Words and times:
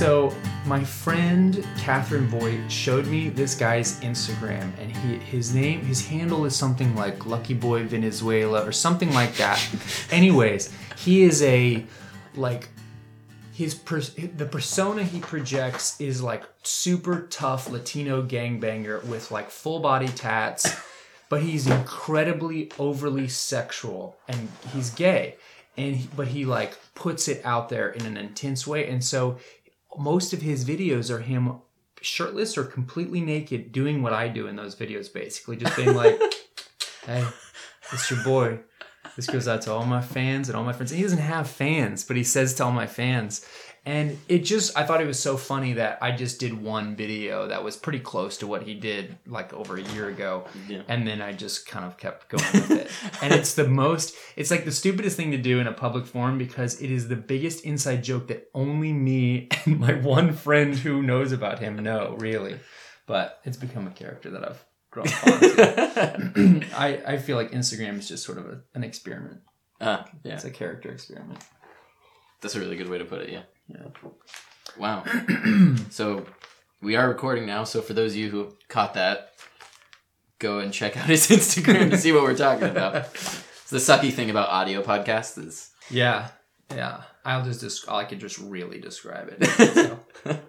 So 0.00 0.34
my 0.64 0.82
friend 0.82 1.62
Catherine 1.76 2.26
Voigt 2.28 2.72
showed 2.72 3.06
me 3.06 3.28
this 3.28 3.54
guy's 3.54 4.00
Instagram, 4.00 4.72
and 4.80 4.96
he 4.96 5.16
his 5.16 5.54
name 5.54 5.82
his 5.82 6.06
handle 6.06 6.46
is 6.46 6.56
something 6.56 6.96
like 6.96 7.26
Lucky 7.26 7.52
Boy 7.52 7.84
Venezuela 7.84 8.66
or 8.66 8.72
something 8.72 9.12
like 9.12 9.34
that. 9.34 9.62
Anyways, 10.10 10.72
he 10.96 11.24
is 11.24 11.42
a 11.42 11.84
like 12.34 12.70
his 13.52 13.74
pers- 13.74 14.14
the 14.14 14.46
persona 14.46 15.04
he 15.04 15.20
projects 15.20 16.00
is 16.00 16.22
like 16.22 16.44
super 16.62 17.26
tough 17.26 17.68
Latino 17.68 18.22
gangbanger 18.22 19.04
with 19.04 19.30
like 19.30 19.50
full 19.50 19.80
body 19.80 20.08
tats, 20.08 20.80
but 21.28 21.42
he's 21.42 21.66
incredibly 21.66 22.72
overly 22.78 23.28
sexual 23.28 24.16
and 24.28 24.48
he's 24.72 24.88
gay, 24.88 25.36
and 25.76 25.94
he, 25.96 26.08
but 26.16 26.28
he 26.28 26.46
like 26.46 26.78
puts 26.94 27.28
it 27.28 27.44
out 27.44 27.68
there 27.68 27.90
in 27.90 28.06
an 28.06 28.16
intense 28.16 28.66
way, 28.66 28.88
and 28.88 29.04
so 29.04 29.38
most 29.98 30.32
of 30.32 30.42
his 30.42 30.64
videos 30.64 31.10
are 31.10 31.20
him 31.20 31.60
shirtless 32.00 32.56
or 32.56 32.64
completely 32.64 33.20
naked 33.20 33.72
doing 33.72 34.02
what 34.02 34.12
I 34.12 34.28
do 34.28 34.46
in 34.46 34.56
those 34.56 34.74
videos, 34.74 35.12
basically 35.12 35.56
just 35.56 35.76
being 35.76 35.94
like, 35.94 36.18
"Hey, 37.06 37.26
it's 37.92 38.10
your 38.10 38.22
boy." 38.24 38.60
This 39.16 39.26
goes 39.26 39.48
out 39.48 39.62
to 39.62 39.72
all 39.72 39.84
my 39.86 40.00
fans 40.00 40.48
and 40.48 40.56
all 40.56 40.64
my 40.64 40.72
friends. 40.72 40.92
And 40.92 40.98
he 40.98 41.02
doesn't 41.02 41.18
have 41.18 41.48
fans, 41.48 42.04
but 42.04 42.16
he 42.16 42.24
says 42.24 42.54
to 42.54 42.64
all 42.64 42.72
my 42.72 42.86
fans. 42.86 43.44
And 43.86 44.18
it 44.28 44.40
just, 44.40 44.76
I 44.76 44.84
thought 44.84 45.00
it 45.00 45.06
was 45.06 45.18
so 45.18 45.38
funny 45.38 45.72
that 45.74 45.98
I 46.02 46.12
just 46.12 46.38
did 46.38 46.60
one 46.60 46.96
video 46.96 47.48
that 47.48 47.64
was 47.64 47.76
pretty 47.76 48.00
close 48.00 48.36
to 48.38 48.46
what 48.46 48.62
he 48.62 48.74
did 48.74 49.16
like 49.26 49.54
over 49.54 49.76
a 49.76 49.82
year 49.82 50.08
ago. 50.08 50.44
Yeah. 50.68 50.82
And 50.86 51.06
then 51.06 51.22
I 51.22 51.32
just 51.32 51.66
kind 51.66 51.86
of 51.86 51.96
kept 51.96 52.28
going 52.28 52.44
with 52.52 52.70
it. 52.70 52.90
and 53.22 53.32
it's 53.32 53.54
the 53.54 53.66
most, 53.66 54.14
it's 54.36 54.50
like 54.50 54.66
the 54.66 54.72
stupidest 54.72 55.16
thing 55.16 55.30
to 55.30 55.38
do 55.38 55.60
in 55.60 55.66
a 55.66 55.72
public 55.72 56.06
forum 56.06 56.36
because 56.36 56.80
it 56.82 56.90
is 56.90 57.08
the 57.08 57.16
biggest 57.16 57.64
inside 57.64 58.04
joke 58.04 58.28
that 58.28 58.50
only 58.54 58.92
me 58.92 59.48
and 59.64 59.80
my 59.80 59.94
one 59.94 60.34
friend 60.34 60.76
who 60.76 61.02
knows 61.02 61.32
about 61.32 61.58
him 61.58 61.78
know, 61.78 62.16
really. 62.18 62.60
But 63.06 63.40
it's 63.44 63.56
become 63.56 63.86
a 63.86 63.90
character 63.90 64.30
that 64.30 64.46
I've 64.46 64.64
grown 64.90 65.06
fond 65.08 65.40
to. 65.40 66.66
I, 66.76 67.02
I 67.06 67.16
feel 67.16 67.36
like 67.36 67.52
Instagram 67.52 67.98
is 67.98 68.08
just 68.08 68.24
sort 68.24 68.38
of 68.38 68.46
a, 68.46 68.60
an 68.74 68.84
experiment. 68.84 69.40
Ah, 69.80 70.06
yeah. 70.22 70.34
It's 70.34 70.44
a 70.44 70.50
character 70.50 70.92
experiment. 70.92 71.42
That's 72.40 72.54
a 72.54 72.60
really 72.60 72.76
good 72.76 72.88
way 72.88 72.98
to 72.98 73.04
put 73.04 73.22
it, 73.22 73.30
yeah. 73.30 73.42
Yeah. 73.70 73.86
Wow. 74.78 75.04
so 75.90 76.26
we 76.80 76.96
are 76.96 77.08
recording 77.08 77.46
now, 77.46 77.64
so 77.64 77.80
for 77.82 77.92
those 77.94 78.12
of 78.12 78.16
you 78.16 78.30
who 78.30 78.56
caught 78.68 78.94
that, 78.94 79.32
go 80.38 80.58
and 80.60 80.72
check 80.72 80.96
out 80.96 81.06
his 81.06 81.26
Instagram 81.28 81.90
to 81.90 81.98
see 81.98 82.12
what 82.12 82.22
we're 82.22 82.36
talking 82.36 82.68
about. 82.68 83.16
So 83.16 83.76
the 83.76 83.82
sucky 83.82 84.12
thing 84.12 84.30
about 84.30 84.48
audio 84.48 84.82
podcasts 84.82 85.38
is 85.44 85.70
Yeah. 85.90 86.28
Yeah. 86.74 87.02
I'll 87.24 87.44
just 87.44 87.62
desc- 87.62 87.92
I 87.92 88.04
can 88.04 88.18
just 88.18 88.38
really 88.38 88.80
describe 88.80 89.28
it. 89.38 89.44
So, 89.74 90.00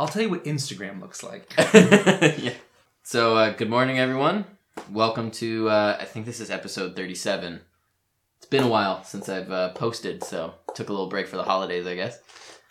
I'll 0.00 0.08
tell 0.08 0.22
you 0.22 0.30
what 0.30 0.44
Instagram 0.44 1.00
looks 1.00 1.22
like. 1.22 1.52
yeah. 1.74 2.54
So 3.02 3.36
uh, 3.36 3.50
good 3.50 3.70
morning 3.70 3.98
everyone. 3.98 4.44
Welcome 4.90 5.30
to 5.32 5.68
uh, 5.68 5.96
I 6.00 6.04
think 6.04 6.26
this 6.26 6.40
is 6.40 6.50
episode 6.50 6.96
37. 6.96 7.60
It's 8.38 8.46
been 8.48 8.62
a 8.64 8.68
while 8.68 9.04
since 9.04 9.28
I've 9.28 9.50
uh, 9.52 9.68
posted, 9.74 10.24
so 10.24 10.54
took 10.74 10.88
a 10.88 10.92
little 10.92 11.08
break 11.08 11.26
for 11.28 11.36
the 11.36 11.42
holidays, 11.44 11.86
I 11.86 11.94
guess. 11.94 12.18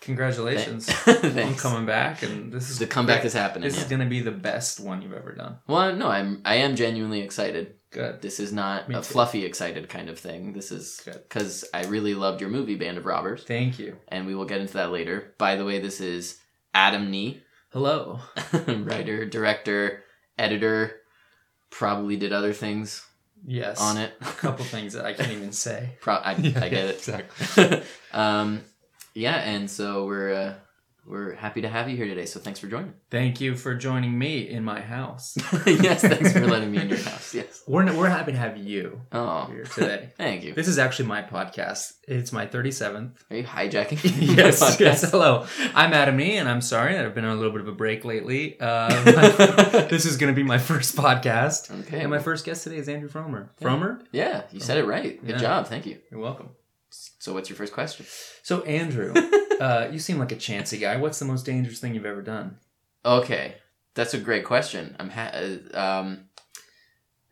Congratulations. 0.02 0.90
I'm 1.08 1.56
coming 1.56 1.86
back 1.86 2.24
and 2.24 2.52
this 2.52 2.70
is 2.70 2.80
The 2.80 2.88
comeback 2.88 3.26
is 3.26 3.34
happening. 3.34 3.64
This 3.68 3.78
yeah. 3.78 3.84
is 3.84 3.90
gonna 3.90 4.06
be 4.06 4.22
the 4.22 4.32
best 4.32 4.80
one 4.80 5.02
you've 5.02 5.14
ever 5.14 5.34
done. 5.34 5.58
Well, 5.68 5.96
no, 5.96 6.08
I'm 6.08 6.42
I 6.46 6.56
am 6.56 6.76
genuinely 6.76 7.22
excited. 7.22 7.76
Good. 7.92 8.22
This 8.22 8.40
is 8.40 8.54
not 8.54 8.88
Me 8.88 8.96
a 8.96 9.00
too. 9.00 9.04
fluffy 9.04 9.46
excited 9.46 9.90
kind 9.90 10.10
of 10.10 10.20
thing. 10.20 10.54
This 10.54 10.72
is 10.72 11.02
because 11.06 11.66
I 11.74 11.86
really 11.86 12.14
loved 12.14 12.40
your 12.40 12.50
movie 12.52 12.76
Band 12.76 12.98
of 13.00 13.06
Robbers, 13.06 13.44
Thank 13.44 13.80
you. 13.80 13.98
and 14.08 14.28
we 14.28 14.36
will 14.36 14.46
get 14.46 14.62
into 14.62 14.74
that 14.74 14.92
later. 14.92 15.34
By 15.40 15.56
the 15.56 15.66
way, 15.66 15.80
this 15.80 16.00
is 16.00 16.40
Adam 16.74 17.10
Nee, 17.10 17.42
Hello. 17.72 18.20
writer, 18.68 19.26
director, 19.26 20.04
editor. 20.38 20.98
Probably 21.72 22.16
did 22.16 22.32
other 22.34 22.54
things 22.54 23.06
Yes. 23.46 23.80
on 23.82 23.98
it. 23.98 24.12
A 24.22 24.26
couple 24.26 24.66
things 24.66 24.94
that 24.94 25.06
I 25.06 25.14
can't 25.14 25.32
even 25.32 25.52
say. 25.52 25.92
Pro- 26.02 26.16
I, 26.16 26.36
Yeah, 26.36 26.64
I 26.64 26.70
get 26.70 26.86
it. 26.86 26.96
Exactly. 26.98 27.82
um, 28.12 28.62
yeah, 29.20 29.36
and 29.38 29.70
so 29.70 30.06
we're 30.06 30.34
uh, 30.34 30.54
we're 31.06 31.34
happy 31.34 31.62
to 31.62 31.70
have 31.70 31.90
you 31.90 31.98
here 31.98 32.06
today. 32.06 32.26
So 32.26 32.40
thanks 32.40 32.60
for 32.60 32.68
joining. 32.68 32.94
Thank 33.10 33.42
you 33.42 33.56
for 33.56 33.74
joining 33.74 34.18
me 34.18 34.48
in 34.48 34.64
my 34.64 34.80
house. 34.80 35.36
yes, 35.66 36.02
thanks 36.02 36.34
for 36.34 36.46
letting 36.54 36.72
me 36.72 36.80
in 36.82 36.90
your 36.90 37.00
house. 37.00 37.34
Yes. 37.34 37.64
We're, 37.68 37.92
we're 37.98 38.10
happy 38.10 38.32
to 38.34 38.38
have 38.38 38.58
you 38.58 39.02
Oh, 39.12 39.46
here 39.46 39.64
today. 39.64 40.10
thank 40.18 40.44
you. 40.44 40.54
This 40.54 40.68
is 40.68 40.78
actually 40.78 41.08
my 41.08 41.24
podcast. 41.24 41.94
It's 42.08 42.32
my 42.32 42.46
37th. 42.46 43.16
Are 43.32 43.36
you 43.38 43.44
hijacking? 43.44 44.36
yes, 44.38 44.80
yes. 44.80 45.10
Hello. 45.10 45.48
I'm 45.74 45.94
Adam 45.94 46.18
Nee, 46.18 46.38
and 46.38 46.48
I'm 46.48 46.62
sorry 46.62 46.94
that 46.94 47.04
I've 47.06 47.16
been 47.16 47.26
on 47.26 47.32
a 47.36 47.40
little 47.40 47.54
bit 47.54 47.62
of 47.62 47.68
a 47.68 47.72
break 47.74 48.06
lately. 48.06 48.58
Uh, 48.60 48.90
this 49.90 50.06
is 50.06 50.18
going 50.18 50.32
to 50.32 50.36
be 50.36 50.44
my 50.44 50.60
first 50.60 50.96
podcast. 50.96 51.72
Okay. 51.88 52.02
And 52.02 52.12
my 52.12 52.20
first 52.20 52.46
guest 52.46 52.64
today 52.66 52.78
is 52.78 52.88
Andrew 52.88 53.10
Fromer. 53.10 53.50
Yeah. 53.60 53.68
Fromer? 53.68 54.02
Yeah, 54.12 54.44
you 54.52 54.60
said 54.60 54.78
it 54.78 54.86
right. 54.86 55.20
Good 55.26 55.36
Yeah. 55.38 55.42
job. 55.42 55.68
Thank 55.68 55.88
you. 55.88 55.98
You're 56.12 56.20
welcome. 56.22 56.50
So, 56.90 57.34
what's 57.34 57.50
your 57.50 57.58
first 57.58 57.74
question? 57.74 58.06
So, 58.44 58.62
Andrew, 58.64 59.14
uh, 59.60 59.90
you 59.92 60.00
seem 60.00 60.18
like 60.20 60.32
a 60.32 60.36
chancy 60.36 60.78
guy. 60.78 60.98
What's 60.98 61.20
the 61.20 61.26
most 61.26 61.46
dangerous 61.46 61.80
thing 61.80 61.94
you've 61.94 62.06
ever 62.06 62.22
done? 62.22 62.58
Okay, 63.06 63.56
that's 63.94 64.14
a 64.14 64.20
great 64.20 64.46
question. 64.46 64.96
I'm 65.00 65.10
ha- 65.10 65.32
uh, 65.34 65.80
um, 65.80 66.26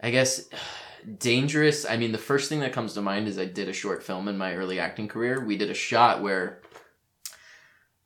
I 0.01 0.11
guess 0.11 0.45
dangerous. 1.17 1.85
I 1.85 1.97
mean, 1.97 2.11
the 2.11 2.17
first 2.17 2.49
thing 2.49 2.59
that 2.61 2.73
comes 2.73 2.93
to 2.93 3.01
mind 3.01 3.27
is 3.27 3.39
I 3.39 3.45
did 3.45 3.69
a 3.69 3.73
short 3.73 4.03
film 4.03 4.27
in 4.27 4.37
my 4.37 4.55
early 4.55 4.79
acting 4.79 5.07
career. 5.07 5.43
We 5.43 5.57
did 5.57 5.69
a 5.69 5.75
shot 5.75 6.21
where 6.21 6.61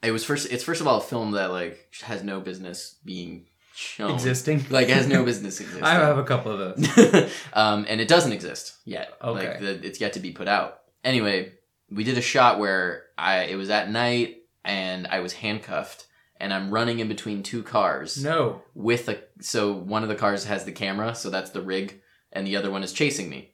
it 0.01 0.11
was 0.11 0.23
first. 0.23 0.51
It's 0.51 0.63
first 0.63 0.81
of 0.81 0.87
all 0.87 0.97
a 0.97 1.01
film 1.01 1.31
that 1.31 1.51
like 1.51 1.93
has 2.03 2.23
no 2.23 2.39
business 2.39 2.95
being 3.03 3.47
shown. 3.73 4.11
Existing? 4.11 4.65
Like 4.69 4.87
has 4.89 5.07
no 5.07 5.23
business 5.23 5.59
existing. 5.59 5.83
I 5.91 5.93
have 5.93 6.17
a 6.17 6.23
couple 6.23 6.51
of 6.51 6.77
those. 6.77 7.31
um, 7.53 7.85
and 7.87 7.99
it 8.01 8.07
doesn't 8.07 8.31
exist 8.31 8.75
yet. 8.85 9.13
Okay. 9.21 9.47
Like 9.49 9.59
the, 9.59 9.85
it's 9.85 9.99
yet 9.99 10.13
to 10.13 10.19
be 10.19 10.31
put 10.31 10.47
out. 10.47 10.80
Anyway, 11.03 11.53
we 11.89 12.03
did 12.03 12.17
a 12.17 12.21
shot 12.21 12.59
where 12.59 13.03
I 13.17 13.43
it 13.43 13.55
was 13.55 13.69
at 13.69 13.89
night 13.89 14.37
and 14.63 15.07
I 15.07 15.19
was 15.19 15.33
handcuffed 15.33 16.05
and 16.39 16.53
I'm 16.53 16.71
running 16.71 16.99
in 16.99 17.07
between 17.07 17.43
two 17.43 17.61
cars 17.63 18.23
No. 18.23 18.61
with 18.73 19.07
a 19.09 19.19
so 19.41 19.73
one 19.73 20.03
of 20.03 20.09
the 20.09 20.15
cars 20.15 20.45
has 20.45 20.65
the 20.65 20.71
camera, 20.71 21.13
so 21.15 21.29
that's 21.29 21.51
the 21.51 21.61
rig, 21.61 22.01
and 22.31 22.45
the 22.47 22.55
other 22.57 22.71
one 22.71 22.83
is 22.83 22.93
chasing 22.93 23.29
me. 23.29 23.53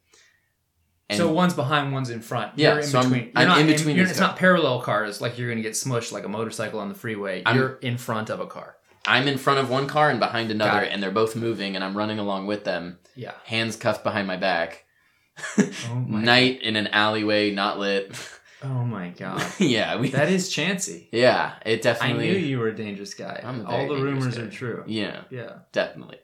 And 1.10 1.18
so 1.18 1.32
one's 1.32 1.54
behind, 1.54 1.94
one's 1.94 2.10
in 2.10 2.22
front. 2.22 2.54
Yeah, 2.58 2.72
You're 2.72 2.80
in 2.80 2.86
so 2.88 3.00
I'm- 3.00 3.10
between. 3.10 3.32
I'm 3.36 3.48
not 3.48 3.60
in 3.62 3.68
between 3.68 3.98
it's 4.00 4.20
not 4.20 4.36
parallel 4.36 4.82
cars 4.82 5.22
like 5.22 5.38
you're 5.38 5.48
going 5.48 5.58
to 5.58 5.64
get 5.64 5.74
smushed 5.74 6.12
like 6.12 6.26
a 6.26 6.30
motorcycle 6.30 6.80
on 6.82 6.90
the 6.90 6.96
freeway. 6.96 7.44
I'm- 7.46 7.56
you're 7.58 7.76
in 7.78 7.98
front 7.98 8.30
of 8.30 8.40
a 8.42 8.46
car. 8.48 8.76
I'm 9.06 9.26
in 9.30 9.38
front 9.38 9.60
of 9.60 9.70
one 9.70 9.88
car 9.88 10.10
and 10.10 10.20
behind 10.20 10.52
another, 10.52 10.80
and 10.84 11.02
they're 11.02 11.12
both 11.12 11.34
moving, 11.34 11.76
and 11.76 11.84
I'm 11.84 11.96
running 11.96 12.20
along 12.20 12.46
with 12.46 12.66
them, 12.66 13.00
Yeah. 13.16 13.32
hands 13.46 13.78
cuffed 13.78 14.04
behind 14.04 14.28
my 14.28 14.36
back. 14.36 14.84
Oh. 15.58 15.94
Night 16.08 16.62
in 16.62 16.76
an 16.76 16.88
alleyway, 16.88 17.52
not 17.52 17.80
lit. 17.80 18.12
Oh 18.64 18.84
my 18.86 19.10
god. 19.10 19.46
yeah, 19.60 19.98
we. 19.98 20.10
That 20.10 20.30
is 20.32 20.50
chancy. 20.50 21.10
yeah, 21.12 21.54
it 21.66 21.82
definitely. 21.84 22.30
I 22.30 22.34
knew 22.34 22.40
you 22.40 22.60
were 22.60 22.68
a 22.70 22.76
dangerous 22.76 23.14
guy. 23.14 23.42
I'm 23.44 23.66
All 23.66 23.88
the 23.88 24.02
rumors 24.02 24.36
guy. 24.38 24.44
are 24.44 24.50
true. 24.50 24.84
Yeah, 24.88 25.22
Yeah. 25.30 25.60
definitely. 25.72 26.18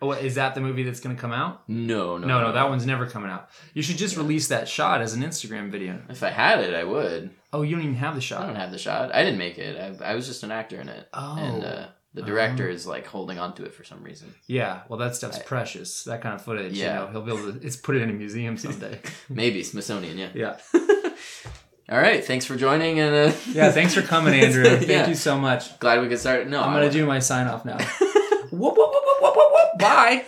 Oh, 0.00 0.06
what, 0.06 0.22
is 0.22 0.36
that 0.36 0.54
the 0.54 0.60
movie 0.60 0.84
that's 0.84 1.00
going 1.00 1.16
to 1.16 1.20
come 1.20 1.32
out? 1.32 1.68
No, 1.68 2.18
no, 2.18 2.26
No, 2.26 2.40
no, 2.40 2.52
that 2.52 2.68
one's 2.68 2.86
never 2.86 3.06
coming 3.06 3.30
out. 3.30 3.48
You 3.74 3.82
should 3.82 3.98
just 3.98 4.16
release 4.16 4.48
that 4.48 4.68
shot 4.68 5.00
as 5.00 5.14
an 5.14 5.22
Instagram 5.22 5.70
video. 5.72 6.00
If 6.08 6.22
I 6.22 6.30
had 6.30 6.60
it, 6.60 6.74
I 6.74 6.84
would. 6.84 7.30
Oh, 7.52 7.62
you 7.62 7.74
don't 7.74 7.84
even 7.84 7.96
have 7.96 8.14
the 8.14 8.20
shot. 8.20 8.42
I 8.42 8.46
don't 8.46 8.56
have 8.56 8.70
the 8.72 8.78
shot. 8.78 9.12
I 9.14 9.24
didn't 9.24 9.38
make 9.38 9.58
it. 9.58 10.00
I, 10.00 10.12
I 10.12 10.14
was 10.14 10.26
just 10.28 10.44
an 10.44 10.52
actor 10.52 10.80
in 10.80 10.88
it. 10.88 11.08
Oh. 11.12 11.36
And 11.36 11.64
uh, 11.64 11.86
the 12.14 12.22
director 12.22 12.68
Oh. 12.68 12.72
is 12.72 12.86
like 12.86 13.06
holding 13.06 13.38
on 13.38 13.54
to 13.54 13.64
it 13.64 13.74
for 13.74 13.84
some 13.84 14.02
reason. 14.02 14.34
Yeah, 14.46 14.80
well, 14.88 14.98
that 14.98 15.14
stuff's 15.16 15.38
I- 15.38 15.42
precious. 15.42 16.04
That 16.04 16.20
kind 16.22 16.34
of 16.34 16.42
footage. 16.42 16.74
Yeah. 16.78 17.00
You 17.00 17.06
know, 17.06 17.10
he'll 17.12 17.22
be 17.22 17.32
able 17.32 17.52
to. 17.60 17.66
It's 17.66 17.76
put 17.76 17.96
it 17.96 18.02
in 18.02 18.10
a 18.10 18.12
museum 18.12 18.56
someday. 18.58 19.00
Maybe 19.28 19.62
Smithsonian. 19.62 20.18
Yeah. 20.18 20.28
yeah. 20.34 20.56
All 21.88 21.98
right. 22.00 22.24
Thanks 22.24 22.46
for 22.46 22.56
joining, 22.56 23.00
and 23.00 23.14
uh, 23.32 23.36
Yeah. 23.48 23.70
Thanks 23.70 23.94
for 23.94 24.02
coming, 24.02 24.34
Andrew. 24.40 24.64
Thank 24.64 24.88
Yeah. 24.88 25.08
you 25.08 25.14
so 25.14 25.36
much. 25.38 25.78
Glad 25.80 26.00
we 26.00 26.08
could 26.08 26.18
start. 26.18 26.46
No, 26.48 26.60
I'm 26.62 26.72
gonna 26.72 26.90
do 26.90 27.04
my 27.06 27.18
sign 27.18 27.46
off 27.48 27.64
now. 27.64 27.76
whoop, 27.78 28.52
whoop, 28.52 28.76
whoop, 28.76 28.76
whoop, 28.76 29.22
whoop, 29.22 29.34
whoop, 29.36 29.52
whoop. 29.52 29.78
Bye. 29.78 30.24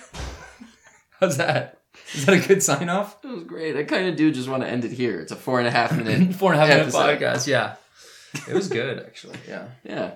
How's 1.20 1.36
that? 1.38 1.80
Is 2.12 2.26
that 2.26 2.34
a 2.44 2.46
good 2.46 2.62
sign 2.62 2.88
off? 2.88 3.16
It 3.24 3.28
was 3.28 3.44
great. 3.44 3.76
I 3.76 3.84
kind 3.84 4.08
of 4.08 4.16
do 4.16 4.30
just 4.30 4.48
want 4.48 4.62
to 4.62 4.68
end 4.68 4.84
it 4.84 4.92
here. 4.92 5.20
It's 5.20 5.32
a 5.32 5.36
four 5.36 5.58
and 5.58 5.66
a 5.66 5.70
half 5.70 5.96
minute. 5.96 6.34
Four 6.34 6.52
and 6.52 6.60
a 6.60 6.66
half 6.66 6.68
minute 6.74 6.94
episode. 6.94 7.18
podcast. 7.20 7.46
Yeah. 7.46 7.76
It 8.48 8.54
was 8.54 8.68
good, 8.68 8.98
actually. 9.04 9.38
Yeah. 9.48 9.66
Yeah. 9.84 10.12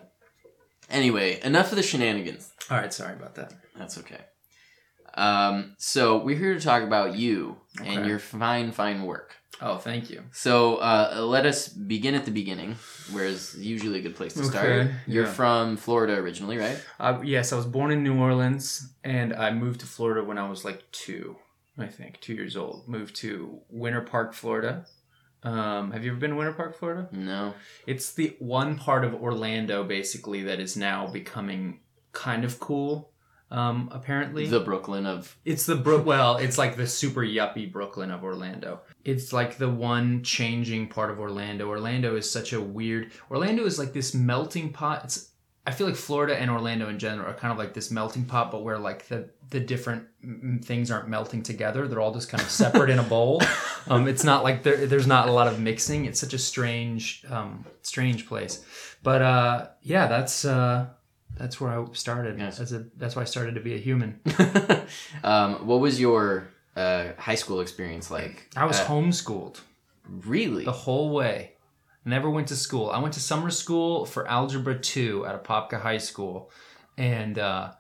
Anyway, 0.89 1.41
enough 1.43 1.71
of 1.71 1.77
the 1.77 1.83
shenanigans. 1.83 2.53
All 2.71 2.79
right. 2.79 2.93
Sorry 2.93 3.15
about 3.15 3.35
that. 3.37 3.55
That's 3.77 3.99
okay. 3.99 4.21
Um, 5.15 5.75
so 5.79 6.19
we're 6.19 6.39
here 6.39 6.55
to 6.55 6.61
talk 6.61 6.83
about 6.83 7.17
you 7.17 7.57
and 7.85 8.07
your 8.07 8.19
fine, 8.19 8.73
fine 8.73 9.03
work. 9.03 9.35
Oh, 9.61 9.77
thank 9.77 10.09
you. 10.11 10.23
So 10.31 10.77
uh, 10.77 11.17
let 11.21 11.45
us 11.45 11.69
begin 11.69 12.15
at 12.15 12.25
the 12.25 12.31
beginning, 12.31 12.77
where 13.11 13.25
is 13.25 13.57
usually 13.59 13.99
a 13.99 14.03
good 14.03 14.15
place 14.15 14.35
to 14.35 14.45
start. 14.45 14.91
You're 15.07 15.25
yeah. 15.25 15.33
from 15.33 15.77
Florida 15.77 16.15
originally, 16.15 16.59
right? 16.59 16.81
Uh, 17.01 17.21
yes, 17.25 17.53
I 17.53 17.57
was 17.57 17.67
born 17.67 17.91
in 17.91 18.05
New 18.05 18.17
Orleans, 18.17 18.93
and 19.03 19.35
I 19.35 19.51
moved 19.53 19.81
to 19.81 19.87
Florida 19.87 20.23
when 20.23 20.39
I 20.39 20.49
was 20.49 20.65
like 20.65 20.85
two, 20.93 21.37
I 21.77 21.89
think, 21.89 22.21
two 22.21 22.35
years 22.35 22.57
old. 22.57 22.87
Moved 22.87 23.17
to 23.17 23.59
Winter 23.69 24.03
Park, 24.03 24.33
Florida, 24.33 24.87
Um, 25.43 25.93
have 25.93 26.05
you 26.05 26.11
ever 26.11 26.21
been 26.21 26.31
to 26.31 26.37
Winter 26.37 26.53
Park, 26.53 26.77
Florida? 26.77 27.09
No. 27.13 27.55
It's 27.87 28.13
the 28.13 28.37
one 28.39 28.77
part 28.77 29.05
of 29.05 29.15
Orlando, 29.15 29.85
basically, 29.85 30.43
that 30.45 30.61
is 30.61 30.77
now 30.77 31.07
becoming 31.07 31.81
kind 32.13 32.45
of 32.45 32.59
cool. 32.59 33.13
Um, 33.51 33.89
apparently, 33.93 34.47
The 34.47 34.61
Brooklyn 34.61 35.07
of 35.07 35.39
it's 35.45 35.65
the 35.65 35.77
Brook. 35.77 36.05
Well, 36.05 36.37
it's 36.37 36.59
like 36.59 36.77
the 36.77 36.87
super 36.87 37.23
yuppie 37.23 37.71
Brooklyn 37.73 38.11
of 38.11 38.23
Orlando. 38.23 38.81
It's 39.05 39.33
like 39.33 39.57
the 39.57 39.71
one 39.71 40.23
changing 40.23 40.89
part 40.89 41.11
of 41.11 41.19
Orlando. 41.19 41.69
Orlando 41.69 42.17
is 42.17 42.31
such 42.31 42.53
a 42.53 42.61
weird. 42.61 43.13
Orlando 43.31 43.65
is 43.65 43.79
like 43.79 43.93
this 43.95 44.15
melting 44.15 44.73
pot. 44.73 45.05
It's. 45.05 45.31
I 45.69 45.71
feel 45.71 45.87
like 45.87 45.97
Florida 45.97 46.35
and 46.41 46.51
Orlando 46.51 46.89
in 46.89 46.99
general 46.99 47.29
are 47.31 47.35
kind 47.35 47.53
of 47.53 47.59
like 47.59 47.75
this 47.75 47.91
melting 47.91 48.25
pot, 48.25 48.51
but 48.51 48.65
where 48.65 48.79
like 48.79 49.07
the 49.09 49.29
the 49.51 49.61
different 49.61 50.05
things 50.65 50.91
aren't 50.91 51.09
melting 51.09 51.43
together. 51.43 51.87
They're 51.89 52.01
all 52.01 52.13
just 52.15 52.29
kind 52.31 52.43
of 52.43 52.49
separate 52.51 52.91
in 52.91 52.99
a 52.99 53.03
bowl. 53.03 53.43
Um, 53.91 54.07
it's 54.07 54.23
not 54.23 54.45
like 54.45 54.65
there, 54.65 54.85
there's 54.87 55.07
not 55.07 55.29
a 55.29 55.33
lot 55.33 55.47
of 55.47 55.61
mixing. 55.61 56.05
It's 56.05 56.21
such 56.21 56.35
a 56.35 56.39
strange, 56.39 57.25
um, 57.31 57.65
strange 57.81 58.27
place. 58.27 58.63
But 59.03 59.23
uh, 59.23 59.69
yeah, 59.81 60.09
that's 60.09 60.45
uh, 60.45 60.89
that's 61.35 61.59
where 61.59 61.71
I 61.71 61.83
started. 61.93 62.39
Yes. 62.39 62.59
That's 62.59 62.73
a 62.73 62.85
that's 62.99 63.17
why 63.17 63.23
I 63.23 63.25
started 63.25 63.55
to 63.55 63.63
be 63.63 63.75
a 63.75 63.79
human. 63.79 64.21
um, 65.25 65.67
what 65.67 65.81
was 65.81 65.99
your 65.99 66.49
uh, 66.77 67.13
high 67.19 67.37
school 67.37 67.61
experience 67.61 68.11
like? 68.11 68.49
I 68.57 68.67
was 68.67 68.79
Uh, 68.81 68.85
homeschooled 68.87 69.61
really. 70.27 70.65
the 70.67 70.73
whole 70.73 71.11
way. 71.11 71.53
Never 72.09 72.31
went 72.31 72.49
to 72.49 72.57
school. 72.57 72.89
I 72.91 72.99
went 73.01 73.13
to 73.15 73.21
summer 73.21 73.51
school 73.51 74.07
for 74.07 74.27
algebra 74.27 74.79
two 74.79 75.27
at 75.27 75.45
Apopka 75.45 75.79
High 75.79 75.99
School, 75.99 76.51
and 76.97 77.39
uh, 77.39 77.73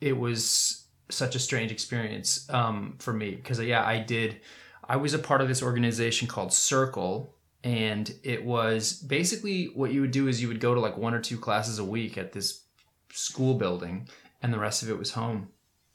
it 0.00 0.16
was 0.18 0.86
such 1.10 1.36
a 1.36 1.38
strange 1.38 1.70
experience 1.70 2.48
um, 2.50 2.96
for 2.98 3.12
me 3.12 3.36
because 3.36 3.60
yeah, 3.60 3.84
I 3.86 4.00
did. 4.00 4.40
I 4.88 4.96
was 4.96 5.14
a 5.14 5.18
part 5.18 5.40
of 5.40 5.46
this 5.46 5.62
organization 5.62 6.26
called 6.26 6.52
Circle, 6.52 7.36
and 7.62 8.12
it 8.24 8.44
was 8.44 8.94
basically 8.94 9.66
what 9.66 9.92
you 9.92 10.00
would 10.00 10.10
do 10.10 10.26
is 10.26 10.42
you 10.42 10.48
would 10.48 10.58
go 10.60 10.74
to 10.74 10.80
like 10.80 10.96
one 10.98 11.14
or 11.14 11.20
two 11.20 11.38
classes 11.38 11.78
a 11.78 11.84
week 11.84 12.18
at 12.18 12.32
this 12.32 12.64
school 13.12 13.54
building, 13.54 14.08
and 14.42 14.52
the 14.52 14.58
rest 14.58 14.82
of 14.82 14.90
it 14.90 14.98
was 14.98 15.12
home. 15.12 15.48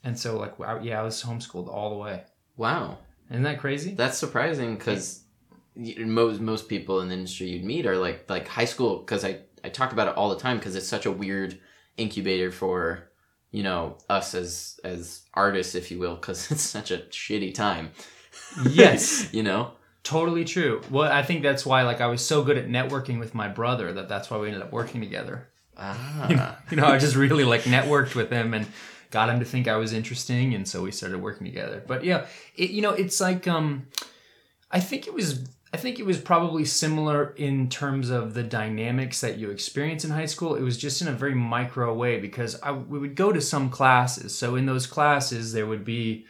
And 0.05 0.17
so 0.17 0.37
like 0.37 0.53
yeah, 0.81 1.01
I 1.01 1.03
was 1.03 1.21
homeschooled 1.21 1.67
all 1.67 1.89
the 1.89 1.97
way. 1.97 2.23
wow, 2.55 2.99
Isn't 3.29 3.43
that 3.43 3.59
crazy? 3.59 3.93
that's 3.93 4.17
surprising 4.17 4.77
because 4.77 5.25
most 5.77 6.41
most 6.41 6.67
people 6.67 7.01
in 7.01 7.09
the 7.09 7.13
industry 7.13 7.47
you'd 7.47 7.63
meet 7.63 7.85
are 7.85 7.97
like 7.97 8.29
like 8.29 8.47
high 8.47 8.65
school 8.65 8.99
because 8.99 9.23
I 9.23 9.39
I 9.63 9.69
talk 9.69 9.91
about 9.91 10.07
it 10.07 10.15
all 10.15 10.29
the 10.29 10.39
time 10.39 10.57
because 10.57 10.75
it's 10.75 10.87
such 10.87 11.05
a 11.05 11.11
weird 11.11 11.59
incubator 11.97 12.51
for 12.51 13.09
you 13.51 13.63
know 13.63 13.97
us 14.09 14.33
as 14.33 14.79
as 14.83 15.21
artists 15.33 15.75
if 15.75 15.91
you 15.91 15.99
will 15.99 16.15
because 16.15 16.51
it's 16.51 16.63
such 16.63 16.91
a 16.91 16.99
shitty 17.09 17.53
time. 17.53 17.91
Yes. 18.69 19.29
you 19.33 19.43
know. 19.43 19.73
Totally 20.03 20.45
true. 20.45 20.81
Well, 20.89 21.11
I 21.11 21.21
think 21.21 21.43
that's 21.43 21.65
why 21.65 21.83
like 21.83 21.99
I 21.99 22.07
was 22.07 22.25
so 22.25 22.41
good 22.41 22.57
at 22.57 22.67
networking 22.67 23.19
with 23.19 23.35
my 23.35 23.49
brother 23.49 23.91
that 23.91 24.07
that's 24.07 24.29
why 24.29 24.37
we 24.37 24.47
ended 24.47 24.61
up 24.61 24.71
working 24.71 25.01
together. 25.01 25.49
Ah. 25.77 26.59
You 26.71 26.77
know, 26.77 26.85
I 26.85 26.97
just 26.97 27.15
really 27.15 27.43
like 27.43 27.61
networked 27.63 28.15
with 28.15 28.29
him 28.29 28.53
and 28.53 28.67
got 29.11 29.29
him 29.29 29.39
to 29.39 29.45
think 29.45 29.67
I 29.67 29.77
was 29.77 29.93
interesting 29.93 30.53
and 30.53 30.67
so 30.67 30.81
we 30.81 30.91
started 30.91 31.21
working 31.21 31.45
together. 31.45 31.83
But 31.85 32.03
yeah, 32.03 32.25
it 32.55 32.69
you 32.69 32.81
know, 32.81 32.91
it's 32.91 33.19
like 33.19 33.47
um 33.47 33.87
I 34.71 34.79
think 34.79 35.07
it 35.07 35.13
was 35.13 35.45
I 35.73 35.77
think 35.77 35.99
it 35.99 36.05
was 36.05 36.19
probably 36.19 36.63
similar 36.63 37.33
in 37.35 37.69
terms 37.69 38.09
of 38.09 38.33
the 38.33 38.43
dynamics 38.43 39.19
that 39.21 39.37
you 39.37 39.49
experience 39.49 40.05
in 40.05 40.11
high 40.11 40.25
school. 40.25 40.55
It 40.55 40.61
was 40.61 40.77
just 40.77 41.01
in 41.01 41.09
a 41.09 41.13
very 41.13 41.35
micro 41.35 41.93
way 41.93 42.19
because 42.19 42.59
I, 42.61 42.71
we 42.71 42.99
would 42.99 43.15
go 43.15 43.33
to 43.33 43.41
some 43.41 43.69
classes. 43.69 44.33
So 44.33 44.55
in 44.55 44.65
those 44.65 44.87
classes, 44.87 45.51
there 45.51 45.67
would 45.67 45.83
be, 45.83 46.25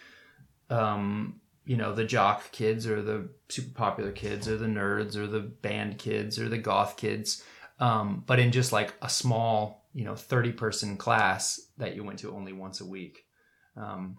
um, 0.72 1.40
you 1.66 1.78
know, 1.78 1.94
the 1.94 2.04
jock 2.04 2.52
kids 2.52 2.88
or 2.88 3.02
the 3.04 3.30
super 3.50 3.74
popular 3.76 4.12
kids 4.12 4.48
or 4.48 4.58
the 4.58 4.66
nerds 4.66 5.16
or 5.16 5.28
the 5.28 5.42
band 5.42 6.00
kids 6.00 6.40
or 6.40 6.50
the 6.50 6.58
goth 6.58 6.98
kids. 6.98 7.44
Um, 7.80 8.24
but 8.26 8.40
in 8.40 8.52
just 8.52 8.72
like 8.72 8.96
a 9.04 9.10
small, 9.10 9.86
you 9.94 10.04
know, 10.04 10.16
30 10.16 10.54
person 10.54 10.98
class 10.98 11.62
that 11.78 11.96
you 11.96 12.04
went 12.04 12.20
to 12.20 12.34
only 12.34 12.54
once 12.54 12.82
a 12.82 12.86
week. 12.86 13.26
Um, 13.76 14.18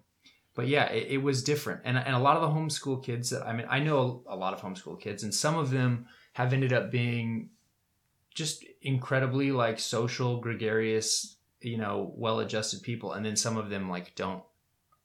but 0.58 0.66
yeah, 0.66 0.87
it, 0.87 1.06
it 1.10 1.22
was 1.22 1.44
different. 1.44 1.82
And, 1.84 1.96
and 1.96 2.16
a 2.16 2.19
lot 2.19 2.37
of 2.37 2.43
the 2.43 2.49
homeschool 2.49 3.05
kids 3.05 3.31
that 3.31 3.46
I 3.46 3.52
mean, 3.52 3.69
I 3.70 3.78
know 3.78 4.25
a 4.26 4.34
lot 4.34 4.55
of 4.55 4.60
homeschool 4.60 5.00
kids, 5.00 5.22
and 5.22 5.32
some 5.32 5.56
of 5.56 5.70
them 5.70 6.06
have 6.32 6.52
ended 6.52 6.72
up 6.72 6.90
being 6.90 7.50
just 8.34 8.64
incredibly 8.82 9.52
like 9.52 9.78
social, 9.78 10.40
gregarious, 10.40 11.37
you 11.60 11.78
know, 11.78 12.12
well 12.16 12.40
adjusted 12.40 12.82
people. 12.82 13.12
And 13.12 13.25
then 13.25 13.37
some 13.37 13.56
of 13.56 13.70
them 13.70 13.88
like 13.88 14.16
don't, 14.16 14.43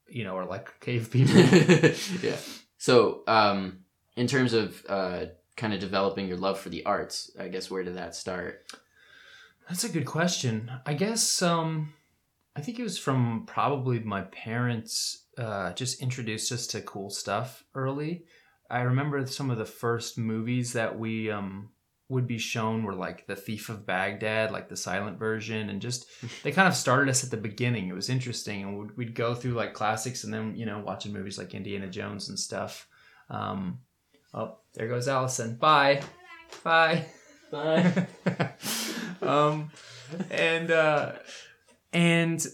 you 0.08 0.24
know, 0.24 0.36
are 0.38 0.46
like 0.48 0.80
cave 0.80 1.12
people. 1.12 1.36
yeah. 2.24 2.38
So, 2.80 3.22
um, 3.28 3.82
in 4.16 4.26
terms 4.26 4.54
of 4.54 4.84
uh, 4.90 5.26
kind 5.56 5.72
of 5.72 5.80
developing 5.80 6.28
your 6.28 6.38
love 6.38 6.60
for 6.60 6.70
the 6.70 6.84
arts, 6.84 7.30
I 7.40 7.48
guess 7.50 7.70
where 7.70 7.84
did 7.84 7.98
that 7.98 8.16
start? 8.16 8.66
That's 9.70 9.84
a 9.84 9.90
good 9.90 10.08
question. 10.08 10.72
I 10.84 10.96
guess 10.96 11.44
um 11.44 11.94
I 12.56 12.62
think 12.62 12.80
it 12.80 12.84
was 12.84 12.98
from 12.98 13.46
probably 13.48 14.00
my 14.00 14.22
parents 14.22 15.26
uh 15.38 15.74
just 15.74 16.02
introduced 16.02 16.52
us 16.52 16.68
to 16.68 16.82
cool 16.82 17.10
stuff 17.10 17.64
early. 17.74 18.26
I 18.70 18.82
remember 18.82 19.26
some 19.26 19.50
of 19.50 19.58
the 19.58 19.66
first 19.66 20.18
movies 20.18 20.74
that 20.74 20.98
we 20.98 21.32
um 21.32 21.70
would 22.10 22.28
be 22.28 22.38
shown 22.38 22.84
were 22.84 22.94
like 22.94 23.26
The 23.26 23.36
Thief 23.36 23.70
of 23.70 23.88
Baghdad, 23.88 24.52
like 24.52 24.70
the 24.70 24.78
silent 24.78 25.18
version 25.18 25.70
and 25.70 25.82
just 25.82 26.06
they 26.44 26.52
kind 26.52 26.68
of 26.68 26.76
started 26.76 27.10
us 27.10 27.24
at 27.24 27.32
the 27.32 27.38
beginning. 27.38 27.88
It 27.88 27.96
was 27.96 28.10
interesting 28.10 28.64
and 28.64 28.78
we'd, 28.78 28.98
we'd 28.98 29.16
go 29.16 29.34
through 29.34 29.54
like 29.54 29.74
classics 29.74 30.24
and 30.24 30.34
then, 30.34 30.56
you 30.56 30.66
know, 30.66 30.80
watching 30.80 31.14
movies 31.14 31.38
like 31.38 31.54
Indiana 31.54 31.88
Jones 31.88 32.30
and 32.30 32.38
stuff. 32.38 32.88
Um 33.30 33.80
oh, 34.34 34.58
there 34.76 34.88
goes 34.88 35.08
Allison. 35.08 35.56
Bye. 35.56 36.02
Bye. 36.64 37.06
Bye. 37.54 38.08
um, 39.22 39.70
and 40.32 40.72
uh, 40.72 41.14
and 41.94 42.46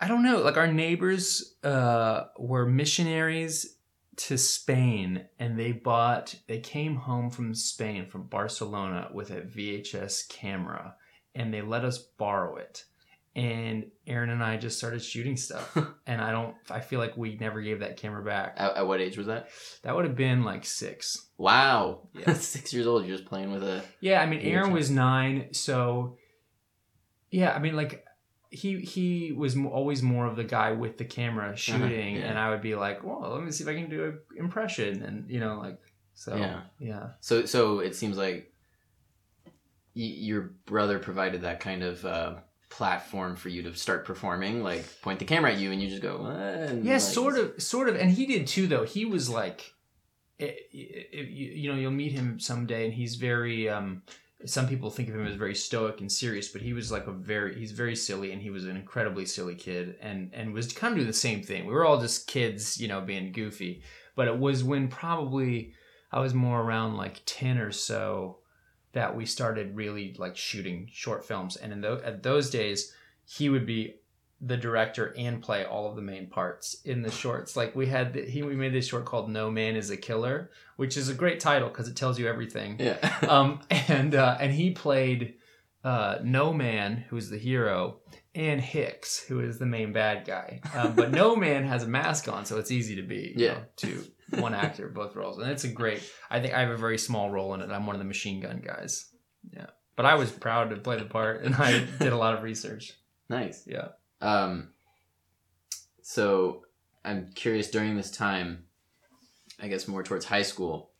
I 0.00 0.08
don't 0.08 0.22
know, 0.22 0.38
like 0.38 0.56
our 0.56 0.72
neighbors 0.72 1.54
uh, 1.62 2.24
were 2.38 2.66
missionaries 2.66 3.76
to 4.16 4.36
Spain, 4.36 5.26
and 5.38 5.58
they 5.58 5.72
bought, 5.72 6.34
they 6.48 6.58
came 6.58 6.96
home 6.96 7.30
from 7.30 7.54
Spain, 7.54 8.06
from 8.06 8.26
Barcelona, 8.26 9.08
with 9.12 9.30
a 9.30 9.42
VHS 9.42 10.28
camera, 10.28 10.96
and 11.34 11.52
they 11.52 11.62
let 11.62 11.84
us 11.84 11.98
borrow 11.98 12.56
it. 12.56 12.84
And 13.34 13.86
Aaron 14.06 14.28
and 14.28 14.42
I 14.42 14.58
just 14.58 14.76
started 14.76 15.02
shooting 15.02 15.36
stuff, 15.36 15.76
and 16.06 16.20
I 16.20 16.30
don't, 16.32 16.54
I 16.68 16.80
feel 16.80 16.98
like 16.98 17.16
we 17.16 17.36
never 17.36 17.62
gave 17.62 17.80
that 17.80 17.96
camera 17.96 18.22
back. 18.22 18.54
At, 18.58 18.76
at 18.76 18.86
what 18.86 19.00
age 19.00 19.16
was 19.16 19.28
that? 19.28 19.48
That 19.82 19.96
would 19.96 20.04
have 20.04 20.16
been 20.16 20.44
like 20.44 20.64
six. 20.64 21.28
Wow. 21.38 22.08
Yeah. 22.14 22.32
Six 22.34 22.74
years 22.74 22.86
old, 22.86 23.06
you're 23.06 23.16
just 23.16 23.28
playing 23.28 23.52
with 23.52 23.62
a. 23.62 23.82
Yeah, 24.00 24.20
I 24.20 24.26
mean, 24.26 24.40
Aaron 24.40 24.72
was 24.72 24.90
nine, 24.90 25.54
so 25.54 26.16
yeah, 27.30 27.52
I 27.52 27.58
mean, 27.58 27.74
like 27.74 28.04
he 28.52 28.80
he 28.80 29.32
was 29.32 29.56
always 29.56 30.02
more 30.02 30.26
of 30.26 30.36
the 30.36 30.44
guy 30.44 30.72
with 30.72 30.98
the 30.98 31.04
camera 31.04 31.56
shooting, 31.56 32.16
yeah. 32.16 32.24
and 32.26 32.38
I 32.38 32.50
would 32.50 32.60
be 32.60 32.74
like, 32.74 33.02
well, 33.02 33.30
let 33.34 33.42
me 33.42 33.50
see 33.50 33.64
if 33.64 33.68
I 33.68 33.74
can 33.74 33.88
do 33.88 34.04
an 34.04 34.18
impression, 34.36 35.02
and 35.02 35.30
you 35.30 35.40
know, 35.40 35.58
like 35.58 35.78
so 36.14 36.36
Yeah. 36.36 36.60
yeah. 36.78 37.06
So, 37.20 37.46
so 37.46 37.78
it 37.80 37.96
seems 37.96 38.16
like 38.18 38.52
y- 39.96 40.02
your 40.28 40.52
brother 40.66 40.98
provided 40.98 41.42
that 41.42 41.60
kind 41.60 41.82
of 41.82 42.04
uh, 42.04 42.34
platform 42.68 43.36
for 43.36 43.48
you 43.48 43.62
to 43.62 43.74
start 43.74 44.04
performing. 44.04 44.62
Like, 44.62 44.84
point 45.00 45.18
the 45.18 45.24
camera 45.24 45.52
at 45.52 45.58
you, 45.58 45.72
and 45.72 45.80
you 45.82 45.88
just 45.88 46.02
go. 46.02 46.20
Yeah, 46.82 46.92
like, 46.92 47.00
sort 47.00 47.38
of, 47.38 47.62
sort 47.62 47.88
of, 47.88 47.96
and 47.96 48.10
he 48.10 48.26
did 48.26 48.46
too. 48.46 48.66
Though 48.66 48.84
he 48.84 49.04
was 49.06 49.28
like, 49.30 49.72
it, 50.38 50.58
it, 50.72 51.28
you, 51.28 51.46
you 51.52 51.72
know, 51.72 51.78
you'll 51.78 51.90
meet 51.90 52.12
him 52.12 52.38
someday, 52.38 52.84
and 52.84 52.94
he's 52.94 53.16
very. 53.16 53.68
um 53.68 54.02
Some 54.44 54.68
people 54.68 54.90
think 54.90 55.08
of 55.08 55.14
him 55.14 55.26
as 55.26 55.36
very 55.36 55.54
stoic 55.54 56.00
and 56.00 56.10
serious, 56.10 56.48
but 56.48 56.62
he 56.62 56.72
was 56.72 56.90
like 56.90 57.06
a 57.06 57.12
very. 57.12 57.58
He's 57.58 57.72
very 57.72 57.96
silly, 57.96 58.32
and 58.32 58.42
he 58.42 58.50
was 58.50 58.64
an 58.64 58.76
incredibly 58.76 59.26
silly 59.26 59.54
kid, 59.54 59.96
and 60.00 60.30
and 60.32 60.52
was 60.52 60.72
kind 60.72 60.92
of 60.92 60.96
doing 60.96 61.06
the 61.06 61.12
same 61.12 61.42
thing. 61.42 61.66
We 61.66 61.72
were 61.72 61.84
all 61.84 62.00
just 62.00 62.26
kids, 62.26 62.80
you 62.80 62.88
know, 62.88 63.00
being 63.00 63.32
goofy. 63.32 63.82
But 64.14 64.28
it 64.28 64.38
was 64.38 64.64
when 64.64 64.88
probably 64.88 65.72
I 66.10 66.20
was 66.20 66.34
more 66.34 66.60
around 66.60 66.96
like 66.96 67.22
ten 67.24 67.58
or 67.58 67.72
so 67.72 68.38
that 68.92 69.16
we 69.16 69.24
started 69.24 69.76
really 69.76 70.14
like 70.18 70.36
shooting 70.36 70.88
short 70.92 71.24
films, 71.24 71.56
and 71.56 71.72
in 71.72 71.80
those 71.80 72.02
at 72.02 72.22
those 72.22 72.50
days, 72.50 72.92
he 73.24 73.48
would 73.48 73.66
be 73.66 73.94
the 74.44 74.56
director 74.56 75.14
and 75.16 75.40
play 75.40 75.64
all 75.64 75.88
of 75.88 75.94
the 75.94 76.02
main 76.02 76.26
parts 76.28 76.76
in 76.84 77.02
the 77.02 77.10
shorts. 77.12 77.56
Like 77.56 77.76
we 77.76 77.86
had, 77.86 78.12
the, 78.12 78.22
he 78.24 78.42
we 78.42 78.56
made 78.56 78.74
this 78.74 78.88
short 78.88 79.04
called 79.04 79.30
"No 79.30 79.50
Man 79.50 79.76
Is 79.76 79.90
a 79.90 79.96
Killer," 79.96 80.50
which 80.76 80.96
is 80.96 81.08
a 81.08 81.14
great 81.14 81.38
title 81.38 81.68
because 81.68 81.86
it 81.88 81.94
tells 81.96 82.18
you 82.18 82.26
everything. 82.28 82.76
Yeah. 82.80 82.98
Um, 83.28 83.60
and 83.70 84.14
uh, 84.14 84.36
and 84.40 84.52
he 84.52 84.70
played 84.72 85.34
uh, 85.84 86.18
No 86.24 86.52
Man, 86.52 87.04
who 87.08 87.16
is 87.16 87.30
the 87.30 87.38
hero, 87.38 88.00
and 88.34 88.60
Hicks, 88.60 89.20
who 89.24 89.40
is 89.40 89.58
the 89.58 89.66
main 89.66 89.92
bad 89.92 90.26
guy. 90.26 90.60
Um, 90.74 90.94
but 90.94 91.12
No 91.12 91.36
Man 91.46 91.64
has 91.64 91.84
a 91.84 91.88
mask 91.88 92.26
on, 92.28 92.44
so 92.44 92.58
it's 92.58 92.70
easy 92.72 92.96
to 92.96 93.02
be 93.02 93.32
you 93.36 93.46
Yeah. 93.46 93.52
know, 93.54 93.62
to 93.76 94.04
one 94.40 94.54
actor 94.54 94.88
both 94.88 95.14
roles, 95.14 95.38
and 95.38 95.50
it's 95.50 95.64
a 95.64 95.68
great. 95.68 96.02
I 96.30 96.40
think 96.40 96.52
I 96.54 96.60
have 96.60 96.70
a 96.70 96.76
very 96.76 96.98
small 96.98 97.30
role 97.30 97.54
in 97.54 97.60
it. 97.60 97.70
I'm 97.70 97.86
one 97.86 97.94
of 97.94 98.00
the 98.00 98.04
machine 98.06 98.40
gun 98.40 98.60
guys. 98.64 99.08
Yeah, 99.52 99.66
but 99.94 100.04
I 100.04 100.14
was 100.16 100.30
proud 100.32 100.70
to 100.70 100.76
play 100.76 100.98
the 100.98 101.04
part, 101.04 101.42
and 101.44 101.54
I 101.54 101.84
did 102.00 102.12
a 102.12 102.16
lot 102.16 102.34
of 102.34 102.42
research. 102.42 102.92
nice. 103.28 103.62
Yeah. 103.66 103.88
Um, 104.22 104.68
so 106.00 106.62
I'm 107.04 107.32
curious 107.34 107.70
during 107.70 107.96
this 107.96 108.10
time, 108.10 108.64
I 109.60 109.68
guess 109.68 109.88
more 109.88 110.02
towards 110.02 110.24
high 110.24 110.42
school. 110.42 110.90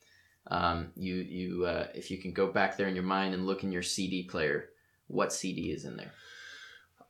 Um, 0.49 0.91
you 0.97 1.15
you 1.15 1.65
uh, 1.67 1.87
if 1.95 2.11
you 2.11 2.19
can 2.19 2.33
go 2.33 2.49
back 2.49 2.77
there 2.77 2.89
in 2.89 2.95
your 2.95 3.05
mind 3.05 3.33
and 3.33 3.47
look 3.47 3.63
in 3.63 3.73
your 3.73 3.83
CD 3.83 4.25
player, 4.25 4.71
what 5.07 5.33
CD 5.33 5.71
is 5.71 5.85
in 5.85 5.97
there? 5.97 6.13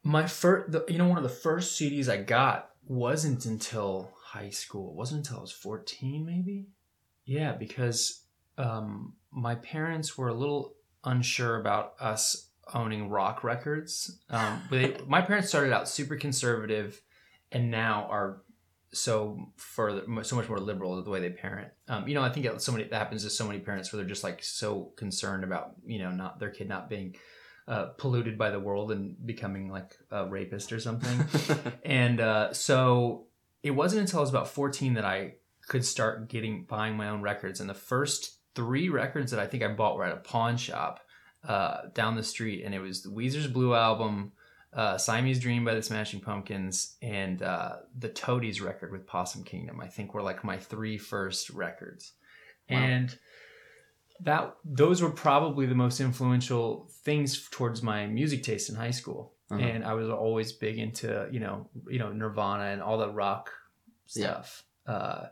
My 0.04 0.26
first, 0.26 0.76
you 0.88 0.98
know, 0.98 1.08
one 1.08 1.16
of 1.16 1.22
the 1.22 1.30
first 1.30 1.80
CDs 1.80 2.08
I 2.08 2.18
got 2.18 2.70
wasn't 2.86 3.46
until 3.46 4.12
high 4.22 4.50
school. 4.50 4.90
It 4.90 4.96
wasn't 4.96 5.26
until 5.26 5.38
I 5.38 5.42
was 5.42 5.52
14, 5.52 6.26
maybe. 6.26 6.66
Yeah, 7.24 7.52
because 7.52 8.24
um, 8.58 9.14
my 9.30 9.54
parents 9.54 10.18
were 10.18 10.28
a 10.28 10.34
little 10.34 10.74
unsure 11.04 11.60
about 11.60 11.94
us 12.00 12.50
owning 12.74 13.08
rock 13.08 13.44
records. 13.44 14.18
Um, 14.30 14.62
they, 14.70 14.96
my 15.06 15.20
parents 15.20 15.48
started 15.48 15.72
out 15.72 15.88
super 15.88 16.16
conservative, 16.16 17.00
and 17.50 17.70
now 17.70 18.06
are 18.10 18.42
so 18.92 19.52
further, 19.56 20.04
so 20.22 20.36
much 20.36 20.48
more 20.48 20.58
liberal 20.58 21.02
the 21.02 21.10
way 21.10 21.20
they 21.20 21.30
parent. 21.30 21.72
Um, 21.88 22.06
you 22.06 22.14
know, 22.14 22.22
I 22.22 22.28
think 22.28 22.46
so 22.60 22.72
many 22.72 22.84
that 22.84 22.96
happens 22.96 23.24
to 23.24 23.30
so 23.30 23.46
many 23.46 23.58
parents 23.58 23.92
where 23.92 23.98
they're 23.98 24.08
just 24.08 24.24
like 24.24 24.42
so 24.42 24.92
concerned 24.96 25.44
about 25.44 25.72
you 25.84 25.98
know 25.98 26.10
not 26.10 26.38
their 26.38 26.50
kid 26.50 26.68
not 26.68 26.88
being 26.88 27.14
uh, 27.68 27.86
polluted 27.98 28.36
by 28.36 28.50
the 28.50 28.60
world 28.60 28.92
and 28.92 29.16
becoming 29.24 29.70
like 29.70 29.96
a 30.10 30.26
rapist 30.26 30.72
or 30.72 30.80
something. 30.80 31.26
and 31.84 32.20
uh, 32.20 32.52
so 32.52 33.26
it 33.62 33.70
wasn't 33.70 34.00
until 34.00 34.18
I 34.18 34.22
was 34.22 34.30
about 34.30 34.48
14 34.48 34.94
that 34.94 35.04
I 35.04 35.34
could 35.68 35.84
start 35.84 36.28
getting 36.28 36.64
buying 36.64 36.96
my 36.96 37.08
own 37.08 37.22
records. 37.22 37.60
And 37.60 37.70
the 37.70 37.74
first 37.74 38.38
three 38.54 38.88
records 38.88 39.30
that 39.30 39.40
I 39.40 39.46
think 39.46 39.62
I 39.62 39.68
bought 39.68 39.96
were 39.96 40.04
at 40.04 40.12
a 40.12 40.16
pawn 40.16 40.56
shop 40.56 41.00
uh, 41.46 41.82
down 41.94 42.16
the 42.16 42.22
street, 42.22 42.64
and 42.64 42.74
it 42.74 42.80
was 42.80 43.02
the 43.02 43.10
Weezer's 43.10 43.46
Blue 43.46 43.74
album. 43.74 44.32
Uh, 44.72 44.96
Siamese 44.96 45.38
Dream 45.38 45.66
by 45.66 45.74
the 45.74 45.82
Smashing 45.82 46.20
Pumpkins 46.20 46.96
and 47.02 47.42
uh, 47.42 47.76
the 47.98 48.08
Toadies 48.08 48.62
record 48.62 48.90
with 48.90 49.06
Possum 49.06 49.44
Kingdom. 49.44 49.80
I 49.82 49.86
think 49.86 50.14
were 50.14 50.22
like 50.22 50.44
my 50.44 50.56
three 50.56 50.96
first 50.96 51.50
records, 51.50 52.12
wow. 52.70 52.78
and 52.78 53.18
that 54.20 54.54
those 54.64 55.02
were 55.02 55.10
probably 55.10 55.66
the 55.66 55.74
most 55.74 56.00
influential 56.00 56.88
things 57.04 57.48
towards 57.50 57.82
my 57.82 58.06
music 58.06 58.42
taste 58.42 58.70
in 58.70 58.76
high 58.76 58.92
school. 58.92 59.34
Uh-huh. 59.50 59.60
And 59.60 59.84
I 59.84 59.92
was 59.92 60.08
always 60.08 60.52
big 60.52 60.78
into 60.78 61.28
you 61.30 61.40
know 61.40 61.68
you 61.88 61.98
know 61.98 62.12
Nirvana 62.12 62.64
and 62.64 62.80
all 62.80 62.96
the 62.96 63.10
rock 63.10 63.50
stuff. 64.06 64.64
Yeah. 64.86 64.94
Uh, 64.94 65.28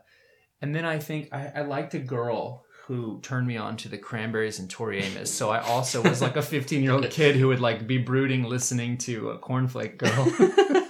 and 0.61 0.75
then 0.75 0.85
I 0.85 0.99
think 0.99 1.33
I, 1.33 1.51
I 1.55 1.61
liked 1.61 1.95
a 1.95 1.99
girl 1.99 2.63
who 2.87 3.19
turned 3.21 3.47
me 3.47 3.57
on 3.57 3.77
to 3.77 3.89
the 3.89 3.97
Cranberries 3.97 4.59
and 4.59 4.69
Tori 4.69 5.03
Amos. 5.03 5.31
So 5.31 5.49
I 5.49 5.59
also 5.59 6.01
was 6.01 6.21
like 6.21 6.35
a 6.35 6.41
15 6.41 6.83
year 6.83 6.91
old 6.91 7.09
kid 7.09 7.35
who 7.35 7.47
would 7.47 7.59
like 7.59 7.87
be 7.87 7.97
brooding 7.97 8.43
listening 8.43 8.97
to 8.99 9.29
a 9.29 9.39
Cornflake 9.39 9.97
Girl. 9.97 10.81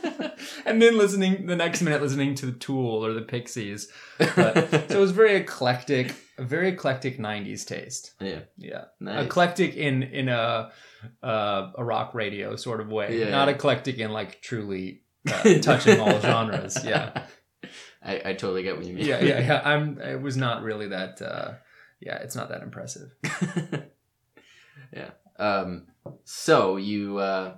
and 0.65 0.81
then 0.81 0.97
listening 0.97 1.45
the 1.45 1.55
next 1.55 1.81
minute 1.81 2.01
listening 2.01 2.35
to 2.35 2.45
the 2.45 2.51
Tool 2.53 3.05
or 3.05 3.13
the 3.13 3.21
Pixies. 3.21 3.91
But, 4.17 4.69
so 4.89 4.97
it 4.97 4.99
was 4.99 5.11
very 5.11 5.35
eclectic, 5.35 6.15
a 6.37 6.43
very 6.43 6.69
eclectic 6.69 7.17
'90s 7.17 7.65
taste. 7.65 8.13
Yeah, 8.19 8.39
yeah, 8.57 8.85
nice. 8.99 9.25
eclectic 9.25 9.75
in 9.75 10.03
in 10.03 10.29
a 10.29 10.71
uh, 11.23 11.71
a 11.77 11.83
rock 11.83 12.13
radio 12.13 12.55
sort 12.55 12.81
of 12.81 12.89
way, 12.89 13.19
yeah, 13.19 13.29
not 13.29 13.49
eclectic 13.49 13.97
in 13.97 14.11
like 14.11 14.41
truly 14.41 15.01
uh, 15.31 15.59
touching 15.61 15.99
all 15.99 16.19
genres. 16.19 16.83
Yeah, 16.85 17.25
I, 18.03 18.21
I 18.25 18.33
totally 18.33 18.63
get 18.63 18.77
what 18.77 18.85
you 18.85 18.93
mean. 18.93 19.05
Yeah, 19.05 19.21
yeah, 19.21 19.39
yeah. 19.39 19.61
I'm. 19.63 19.99
It 19.99 20.21
was 20.21 20.37
not 20.37 20.63
really 20.63 20.87
that. 20.89 21.21
Uh, 21.21 21.53
yeah, 22.01 22.17
it's 22.17 22.35
not 22.35 22.49
that 22.49 22.61
impressive. 22.61 23.11
yeah. 24.93 25.11
Um. 25.37 25.87
So 26.23 26.77
you. 26.77 27.17
Uh, 27.17 27.55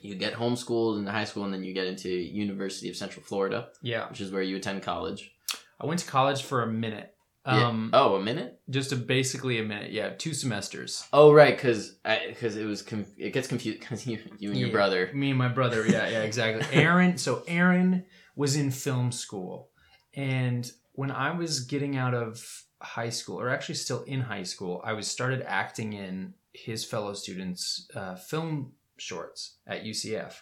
you 0.00 0.14
get 0.14 0.34
homeschooled 0.34 0.98
in 0.98 1.06
high 1.06 1.24
school 1.24 1.44
and 1.44 1.54
then 1.54 1.64
you 1.64 1.72
get 1.72 1.86
into 1.86 2.10
University 2.10 2.90
of 2.90 2.96
Central 2.96 3.24
Florida. 3.24 3.68
Yeah. 3.80 4.06
Which 4.10 4.20
is 4.20 4.30
where 4.30 4.42
you 4.42 4.56
attend 4.56 4.82
college. 4.82 5.32
I 5.80 5.86
went 5.86 6.00
to 6.00 6.06
college 6.06 6.42
for 6.42 6.62
a 6.62 6.66
minute. 6.66 7.14
Um, 7.46 7.90
yeah. 7.92 8.00
Oh, 8.00 8.14
a 8.16 8.22
minute? 8.22 8.60
Just 8.70 8.92
a, 8.92 8.96
basically 8.96 9.58
a 9.58 9.62
minute. 9.62 9.92
Yeah, 9.92 10.10
two 10.10 10.32
semesters. 10.32 11.06
Oh, 11.12 11.32
right, 11.32 11.54
because 11.54 11.96
because 12.28 12.56
it 12.56 12.64
was 12.64 12.80
conf- 12.82 13.18
it 13.18 13.32
gets 13.32 13.48
confused 13.48 13.80
because 13.80 14.06
you 14.06 14.18
you 14.38 14.50
and 14.50 14.58
yeah, 14.58 14.66
your 14.66 14.72
brother. 14.72 15.10
Me 15.12 15.30
and 15.30 15.38
my 15.38 15.48
brother. 15.48 15.86
Yeah, 15.86 16.08
yeah, 16.08 16.22
exactly. 16.22 16.66
Aaron. 16.72 17.18
So 17.18 17.42
Aaron 17.46 18.04
was 18.34 18.56
in 18.56 18.70
film 18.70 19.12
school, 19.12 19.68
and 20.14 20.70
when 20.94 21.10
I 21.10 21.32
was 21.32 21.60
getting 21.60 21.96
out 21.96 22.14
of 22.14 22.64
high 22.80 23.10
school, 23.10 23.40
or 23.40 23.48
actually 23.48 23.74
still 23.76 24.02
in 24.02 24.20
high 24.20 24.42
school, 24.44 24.80
I 24.84 24.92
was 24.92 25.08
started 25.08 25.42
acting 25.46 25.92
in 25.92 26.34
his 26.52 26.84
fellow 26.84 27.14
students' 27.14 27.88
uh, 27.94 28.14
film 28.14 28.72
shorts 28.96 29.56
at 29.66 29.84
UCF. 29.84 30.34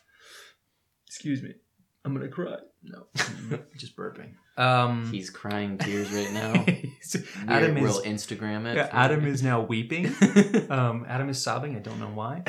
Excuse 1.07 1.43
me. 1.43 1.55
I'm 2.05 2.15
gonna 2.15 2.29
cry. 2.29 2.57
No, 2.83 3.07
just 3.77 3.97
burping. 3.97 4.33
Um, 4.57 5.11
He's 5.11 5.31
crying 5.31 5.79
tears 5.79 6.11
right 6.11 6.33
now. 6.33 6.67
Adam 7.49 7.81
we'll, 7.81 8.01
is 8.01 8.05
Instagram 8.05 8.67
it. 8.67 8.77
Yeah, 8.77 8.89
Adam 8.93 9.25
is 9.25 9.43
now 9.43 9.61
weeping. 9.61 10.07
um, 10.71 11.07
Adam 11.09 11.29
is 11.29 11.41
sobbing. 11.41 11.77
I 11.77 11.79
don't 11.79 12.01
know 12.01 12.09
why. 12.09 12.43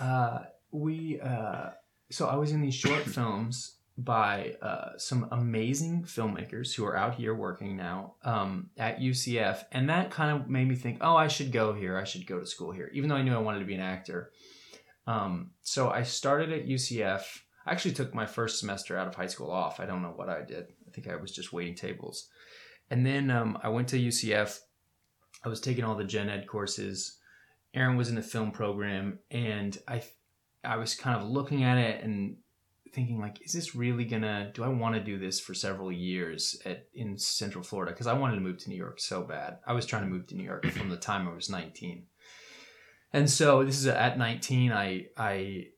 Uh, 0.00 0.38
we 0.70 1.20
uh, 1.20 1.70
so 2.10 2.26
I 2.26 2.36
was 2.36 2.50
in 2.52 2.62
these 2.62 2.74
short 2.74 3.02
films 3.02 3.77
by 3.98 4.54
uh, 4.62 4.96
some 4.96 5.26
amazing 5.32 6.04
filmmakers 6.04 6.72
who 6.72 6.86
are 6.86 6.96
out 6.96 7.16
here 7.16 7.34
working 7.34 7.76
now 7.76 8.14
um, 8.22 8.70
at 8.78 9.00
UCF, 9.00 9.64
and 9.72 9.90
that 9.90 10.12
kind 10.12 10.40
of 10.40 10.48
made 10.48 10.68
me 10.68 10.76
think, 10.76 10.98
oh, 11.00 11.16
I 11.16 11.26
should 11.26 11.50
go 11.50 11.74
here. 11.74 11.98
I 11.98 12.04
should 12.04 12.24
go 12.24 12.38
to 12.38 12.46
school 12.46 12.70
here, 12.70 12.90
even 12.94 13.08
though 13.08 13.16
I 13.16 13.22
knew 13.22 13.34
I 13.34 13.38
wanted 13.38 13.58
to 13.58 13.64
be 13.64 13.74
an 13.74 13.80
actor. 13.80 14.30
Um, 15.08 15.50
so 15.62 15.90
I 15.90 16.04
started 16.04 16.52
at 16.52 16.68
UCF. 16.68 17.22
I 17.66 17.72
actually 17.72 17.94
took 17.94 18.14
my 18.14 18.24
first 18.24 18.60
semester 18.60 18.96
out 18.96 19.08
of 19.08 19.16
high 19.16 19.26
school 19.26 19.50
off. 19.50 19.80
I 19.80 19.86
don't 19.86 20.02
know 20.02 20.12
what 20.14 20.28
I 20.28 20.42
did. 20.42 20.68
I 20.86 20.90
think 20.92 21.08
I 21.08 21.16
was 21.16 21.32
just 21.32 21.52
waiting 21.52 21.74
tables. 21.74 22.28
And 22.90 23.04
then 23.04 23.32
um, 23.32 23.58
I 23.64 23.68
went 23.68 23.88
to 23.88 23.98
UCF. 23.98 24.60
I 25.44 25.48
was 25.48 25.60
taking 25.60 25.82
all 25.82 25.96
the 25.96 26.04
gen 26.04 26.28
ed 26.28 26.46
courses. 26.46 27.18
Aaron 27.74 27.96
was 27.96 28.08
in 28.08 28.14
the 28.14 28.22
film 28.22 28.52
program, 28.52 29.18
and 29.30 29.76
I, 29.88 30.02
I 30.62 30.76
was 30.76 30.94
kind 30.94 31.20
of 31.20 31.28
looking 31.28 31.64
at 31.64 31.78
it 31.78 32.02
and 32.04 32.36
thinking 32.92 33.20
like, 33.20 33.40
is 33.44 33.52
this 33.52 33.74
really 33.74 34.04
gonna? 34.04 34.50
Do 34.54 34.64
I 34.64 34.68
want 34.68 34.94
to 34.94 35.00
do 35.00 35.18
this 35.18 35.40
for 35.40 35.54
several 35.54 35.92
years 35.92 36.60
at 36.64 36.86
in 36.94 37.18
Central 37.18 37.64
Florida? 37.64 37.92
Because 37.92 38.06
I 38.06 38.12
wanted 38.14 38.36
to 38.36 38.40
move 38.40 38.58
to 38.58 38.70
New 38.70 38.76
York 38.76 39.00
so 39.00 39.22
bad. 39.22 39.58
I 39.66 39.72
was 39.72 39.86
trying 39.86 40.04
to 40.04 40.08
move 40.08 40.26
to 40.28 40.36
New 40.36 40.44
York 40.44 40.66
from 40.66 40.88
the 40.88 40.96
time 40.96 41.28
I 41.28 41.34
was 41.34 41.50
nineteen. 41.50 42.06
And 43.12 43.30
so 43.30 43.64
this 43.64 43.78
is 43.78 43.86
at 43.86 44.18
19. 44.18 44.72
I 44.72 45.06
I 45.16 45.68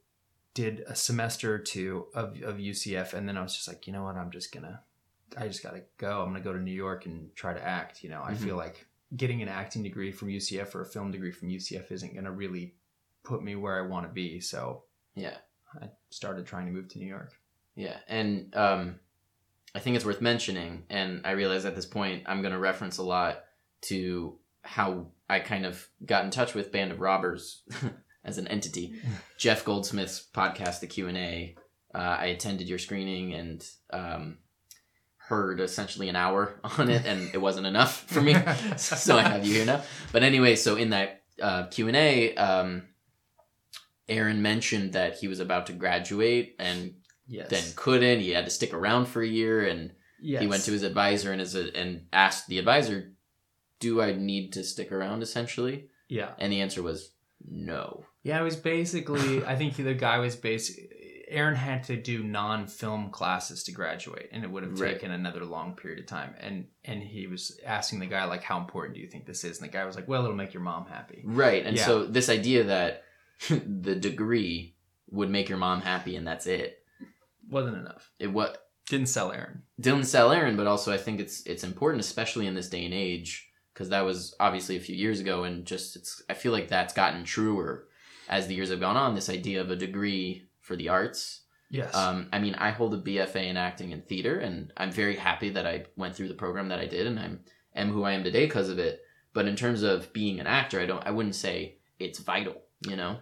did 0.55 0.81
a 0.87 0.97
semester 0.97 1.55
or 1.55 1.59
two 1.59 2.07
of, 2.15 2.41
of 2.43 2.57
UCF, 2.57 3.15
and 3.15 3.29
then 3.29 3.37
I 3.37 3.43
was 3.43 3.55
just 3.55 3.69
like, 3.69 3.87
you 3.87 3.93
know 3.93 4.05
what, 4.05 4.17
I'm 4.17 4.31
just 4.31 4.53
gonna, 4.53 4.81
I 5.37 5.47
just 5.47 5.63
gotta 5.63 5.83
go. 5.97 6.23
I'm 6.23 6.29
gonna 6.29 6.41
go 6.41 6.53
to 6.53 6.59
New 6.59 6.75
York 6.75 7.07
and 7.07 7.35
try 7.37 7.55
to 7.55 7.65
act. 7.65 8.03
You 8.03 8.11
know, 8.11 8.23
I 8.23 8.33
mm-hmm. 8.33 8.45
feel 8.45 8.57
like 8.57 8.87
getting 9.17 9.43
an 9.43 9.49
acting 9.49 9.83
degree 9.83 10.13
from 10.13 10.29
UCF 10.29 10.75
or 10.75 10.83
a 10.83 10.87
film 10.87 11.11
degree 11.11 11.31
from 11.31 11.49
UCF 11.49 11.91
isn't 11.93 12.15
gonna 12.15 12.33
really 12.33 12.75
put 13.23 13.43
me 13.43 13.55
where 13.55 13.79
I 13.79 13.87
want 13.87 14.07
to 14.07 14.13
be. 14.13 14.41
So 14.41 14.85
yeah, 15.15 15.37
I 15.81 15.89
started 16.11 16.47
trying 16.47 16.67
to 16.67 16.73
move 16.73 16.89
to 16.89 16.99
New 16.99 17.07
York. 17.07 17.33
Yeah, 17.75 17.97
and 18.09 18.55
um, 18.57 19.01
I 19.75 19.79
think 19.79 19.97
it's 19.97 20.05
worth 20.05 20.21
mentioning, 20.21 20.85
and 20.91 21.23
I 21.25 21.33
realize 21.33 21.65
at 21.65 21.75
this 21.75 21.87
point 21.87 22.25
I'm 22.27 22.43
gonna 22.43 22.59
reference 22.59 22.99
a 22.99 23.03
lot 23.03 23.45
to 23.83 24.39
how 24.63 25.07
I 25.29 25.41
kind 25.41 25.65
of 25.65 25.87
got 26.05 26.25
in 26.25 26.31
touch 26.31 26.55
with 26.55 26.73
Band 26.73 26.93
of 26.93 27.01
Robbers 27.01 27.63
as 28.25 28.39
an 28.39 28.49
entity. 28.49 29.01
Jeff 29.39 29.65
Goldsmith's 29.65 30.27
podcast, 30.35 30.81
The 30.81 30.87
Q 30.87 31.09
and 31.09 31.19
A. 31.19 31.57
Uh, 31.95 31.99
I 31.99 32.27
attended 32.27 32.69
your 32.69 32.79
screening 32.79 33.33
and 33.33 33.67
um, 33.93 34.39
heard 35.17 35.61
essentially 35.61 36.09
an 36.09 36.17
hour 36.17 36.61
on 36.79 36.91
it, 36.91 37.07
and 37.07 37.31
it 37.33 37.39
wasn't 37.39 37.67
enough 37.67 38.05
for 38.11 38.21
me, 38.21 38.35
so 38.77 39.17
I 39.17 39.23
have 39.23 39.47
you 39.47 39.55
here 39.55 39.65
now. 39.65 39.83
But 40.13 40.23
anyway, 40.23 40.57
so 40.57 40.77
in 40.77 40.91
that 40.91 41.23
uh, 41.41 41.67
Q 41.67 41.89
and 41.89 41.97
A, 41.97 42.35
um, 42.35 42.83
Aaron 44.11 44.43
mentioned 44.43 44.93
that 44.93 45.17
he 45.19 45.29
was 45.29 45.41
about 45.41 45.67
to 45.67 45.73
graduate 45.73 46.57
and 46.59 46.95
yes. 47.27 47.49
then 47.49 47.65
couldn't. 47.77 48.21
He 48.21 48.31
had 48.31 48.45
to 48.45 48.51
stick 48.51 48.75
around 48.75 49.07
for 49.07 49.23
a 49.23 49.27
year, 49.27 49.65
and 49.67 49.93
yes. 50.21 50.43
he 50.43 50.49
went 50.49 50.65
to 50.65 50.73
his 50.73 50.83
advisor 50.83 51.33
and 51.33 51.41
his 51.41 51.55
and 51.55 52.07
asked 52.13 52.49
the 52.49 52.59
advisor, 52.59 53.13
do 53.79 54.03
I 54.03 54.13
need 54.13 54.53
to 54.55 54.65
stick 54.65 54.93
around 54.93 55.23
essentially? 55.23 55.87
Yeah. 56.09 56.33
And 56.39 56.53
the 56.53 56.61
answer 56.61 56.83
was 56.83 57.13
no. 57.49 58.05
Yeah, 58.23 58.41
it 58.41 58.45
was 58.45 58.57
basically, 58.57 59.45
I 59.45 59.57
think 59.57 59.77
the 59.77 59.95
guy 59.95 60.19
was 60.19 60.37
basically, 60.37 60.91
Aaron 61.29 61.55
had 61.55 61.85
to 61.85 61.97
do 61.97 62.23
non-film 62.23 63.11
classes 63.11 63.63
to 63.65 63.73
graduate, 63.73 64.29
and 64.33 64.45
it 64.45 64.51
would 64.51 64.65
have 64.65 64.75
taken 64.75 65.11
right. 65.11 65.19
another 65.19 65.45
long 65.45 65.75
period 65.75 66.01
of 66.01 66.07
time. 66.07 66.35
And 66.41 66.67
and 66.85 67.03
he 67.03 67.29
was 67.29 67.59
asking 67.65 68.01
the 68.01 68.07
guy 68.07 68.25
like, 68.25 68.43
"How 68.43 68.59
important 68.59 68.97
do 68.97 69.01
you 69.01 69.07
think 69.07 69.27
this 69.27 69.45
is?" 69.45 69.61
And 69.61 69.69
the 69.69 69.73
guy 69.73 69.85
was 69.85 69.95
like, 69.95 70.09
"Well, 70.09 70.25
it'll 70.25 70.37
make 70.37 70.53
your 70.53 70.63
mom 70.63 70.87
happy." 70.87 71.23
Right. 71.25 71.65
And 71.65 71.77
yeah. 71.77 71.87
so 71.87 72.05
this 72.05 72.29
idea 72.29 72.65
that 72.65 73.05
the 73.49 73.95
degree 73.95 74.75
would 75.11 75.31
make 75.31 75.49
your 75.49 75.59
mom 75.59 75.81
happy, 75.81 76.17
and 76.17 76.27
that's 76.27 76.47
it, 76.47 76.79
wasn't 77.49 77.77
enough. 77.77 78.11
It 78.19 78.29
what 78.29 78.67
didn't 78.89 79.09
sell 79.09 79.33
Aaron. 79.33 79.63
Didn't 79.79 80.05
sell 80.05 80.33
Aaron, 80.33 80.57
but 80.57 80.67
also 80.67 80.93
I 80.93 80.99
think 80.99 81.21
it's 81.21 81.43
it's 81.47 81.65
important, 81.65 82.01
especially 82.01 82.47
in 82.47 82.55
this 82.55 82.69
day 82.69 82.85
and 82.85 82.95
age, 82.95 83.51
because 83.73 83.89
that 83.91 84.05
was 84.05 84.35
obviously 84.39 84.77
a 84.77 84.81
few 84.81 84.95
years 84.95 85.21
ago 85.21 85.45
and 85.45 85.65
just 85.65 85.97
it's 85.97 86.23
i 86.29 86.35
feel 86.35 86.53
like 86.53 86.69
that's 86.69 86.93
gotten 86.93 87.25
truer 87.25 87.87
as 88.29 88.47
the 88.47 88.55
years 88.55 88.69
have 88.71 88.81
gone 88.81 88.97
on 88.97 89.15
this 89.15 89.31
idea 89.31 89.61
of 89.61 89.71
a 89.71 89.77
degree 89.77 90.49
for 90.61 90.77
the 90.77 90.89
arts 90.89 91.43
yes 91.71 91.95
um, 91.95 92.29
i 92.31 92.39
mean 92.39 92.55
i 92.57 92.71
hold 92.71 92.93
a 92.93 93.01
bfa 93.01 93.37
in 93.37 93.57
acting 93.57 93.93
and 93.95 94.07
theater 94.07 94.39
and 94.39 94.71
i'm 94.77 94.91
very 94.91 95.17
happy 95.17 95.49
that 95.49 95.67
i 95.67 95.85
went 95.97 96.15
through 96.15 96.29
the 96.29 96.35
program 96.35 96.69
that 96.69 96.79
i 96.79 96.85
did 96.85 97.07
and 97.07 97.19
i'm 97.19 97.41
am 97.75 97.91
who 97.91 98.03
i 98.03 98.13
am 98.13 98.23
today 98.23 98.45
because 98.45 98.69
of 98.69 98.79
it 98.79 99.01
But 99.33 99.47
in 99.47 99.57
terms 99.57 99.83
of 99.83 100.13
being 100.13 100.41
an 100.41 100.47
actor, 100.47 100.81
I 100.81 100.87
don't. 100.87 101.07
I 101.07 101.13
wouldn't 101.13 101.37
say 101.37 101.79
it's 101.99 102.19
vital. 102.19 102.57
You 102.89 102.97
know. 102.97 103.19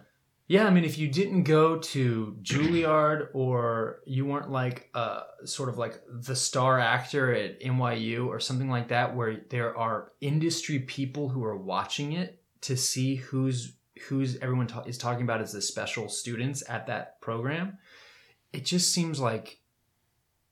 Yeah, 0.51 0.65
I 0.65 0.71
mean, 0.71 0.83
if 0.83 0.97
you 0.97 1.07
didn't 1.07 1.43
go 1.43 1.77
to 1.77 2.35
Juilliard 2.41 3.27
or 3.35 3.99
you 4.07 4.25
weren't 4.25 4.49
like 4.49 4.89
uh, 4.95 5.21
sort 5.45 5.69
of 5.69 5.77
like 5.77 6.01
the 6.11 6.35
star 6.35 6.79
actor 6.79 7.31
at 7.35 7.61
NYU 7.61 8.25
or 8.25 8.39
something 8.39 8.67
like 8.67 8.87
that, 8.87 9.15
where 9.15 9.41
there 9.51 9.77
are 9.77 10.11
industry 10.21 10.79
people 10.79 11.29
who 11.29 11.43
are 11.43 11.55
watching 11.55 12.13
it 12.13 12.41
to 12.61 12.75
see 12.75 13.15
who's 13.17 13.75
who's 14.07 14.37
everyone 14.37 14.65
ta- 14.65 14.81
is 14.87 14.97
talking 14.97 15.21
about 15.21 15.39
as 15.39 15.51
the 15.53 15.61
special 15.61 16.09
students 16.09 16.63
at 16.67 16.87
that 16.87 17.21
program, 17.21 17.77
it 18.51 18.65
just 18.65 18.91
seems 18.91 19.19
like, 19.19 19.59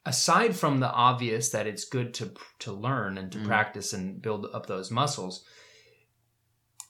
aside 0.06 0.56
from 0.56 0.80
the 0.80 0.92
obvious 0.92 1.50
that 1.50 1.66
it's 1.66 1.86
good 1.86 2.14
to 2.14 2.34
to 2.60 2.72
learn 2.72 3.18
and 3.18 3.32
to 3.32 3.40
Mhm. 3.40 3.48
practice 3.48 3.94
and 3.94 4.22
build 4.22 4.46
up 4.54 4.68
those 4.68 4.92
muscles, 4.92 5.44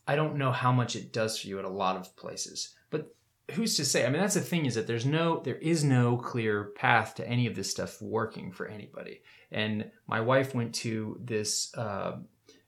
I 0.06 0.18
don't 0.18 0.36
know 0.36 0.52
how 0.52 0.74
much 0.74 0.98
it 0.98 1.14
does 1.14 1.40
for 1.40 1.48
you 1.48 1.58
at 1.58 1.64
a 1.64 1.70
lot 1.70 1.96
of 1.96 2.14
places. 2.18 2.74
Who's 3.52 3.78
to 3.78 3.86
say? 3.86 4.06
I 4.06 4.10
mean, 4.10 4.22
that's 4.22 4.34
the 4.34 4.42
thing 4.42 4.66
is 4.66 4.76
that 4.76 4.88
there's 4.88 5.06
no, 5.06 5.40
there 5.44 5.56
is 5.56 5.84
no 5.84 6.18
clear 6.18 6.66
path 6.76 7.16
to 7.16 7.28
any 7.28 7.48
of 7.48 7.56
this 7.56 7.72
stuff 7.72 8.02
working 8.02 8.52
for 8.52 8.68
anybody. 8.68 9.22
And 9.52 9.90
my 10.08 10.20
wife 10.20 10.54
went 10.54 10.76
to 10.76 11.18
this 11.24 11.74
uh, 11.78 12.18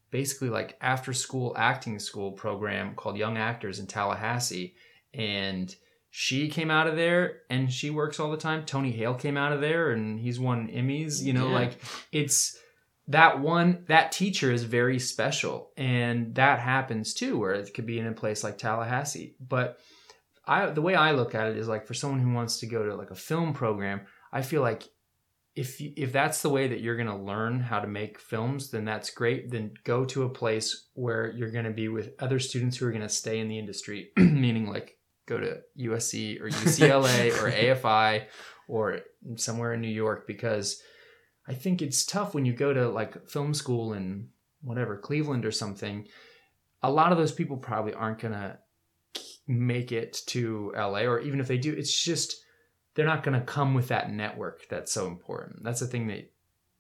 basically 0.10 0.50
like 0.50 0.78
after 0.82 1.12
school 1.12 1.54
acting 1.58 2.00
school 2.00 2.32
program 2.32 2.96
called 2.96 3.18
Young 3.18 3.38
Actors 3.38 3.80
in 3.80 3.88
Tallahassee, 3.88 4.76
and 5.14 5.76
she 6.12 6.48
came 6.48 6.72
out 6.72 6.88
of 6.88 6.96
there 6.96 7.42
and 7.50 7.72
she 7.72 7.90
works 7.90 8.20
all 8.20 8.32
the 8.32 8.38
time. 8.38 8.66
Tony 8.66 8.92
Hale 8.92 9.14
came 9.14 9.38
out 9.38 9.52
of 9.52 9.62
there 9.62 9.92
and 9.92 10.20
he's 10.20 10.40
won 10.40 10.68
Emmys. 10.70 11.22
You 11.22 11.34
know, 11.34 11.50
Yeah. 11.50 11.54
like 11.56 11.82
it's 12.12 12.58
that 13.10 13.40
one 13.40 13.84
that 13.88 14.12
teacher 14.12 14.52
is 14.52 14.64
very 14.64 14.98
special 15.00 15.72
and 15.78 16.34
that 16.36 16.60
happens 16.60 17.14
too 17.14 17.38
where 17.38 17.52
it 17.54 17.74
could 17.74 17.86
be 17.86 18.00
in 18.00 18.06
a 18.08 18.12
place 18.12 18.44
like 18.44 18.58
tallahassee 18.60 19.34
but 19.40 19.80
i 20.50 20.70
the 20.78 20.82
way 20.82 20.96
i 20.96 21.12
look 21.12 21.34
at 21.36 21.48
it 21.48 21.58
is 21.58 21.68
like 21.68 21.86
for 21.88 21.94
someone 21.94 22.20
who 22.20 22.34
wants 22.34 22.60
to 22.60 22.68
go 22.68 22.84
to 22.86 22.96
like 22.96 23.12
a 23.12 23.16
film 23.30 23.54
program 23.54 24.02
i 24.34 24.42
feel 24.42 24.62
like 24.62 24.84
if 25.56 25.82
you- 25.82 25.94
if 25.98 26.12
that's 26.12 26.42
the 26.42 26.50
way 26.50 26.68
that 26.68 26.82
you're 26.82 26.96
going 26.96 27.08
to 27.16 27.16
learn 27.32 27.60
how 27.60 27.80
to 27.80 27.88
make 27.88 28.20
films 28.20 28.70
then 28.72 28.86
that's 28.86 29.10
great 29.10 29.50
then 29.52 29.72
go 29.84 30.06
to 30.06 30.24
a 30.24 30.30
place 30.42 30.68
where 30.94 31.32
you're 31.38 31.52
going 31.58 31.66
to 31.66 31.72
be 31.84 31.88
with 31.88 32.14
other 32.20 32.40
students 32.40 32.78
who 32.78 32.86
are 32.86 32.92
going 32.92 33.10
to 33.10 33.10
stay 33.24 33.40
in 33.40 33.48
the 33.50 33.60
industry 33.60 34.12
meaning 34.18 34.68
like 34.68 34.98
go 35.28 35.38
to 35.40 35.52
usc 35.90 36.14
or 36.42 36.50
ucla 36.62 37.30
or 37.42 37.52
afi 37.52 38.26
or 38.68 39.00
somewhere 39.36 39.74
in 39.74 39.82
new 39.82 39.88
york 40.04 40.26
because 40.28 40.82
I 41.48 41.56
think 41.56 41.82
it's 41.82 42.06
tough 42.06 42.36
when 42.36 42.46
you 42.46 42.54
go 42.54 42.74
to 42.74 42.90
like 42.90 43.28
film 43.28 43.56
school 43.56 43.94
in 43.94 44.30
whatever 44.62 44.98
Cleveland 44.98 45.46
or 45.48 45.52
something. 45.52 46.06
A 46.84 46.92
lot 46.92 47.12
of 47.12 47.18
those 47.18 47.32
people 47.32 47.58
probably 47.58 47.94
aren't 47.96 48.20
gonna 48.20 48.60
make 49.50 49.92
it 49.92 50.22
to 50.28 50.72
LA, 50.76 51.02
or 51.02 51.20
even 51.20 51.40
if 51.40 51.48
they 51.48 51.58
do, 51.58 51.74
it's 51.74 52.04
just 52.04 52.44
they're 52.94 53.06
not 53.06 53.24
gonna 53.24 53.42
come 53.42 53.74
with 53.74 53.88
that 53.88 54.12
network 54.12 54.68
that's 54.70 54.92
so 54.92 55.08
important. 55.08 55.64
That's 55.64 55.80
the 55.80 55.88
thing 55.88 56.08
that 56.08 56.32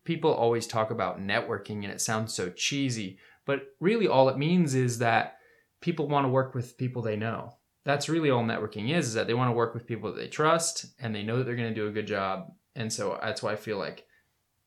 people 0.03 0.31
always 0.31 0.67
talk 0.67 0.91
about 0.91 1.19
networking, 1.19 1.83
and 1.83 1.91
it 1.91 1.99
sounds 1.99 2.33
so 2.33 2.49
cheesy, 2.49 3.17
but 3.45 3.73
really 3.79 4.07
all 4.07 4.29
it 4.29 4.37
means 4.37 4.75
is 4.75 4.99
that 4.99 5.37
people 5.81 6.07
want 6.07 6.25
to 6.25 6.29
work 6.29 6.53
with 6.53 6.77
people 6.77 7.01
they 7.01 7.15
know. 7.15 7.57
That's 7.85 8.09
really 8.09 8.29
all 8.29 8.43
networking 8.43 8.95
is: 8.95 9.07
is 9.07 9.13
that 9.15 9.25
they 9.25 9.33
want 9.33 9.49
to 9.49 9.55
work 9.55 9.73
with 9.73 9.87
people 9.87 10.11
that 10.11 10.19
they 10.19 10.27
trust 10.27 10.85
and 10.99 11.13
they 11.13 11.23
know 11.23 11.37
that 11.37 11.45
they're 11.45 11.55
gonna 11.55 11.73
do 11.73 11.87
a 11.87 11.91
good 11.91 12.07
job. 12.07 12.53
And 12.75 12.93
so 12.93 13.17
that's 13.21 13.41
why 13.41 13.53
I 13.53 13.55
feel 13.55 13.77
like 13.77 14.05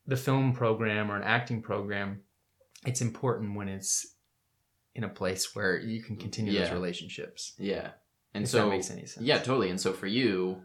the 0.07 0.17
film 0.17 0.53
program 0.53 1.11
or 1.11 1.17
an 1.17 1.23
acting 1.23 1.63
program, 1.63 2.23
it's 2.85 3.01
important 3.01 3.55
when 3.55 3.69
it's 3.69 4.12
in 4.95 5.05
a 5.05 5.09
place 5.09 5.55
where 5.55 5.79
you 5.79 6.03
can 6.03 6.17
continue 6.17 6.53
those 6.59 6.71
relationships. 6.71 7.55
Yeah. 7.59 7.91
And 8.35 8.45
if 8.45 8.51
so 8.51 8.65
that 8.65 8.69
makes 8.71 8.91
any 8.91 9.07
sense. 9.07 9.25
Yeah, 9.27 9.39
totally. 9.39 9.71
And 9.71 9.81
so 9.81 9.93
for 9.93 10.07
you, 10.07 10.63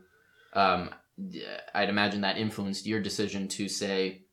um, 0.53 0.89
yeah, 1.17 1.59
I'd 1.73 1.89
imagine 1.89 2.21
that 2.21 2.37
influenced 2.37 2.85
your 2.85 3.01
decision 3.01 3.47
to 3.49 3.67
say 3.67 4.23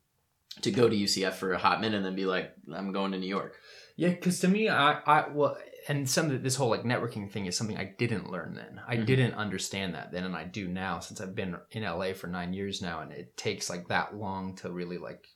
to 0.62 0.70
go 0.70 0.88
to 0.88 0.94
UCF 0.96 1.32
for 1.34 1.52
a 1.52 1.58
hot 1.58 1.80
minute 1.80 1.96
and 1.96 2.06
then 2.06 2.14
be 2.14 2.26
like, 2.26 2.52
I'm 2.72 2.92
going 2.92 3.12
to 3.12 3.18
New 3.18 3.26
York. 3.28 3.56
Yeah, 3.96 4.10
because 4.10 4.40
to 4.40 4.48
me, 4.48 4.68
I, 4.68 5.00
I 5.06 5.28
well, 5.28 5.56
and 5.88 6.08
some 6.08 6.30
of 6.30 6.42
this 6.42 6.56
whole 6.56 6.70
like 6.70 6.82
networking 6.82 7.30
thing 7.30 7.46
is 7.46 7.56
something 7.56 7.76
I 7.76 7.94
didn't 7.98 8.30
learn 8.30 8.54
then. 8.54 8.80
I 8.86 8.96
Mhm. 8.96 9.06
didn't 9.06 9.34
understand 9.34 9.94
that 9.94 10.12
then, 10.12 10.24
and 10.24 10.34
I 10.34 10.44
do 10.44 10.66
now 10.68 10.98
since 11.00 11.20
I've 11.20 11.34
been 11.34 11.56
in 11.70 11.82
LA 11.84 12.12
for 12.12 12.26
nine 12.26 12.52
years 12.52 12.80
now, 12.82 13.00
and 13.00 13.12
it 13.12 13.36
takes 13.36 13.68
like 13.70 13.88
that 13.88 14.16
long 14.16 14.56
to 14.56 14.70
really 14.72 14.98
like 14.98 15.26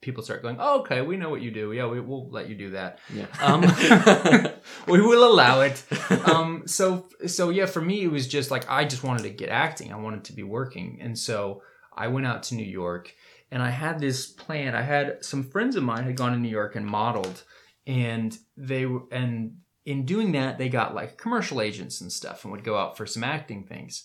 people 0.00 0.22
start 0.22 0.42
going, 0.42 0.56
oh, 0.58 0.80
okay, 0.80 1.02
we 1.02 1.16
know 1.16 1.28
what 1.30 1.42
you 1.42 1.50
do. 1.50 1.72
Yeah, 1.72 1.86
we, 1.86 2.00
we'll 2.00 2.28
let 2.30 2.48
you 2.48 2.54
do 2.54 2.70
that. 2.70 2.98
Yeah. 3.14 3.26
Um, 3.40 3.60
we 4.86 5.00
will 5.00 5.30
allow 5.30 5.60
it. 5.60 5.82
um 6.28 6.62
so 6.66 7.06
so 7.26 7.50
yeah 7.50 7.66
for 7.66 7.80
me 7.80 8.02
it 8.02 8.10
was 8.10 8.26
just 8.28 8.50
like 8.50 8.68
i 8.68 8.84
just 8.84 9.02
wanted 9.02 9.22
to 9.22 9.30
get 9.30 9.48
acting 9.48 9.92
i 9.92 9.96
wanted 9.96 10.24
to 10.24 10.32
be 10.32 10.42
working 10.42 10.98
and 11.00 11.18
so 11.18 11.62
i 11.96 12.06
went 12.08 12.26
out 12.26 12.42
to 12.42 12.54
new 12.54 12.64
york 12.64 13.14
and 13.50 13.62
i 13.62 13.70
had 13.70 13.98
this 14.00 14.26
plan 14.26 14.74
i 14.74 14.82
had 14.82 15.24
some 15.24 15.42
friends 15.42 15.76
of 15.76 15.82
mine 15.82 16.04
had 16.04 16.16
gone 16.16 16.32
to 16.32 16.38
new 16.38 16.48
york 16.48 16.76
and 16.76 16.86
modeled 16.86 17.42
and 17.86 18.38
they 18.56 18.86
were 18.86 19.02
and 19.10 19.56
in 19.86 20.04
doing 20.04 20.32
that 20.32 20.58
they 20.58 20.68
got 20.68 20.94
like 20.94 21.16
commercial 21.16 21.60
agents 21.60 22.00
and 22.00 22.12
stuff 22.12 22.44
and 22.44 22.52
would 22.52 22.64
go 22.64 22.76
out 22.76 22.96
for 22.96 23.06
some 23.06 23.24
acting 23.24 23.64
things 23.64 24.04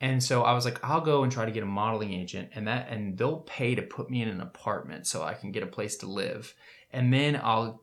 and 0.00 0.22
so 0.22 0.42
i 0.42 0.52
was 0.52 0.64
like 0.64 0.82
i'll 0.84 1.00
go 1.00 1.22
and 1.22 1.32
try 1.32 1.44
to 1.44 1.52
get 1.52 1.62
a 1.62 1.66
modeling 1.66 2.12
agent 2.12 2.48
and 2.54 2.66
that 2.66 2.88
and 2.88 3.18
they'll 3.18 3.38
pay 3.40 3.74
to 3.74 3.82
put 3.82 4.10
me 4.10 4.22
in 4.22 4.28
an 4.28 4.40
apartment 4.40 5.06
so 5.06 5.22
i 5.22 5.34
can 5.34 5.50
get 5.52 5.62
a 5.62 5.66
place 5.66 5.96
to 5.96 6.06
live 6.06 6.54
and 6.92 7.12
then 7.12 7.38
i'll 7.42 7.82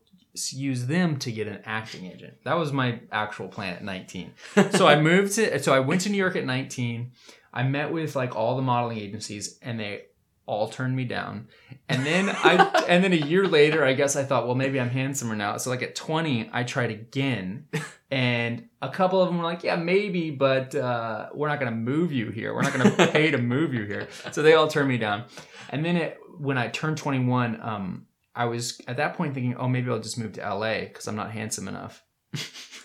use 0.52 0.86
them 0.86 1.16
to 1.18 1.32
get 1.32 1.46
an 1.46 1.60
acting 1.64 2.06
agent. 2.06 2.34
That 2.44 2.54
was 2.54 2.72
my 2.72 3.00
actual 3.10 3.48
plan 3.48 3.74
at 3.74 3.84
19. 3.84 4.32
So 4.72 4.86
I 4.86 5.00
moved 5.00 5.34
to 5.34 5.58
so 5.62 5.74
I 5.74 5.80
went 5.80 6.02
to 6.02 6.10
New 6.10 6.18
York 6.18 6.36
at 6.36 6.44
19. 6.44 7.12
I 7.52 7.62
met 7.62 7.92
with 7.92 8.14
like 8.14 8.36
all 8.36 8.56
the 8.56 8.62
modeling 8.62 8.98
agencies 8.98 9.58
and 9.62 9.80
they 9.80 10.02
all 10.48 10.68
turned 10.68 10.96
me 10.96 11.04
down. 11.04 11.46
And 11.88 12.04
then 12.04 12.30
I 12.30 12.84
and 12.88 13.04
then 13.04 13.12
a 13.12 13.16
year 13.16 13.46
later 13.46 13.84
I 13.84 13.92
guess 13.92 14.16
I 14.16 14.24
thought, 14.24 14.46
well 14.46 14.56
maybe 14.56 14.80
I'm 14.80 14.90
handsomer 14.90 15.36
now. 15.36 15.56
So 15.58 15.70
like 15.70 15.82
at 15.82 15.94
20 15.94 16.50
I 16.52 16.64
tried 16.64 16.90
again 16.90 17.68
and 18.10 18.68
a 18.80 18.88
couple 18.88 19.20
of 19.20 19.28
them 19.28 19.38
were 19.38 19.44
like, 19.44 19.62
yeah, 19.62 19.76
maybe, 19.76 20.30
but 20.30 20.74
uh, 20.74 21.28
we're 21.34 21.48
not 21.48 21.60
going 21.60 21.70
to 21.70 21.76
move 21.76 22.10
you 22.10 22.30
here. 22.30 22.54
We're 22.54 22.62
not 22.62 22.72
going 22.72 22.90
to 22.96 23.06
pay 23.08 23.30
to 23.30 23.38
move 23.38 23.74
you 23.74 23.84
here. 23.84 24.08
So 24.32 24.42
they 24.42 24.54
all 24.54 24.68
turned 24.68 24.88
me 24.88 24.98
down. 24.98 25.24
And 25.68 25.84
then 25.84 25.96
it, 25.96 26.18
when 26.38 26.56
I 26.56 26.68
turned 26.68 26.96
21, 26.96 27.60
um, 27.60 28.06
I 28.34 28.46
was 28.46 28.80
at 28.86 28.96
that 28.96 29.14
point 29.14 29.34
thinking, 29.34 29.56
oh, 29.56 29.68
maybe 29.68 29.90
I'll 29.90 30.00
just 30.00 30.18
move 30.18 30.32
to 30.34 30.40
LA 30.40 30.80
because 30.80 31.06
I'm 31.06 31.16
not 31.16 31.32
handsome 31.32 31.68
enough. 31.68 32.02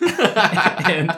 and 0.00 1.16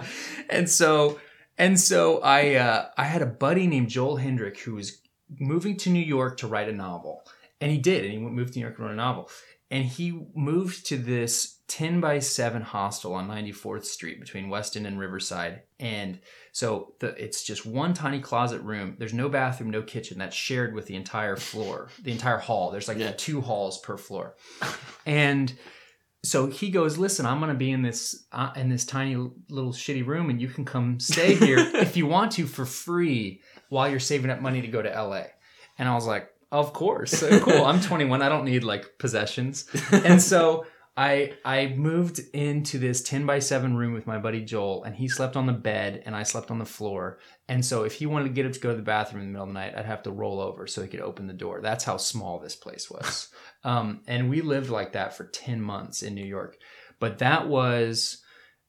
and 0.51 0.69
so 0.69 1.19
and 1.57 1.79
so 1.79 2.21
I 2.21 2.55
uh, 2.55 2.89
I 2.97 3.05
had 3.05 3.23
a 3.23 3.27
buddy 3.27 3.67
named 3.67 3.89
Joel 3.89 4.17
Hendrick 4.17 4.59
who 4.61 4.75
was 4.75 5.01
moving 5.39 5.77
to 5.79 5.91
New 5.91 6.01
York 6.05 6.37
to 6.39 6.47
write 6.47 6.69
a 6.69 6.73
novel, 6.73 7.23
and 7.61 7.71
he 7.73 7.79
did, 7.79 8.05
and 8.05 8.12
he 8.12 8.19
moved 8.19 8.53
to 8.55 8.59
New 8.59 8.65
York 8.65 8.77
to 8.77 8.83
write 8.83 8.93
a 8.93 8.97
novel, 8.97 9.29
and 9.71 9.85
he 9.85 10.27
moved 10.35 10.87
to 10.87 10.97
this 10.97 11.59
ten 11.69 12.01
by 12.01 12.21
seven 12.21 12.62
hostel 12.62 13.15
on 13.15 13.29
94th 13.29 13.85
Street 13.85 14.21
between 14.21 14.49
West 14.49 14.77
End 14.77 14.87
and 14.87 14.99
Riverside, 14.99 15.62
and 15.81 16.21
so 16.53 16.95
the, 17.01 17.09
it's 17.23 17.43
just 17.43 17.67
one 17.67 17.93
tiny 17.93 18.21
closet 18.21 18.61
room. 18.62 18.97
There's 18.99 19.12
no 19.12 19.29
bathroom, 19.29 19.71
no 19.71 19.83
kitchen. 19.83 20.19
That's 20.19 20.37
shared 20.37 20.75
with 20.75 20.87
the 20.87 20.95
entire 20.97 21.37
floor, 21.37 21.89
the 22.03 22.12
entire 22.12 22.39
hall. 22.39 22.71
There's 22.71 22.89
like 22.89 22.99
Yeah. 22.99 23.12
two 23.17 23.41
halls 23.41 23.79
per 23.81 23.97
floor, 23.97 24.37
and 25.05 25.53
so 26.25 26.47
he 26.49 26.71
goes, 26.71 26.99
"Listen, 26.99 27.27
I'm 27.27 27.39
going 27.39 27.53
to 27.53 27.59
be 27.59 27.71
in 27.71 27.83
this 27.83 28.27
uh, 28.33 28.53
in 28.57 28.69
this 28.69 28.85
tiny 28.85 29.17
little 29.49 29.73
shitty 29.73 30.07
room, 30.07 30.31
and 30.31 30.41
you 30.41 30.49
can 30.49 30.65
come 30.65 30.99
stay 31.01 31.35
here 31.35 31.59
if 31.75 31.97
you 31.97 32.07
want 32.07 32.33
to 32.33 32.47
for 32.47 32.65
free 32.65 33.41
while 33.68 33.88
you're 33.88 34.00
saving 34.00 34.31
up 34.31 34.40
money 34.40 34.61
to 34.62 34.68
go 34.68 34.83
to 34.83 34.90
LA." 34.90 35.24
And 35.79 35.88
I 35.88 35.94
was 35.94 36.07
like, 36.07 36.31
"Of 36.50 36.72
course, 36.72 37.12
So 37.12 37.40
cool. 37.40 37.64
I'm 37.64 37.81
21. 37.90 38.22
I 38.22 38.29
don't 38.29 38.44
need 38.44 38.64
like 38.64 38.98
possessions." 38.98 39.66
And 39.92 40.20
so 40.22 40.66
I 40.96 41.35
I 41.44 41.74
moved 41.76 42.20
into 42.33 42.79
this 42.79 43.02
10 43.02 43.26
by 43.26 43.38
7 43.38 43.76
room 43.76 43.92
with 43.92 44.07
my 44.07 44.18
buddy 44.18 44.42
Joel, 44.42 44.85
and 44.85 44.96
he 44.96 45.09
slept 45.09 45.37
on 45.37 45.46
the 45.46 45.52
bed, 45.52 46.02
and 46.07 46.16
I 46.16 46.22
slept 46.22 46.50
on 46.50 46.59
the 46.59 46.64
floor. 46.64 47.18
And 47.48 47.64
so 47.64 47.85
if 47.85 47.94
he 47.94 48.07
wanted 48.07 48.29
to 48.29 48.35
get 48.35 48.46
up 48.46 48.52
to 48.52 48.61
go 48.61 48.70
to 48.70 48.76
the 48.76 48.83
bathroom 48.83 49.20
in 49.22 49.29
the 49.29 49.33
middle 49.33 49.46
of 49.46 49.50
the 49.50 49.61
night, 49.61 49.74
I'd 49.76 49.85
have 49.85 50.02
to 50.05 50.11
roll 50.11 50.40
over 50.40 50.66
so 50.66 50.81
he 50.83 50.88
could 50.88 51.00
open 51.00 51.26
the 51.26 51.35
door. 51.35 51.61
That's 51.61 51.85
how 51.85 51.98
small 51.98 52.38
this 52.38 52.57
place 52.57 52.90
was. 52.90 53.29
Um, 53.64 54.02
and 54.07 54.31
we 54.31 54.42
lived 54.42 54.70
like 54.70 54.92
that 54.92 55.16
for 55.16 55.24
10 55.24 55.61
months 55.61 56.05
in 56.05 56.14
New 56.14 56.24
York. 56.24 56.57
But 57.00 57.18
that 57.18 57.48
was, 57.48 58.22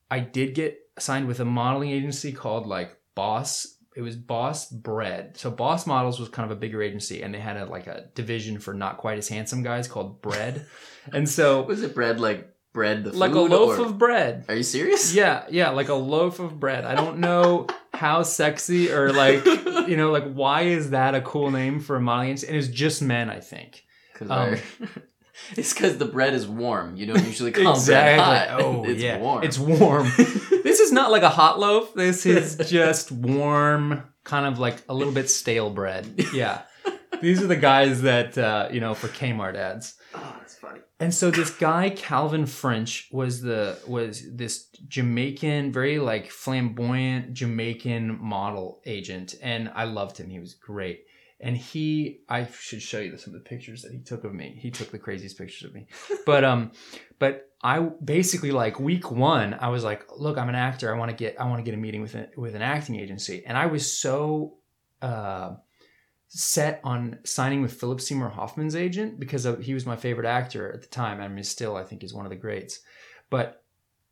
I 0.09 0.21
did 0.21 0.55
get 0.55 0.79
signed 0.97 1.27
with 1.27 1.39
a 1.39 1.45
modeling 1.45 1.91
agency 1.91 2.31
called 2.31 2.65
like 2.65 2.97
Boss. 3.13 3.76
It 3.97 4.01
was 4.03 4.15
Boss 4.15 4.69
Bread. 4.69 5.37
So 5.37 5.49
Boss 5.49 5.87
Models 5.87 6.19
was 6.19 6.29
kind 6.29 6.49
of 6.49 6.55
a 6.55 6.59
bigger 6.59 6.83
agency 6.83 7.23
and 7.23 7.33
they 7.33 7.39
had 7.39 7.57
a 7.57 7.65
like 7.65 7.87
a 7.87 8.09
division 8.13 8.59
for 8.59 8.73
not 8.73 8.97
quite 8.97 9.17
as 9.17 9.27
handsome 9.27 9.63
guys 9.63 9.87
called 9.87 10.21
Bread. 10.21 10.65
and 11.11 11.27
so 11.27 11.63
Was 11.63 11.81
it 11.81 11.95
bread 11.95 12.19
like 12.19 12.53
bread 12.73 13.03
the 13.05 13.11
like 13.11 13.31
a 13.33 13.39
loaf 13.39 13.79
or- 13.79 13.85
of 13.87 13.97
bread. 13.97 14.45
Are 14.47 14.55
you 14.55 14.61
serious? 14.63 15.15
Yeah, 15.21 15.45
yeah, 15.49 15.71
like 15.71 15.89
a 15.89 15.95
loaf 15.95 16.39
of 16.39 16.59
bread. 16.59 16.85
I 16.85 16.93
don't 16.93 17.17
know 17.17 17.65
how 17.93 18.21
sexy 18.21 18.91
or 18.91 19.11
like, 19.11 19.43
you 19.87 19.97
know, 19.97 20.11
like 20.11 20.31
why 20.31 20.61
is 20.63 20.91
that 20.91 21.15
a 21.15 21.21
cool 21.21 21.49
name 21.49 21.79
for 21.79 21.95
a 21.95 21.99
modeling 21.99 22.29
agency? 22.29 22.47
And 22.47 22.55
it's 22.55 22.67
just 22.67 23.01
men, 23.01 23.31
I 23.31 23.39
think. 23.39 23.83
'Cause 24.13 24.29
Um, 24.29 24.57
It's 25.55 25.71
because 25.73 25.97
the 25.99 26.05
bread 26.05 26.33
is 26.33 26.47
warm. 26.47 26.95
You 26.97 27.05
don't 27.05 27.23
usually 27.25 27.51
call 27.51 27.73
exactly. 27.73 28.17
bread 28.17 28.49
hot. 28.49 28.61
Oh, 28.61 28.83
it's 28.85 29.01
yeah. 29.01 29.19
warm. 29.19 29.43
It's 29.43 29.57
warm. 29.59 30.07
This 30.87 30.93
is 30.93 30.95
not 30.95 31.11
like 31.11 31.23
a 31.23 31.29
hot 31.29 31.59
loaf. 31.59 31.93
This 31.93 32.25
is 32.25 32.55
just 32.69 33.11
warm, 33.11 34.03
kind 34.23 34.45
of 34.45 34.57
like 34.57 34.81
a 34.87 34.93
little 34.93 35.13
bit 35.13 35.29
stale 35.29 35.69
bread. 35.69 36.25
Yeah. 36.33 36.61
These 37.21 37.41
are 37.41 37.47
the 37.47 37.55
guys 37.57 38.03
that 38.03 38.37
uh, 38.37 38.69
you 38.71 38.79
know 38.79 38.93
for 38.93 39.07
Kmart 39.07 39.55
ads. 39.55 39.95
oh, 40.13 40.35
that's 40.39 40.55
funny. 40.55 40.79
And 40.99 41.13
so 41.13 41.31
this 41.31 41.49
guy 41.49 41.89
Calvin 41.89 42.45
French 42.45 43.09
was 43.11 43.41
the 43.41 43.79
was 43.87 44.23
this 44.33 44.67
Jamaican, 44.87 45.73
very 45.73 45.99
like 45.99 46.29
flamboyant 46.29 47.33
Jamaican 47.33 48.19
model 48.21 48.81
agent, 48.85 49.35
and 49.41 49.69
I 49.75 49.85
loved 49.85 50.17
him. 50.17 50.29
He 50.29 50.39
was 50.39 50.53
great. 50.53 51.05
And 51.39 51.55
he, 51.55 52.21
I 52.27 52.47
should 52.47 52.81
show 52.81 52.99
you 52.99 53.15
some 53.17 53.35
of 53.35 53.43
the 53.43 53.47
pictures 53.47 53.83
that 53.83 53.91
he 53.91 53.99
took 53.99 54.23
of 54.23 54.33
me. 54.33 54.57
He 54.59 54.71
took 54.71 54.89
the 54.89 54.97
craziest 54.97 55.37
pictures 55.37 55.67
of 55.69 55.73
me. 55.75 55.87
But 56.25 56.43
um, 56.43 56.71
but 57.19 57.51
I 57.61 57.79
basically 57.79 58.51
like 58.51 58.79
week 58.79 59.11
one, 59.11 59.55
I 59.59 59.69
was 59.69 59.83
like, 59.83 60.05
look, 60.17 60.37
I'm 60.37 60.49
an 60.49 60.55
actor. 60.55 60.93
I 60.93 60.97
want 60.97 61.11
to 61.11 61.15
get 61.15 61.39
I 61.39 61.45
want 61.45 61.59
to 61.59 61.63
get 61.63 61.73
a 61.73 61.81
meeting 61.81 62.01
with 62.01 62.15
a, 62.15 62.29
with 62.35 62.55
an 62.55 62.61
acting 62.61 62.99
agency, 62.99 63.43
and 63.45 63.57
I 63.57 63.67
was 63.67 63.91
so 63.91 64.55
uh 65.01 65.55
set 66.27 66.81
on 66.83 67.19
signing 67.23 67.61
with 67.61 67.73
Philip 67.73 68.01
Seymour 68.01 68.29
Hoffman's 68.29 68.75
agent 68.75 69.19
because 69.19 69.45
of, 69.45 69.61
he 69.61 69.73
was 69.73 69.85
my 69.85 69.95
favorite 69.95 70.27
actor 70.27 70.71
at 70.71 70.81
the 70.81 70.87
time. 70.87 71.21
I 71.21 71.27
mean, 71.27 71.43
still, 71.43 71.75
I 71.75 71.83
think 71.83 72.03
is 72.03 72.13
one 72.13 72.25
of 72.25 72.29
the 72.29 72.35
greats. 72.35 72.81
But 73.29 73.63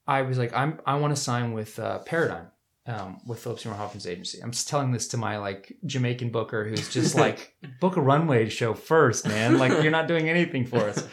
I 0.07 0.21
was 0.21 0.38
like, 0.38 0.53
I'm 0.53 0.79
I 0.85 0.95
want 0.95 1.15
to 1.15 1.21
sign 1.21 1.53
with 1.53 1.79
uh, 1.79 1.99
Paradigm, 1.99 2.47
um, 2.87 3.19
with 3.25 3.39
Philip 3.39 3.59
Seymour 3.59 3.77
Hoffman's 3.77 4.05
agency. 4.05 4.41
I'm 4.41 4.51
just 4.51 4.67
telling 4.67 4.91
this 4.91 5.07
to 5.09 5.17
my 5.17 5.37
like 5.37 5.75
Jamaican 5.85 6.29
booker 6.29 6.67
who's 6.67 6.89
just 6.89 7.15
like, 7.25 7.55
book 7.79 7.97
a 7.97 8.01
runway 8.01 8.49
show 8.49 8.73
first, 8.73 9.27
man. 9.27 9.57
Like 9.57 9.83
you're 9.83 9.91
not 9.91 10.07
doing 10.07 10.29
anything 10.29 10.65
for 10.65 10.79
us. 10.79 11.07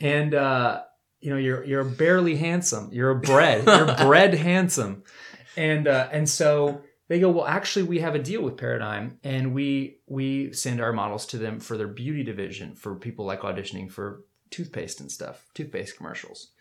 And 0.00 0.34
uh, 0.34 0.82
you 1.20 1.30
know, 1.30 1.36
you're 1.36 1.64
you're 1.64 1.84
barely 1.84 2.36
handsome. 2.36 2.90
You're 2.92 3.10
a 3.10 3.20
bread. 3.20 3.66
You're 3.66 3.94
bread 4.06 4.34
handsome. 4.34 5.04
And 5.56 5.88
uh, 5.88 6.08
and 6.12 6.28
so 6.28 6.82
they 7.08 7.20
go, 7.20 7.30
well, 7.30 7.46
actually, 7.46 7.84
we 7.84 8.00
have 8.00 8.14
a 8.14 8.18
deal 8.18 8.42
with 8.42 8.56
Paradigm, 8.56 9.18
and 9.22 9.54
we 9.54 10.00
we 10.06 10.52
send 10.52 10.80
our 10.80 10.92
models 10.92 11.26
to 11.26 11.38
them 11.38 11.60
for 11.60 11.76
their 11.76 11.88
beauty 11.88 12.24
division 12.24 12.74
for 12.74 12.96
people 12.96 13.24
like 13.24 13.40
auditioning 13.40 13.90
for 13.90 14.24
toothpaste 14.50 15.00
and 15.00 15.10
stuff, 15.10 15.46
toothpaste 15.54 15.96
commercials. 15.96 16.52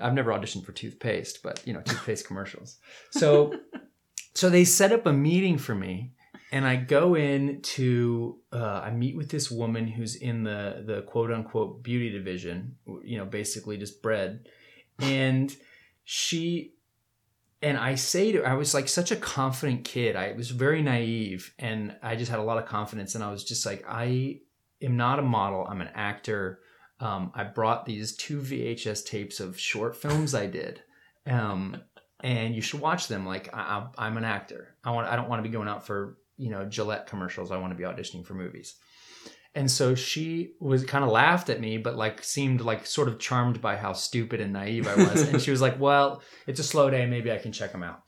I've 0.00 0.14
never 0.14 0.30
auditioned 0.32 0.64
for 0.64 0.72
toothpaste, 0.72 1.42
but 1.42 1.62
you 1.66 1.72
know, 1.72 1.80
toothpaste 1.80 2.26
commercials. 2.26 2.78
So, 3.10 3.54
so 4.34 4.50
they 4.50 4.64
set 4.64 4.92
up 4.92 5.06
a 5.06 5.12
meeting 5.12 5.58
for 5.58 5.74
me, 5.74 6.12
and 6.52 6.66
I 6.66 6.76
go 6.76 7.14
in 7.14 7.62
to 7.62 8.38
uh, 8.52 8.82
I 8.84 8.90
meet 8.90 9.16
with 9.16 9.30
this 9.30 9.50
woman 9.50 9.86
who's 9.86 10.16
in 10.16 10.44
the 10.44 10.82
the 10.86 11.02
quote 11.02 11.32
unquote 11.32 11.82
beauty 11.82 12.10
division, 12.10 12.76
you 13.02 13.18
know, 13.18 13.24
basically 13.24 13.76
just 13.76 14.02
bread, 14.02 14.48
and 14.98 15.54
she 16.04 16.76
and 17.62 17.78
I 17.78 17.94
say 17.94 18.32
to 18.32 18.38
her, 18.38 18.48
I 18.48 18.54
was 18.54 18.74
like 18.74 18.88
such 18.88 19.10
a 19.10 19.16
confident 19.16 19.84
kid. 19.84 20.14
I 20.14 20.32
was 20.32 20.50
very 20.50 20.82
naive 20.82 21.54
and 21.58 21.96
I 22.02 22.14
just 22.16 22.30
had 22.30 22.38
a 22.38 22.44
lot 22.44 22.58
of 22.58 22.66
confidence 22.66 23.14
and 23.14 23.24
I 23.24 23.30
was 23.30 23.44
just 23.44 23.64
like 23.64 23.84
I 23.88 24.40
am 24.82 24.96
not 24.96 25.18
a 25.18 25.22
model. 25.22 25.66
I'm 25.68 25.80
an 25.80 25.90
actor. 25.94 26.60
Um, 27.00 27.30
I 27.34 27.44
brought 27.44 27.84
these 27.84 28.16
two 28.16 28.40
VHS 28.40 29.04
tapes 29.04 29.40
of 29.40 29.58
short 29.58 29.96
films 29.96 30.34
I 30.34 30.46
did. 30.46 30.82
Um, 31.26 31.82
and 32.20 32.54
you 32.54 32.62
should 32.62 32.80
watch 32.80 33.08
them. 33.08 33.26
Like 33.26 33.52
I, 33.54 33.86
I'm 33.98 34.16
an 34.16 34.24
actor. 34.24 34.74
I 34.84 34.90
want. 34.92 35.08
I 35.08 35.16
don't 35.16 35.28
want 35.28 35.42
to 35.42 35.48
be 35.48 35.52
going 35.52 35.68
out 35.68 35.86
for 35.86 36.16
you 36.36 36.50
know 36.50 36.64
Gillette 36.64 37.06
commercials. 37.06 37.50
I 37.50 37.58
want 37.58 37.72
to 37.72 37.76
be 37.76 37.84
auditioning 37.84 38.24
for 38.24 38.34
movies. 38.34 38.76
And 39.54 39.70
so 39.70 39.94
she 39.94 40.52
was 40.60 40.84
kind 40.84 41.02
of 41.02 41.10
laughed 41.10 41.48
at 41.48 41.60
me, 41.60 41.78
but 41.78 41.96
like 41.96 42.22
seemed 42.22 42.60
like 42.60 42.86
sort 42.86 43.08
of 43.08 43.18
charmed 43.18 43.62
by 43.62 43.76
how 43.76 43.94
stupid 43.94 44.40
and 44.40 44.52
naive 44.52 44.86
I 44.86 44.94
was. 44.96 45.22
and 45.28 45.40
she 45.40 45.50
was 45.50 45.62
like, 45.62 45.80
"Well, 45.80 46.22
it's 46.46 46.60
a 46.60 46.64
slow 46.64 46.90
day. 46.90 47.06
Maybe 47.06 47.32
I 47.32 47.38
can 47.38 47.52
check 47.52 47.72
them 47.72 47.82
out." 47.82 48.02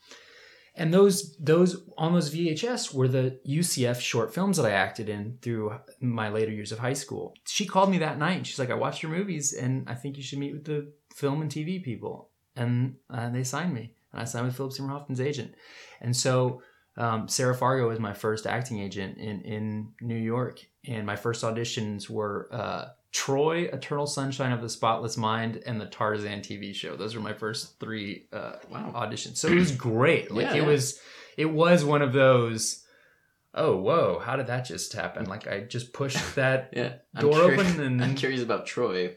And 0.78 0.94
those 0.94 1.36
those 1.38 1.82
on 1.98 2.14
those 2.14 2.32
VHS 2.32 2.94
were 2.94 3.08
the 3.08 3.40
UCF 3.46 4.00
short 4.00 4.32
films 4.32 4.56
that 4.56 4.66
I 4.66 4.70
acted 4.70 5.08
in 5.08 5.38
through 5.42 5.76
my 6.00 6.28
later 6.28 6.52
years 6.52 6.70
of 6.70 6.78
high 6.78 6.92
school. 6.92 7.34
She 7.46 7.66
called 7.66 7.90
me 7.90 7.98
that 7.98 8.18
night. 8.18 8.46
She's 8.46 8.60
like, 8.60 8.70
"I 8.70 8.74
watched 8.74 9.02
your 9.02 9.10
movies, 9.10 9.52
and 9.52 9.88
I 9.88 9.94
think 9.94 10.16
you 10.16 10.22
should 10.22 10.38
meet 10.38 10.52
with 10.52 10.64
the 10.64 10.92
film 11.12 11.42
and 11.42 11.50
TV 11.50 11.82
people." 11.82 12.30
And 12.54 12.94
uh, 13.10 13.28
they 13.30 13.42
signed 13.42 13.74
me, 13.74 13.92
and 14.12 14.22
I 14.22 14.24
signed 14.24 14.46
with 14.46 14.56
Philip 14.56 14.72
Seymour 14.72 14.92
Hoffman's 14.92 15.20
agent. 15.20 15.54
And 16.00 16.16
so 16.16 16.62
um, 16.96 17.26
Sarah 17.26 17.56
Fargo 17.56 17.88
was 17.88 17.98
my 17.98 18.12
first 18.12 18.46
acting 18.46 18.78
agent 18.78 19.18
in 19.18 19.40
in 19.42 19.88
New 20.00 20.16
York, 20.16 20.64
and 20.86 21.04
my 21.04 21.16
first 21.16 21.42
auditions 21.42 22.08
were 22.08 22.48
uh, 22.52 22.84
Troy, 23.12 23.62
Eternal 23.72 24.06
Sunshine 24.06 24.52
of 24.52 24.60
the 24.60 24.68
Spotless 24.68 25.16
Mind, 25.16 25.62
and 25.66 25.80
the 25.80 25.86
Tarzan 25.86 26.40
TV 26.40 26.74
show. 26.74 26.94
Those 26.96 27.14
were 27.14 27.20
my 27.22 27.32
first 27.32 27.80
three 27.80 28.26
uh, 28.32 28.52
Wow. 28.70 28.92
auditions. 28.94 29.36
So 29.38 29.48
it 29.48 29.54
was 29.54 29.72
great. 29.76 30.30
Like 30.30 30.46
Yeah, 30.46 30.54
it 30.54 30.62
yeah. 30.62 30.66
was, 30.66 31.00
it 31.36 31.46
was 31.46 31.84
one 31.84 32.02
of 32.02 32.12
those. 32.12 32.84
Oh 33.54 33.76
whoa! 33.78 34.20
How 34.22 34.36
did 34.36 34.48
that 34.48 34.66
just 34.66 34.92
happen? 34.92 35.24
Like 35.24 35.48
I 35.48 35.60
just 35.60 35.92
pushed 35.94 36.18
that 36.36 36.70
Yeah. 36.76 36.94
Door 37.18 37.40
open 37.52 37.80
and 37.80 38.02
I'm 38.04 38.14
curious 38.14 38.42
about 38.42 38.66
Troy. 38.66 39.16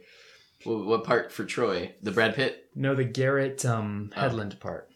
Wh- 0.64 0.88
What 0.88 1.04
part 1.04 1.32
for 1.32 1.44
Troy? 1.44 1.94
The 2.02 2.12
Brad 2.12 2.36
Pitt? 2.36 2.70
no 2.74 2.96
the 2.96 3.04
Garrett 3.04 3.66
um, 3.66 4.12
Oh. 4.16 4.22
Hedlund 4.22 4.60
part. 4.62 4.88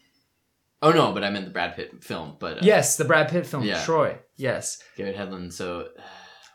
Oh 0.80 0.90
no, 0.90 1.12
but 1.12 1.22
I 1.22 1.30
meant 1.30 1.44
the 1.44 1.50
Brad 1.52 1.76
Pitt 1.76 2.02
film. 2.02 2.36
But 2.40 2.58
uh, 2.58 2.60
Yes, 2.62 2.96
the 2.96 3.04
Brad 3.04 3.28
Pitt 3.28 3.46
film 3.46 3.62
Yeah. 3.64 3.84
Troy. 3.84 4.18
Yes, 4.36 4.82
Garrett 4.96 5.16
Hedlund. 5.16 5.52
So 5.52 5.88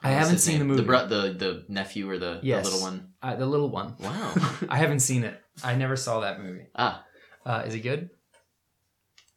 I 0.03 0.09
haven't 0.09 0.39
seen 0.39 0.53
name? 0.57 0.59
the 0.59 0.65
movie. 0.65 0.81
The, 0.81 0.87
bro- 0.87 1.07
the 1.07 1.21
the 1.33 1.65
nephew 1.69 2.09
or 2.09 2.17
the, 2.17 2.39
the 2.41 2.61
little 2.61 2.81
one. 2.81 3.09
uh, 3.21 3.35
the 3.35 3.45
little 3.45 3.69
one. 3.69 3.95
Wow. 3.99 4.33
I 4.69 4.77
haven't 4.77 5.01
seen 5.01 5.23
it. 5.23 5.39
I 5.63 5.75
never 5.75 5.95
saw 5.95 6.21
that 6.21 6.41
movie. 6.41 6.67
ah, 6.75 7.03
Uh, 7.45 7.63
is 7.67 7.75
it 7.75 7.81
good? 7.81 8.09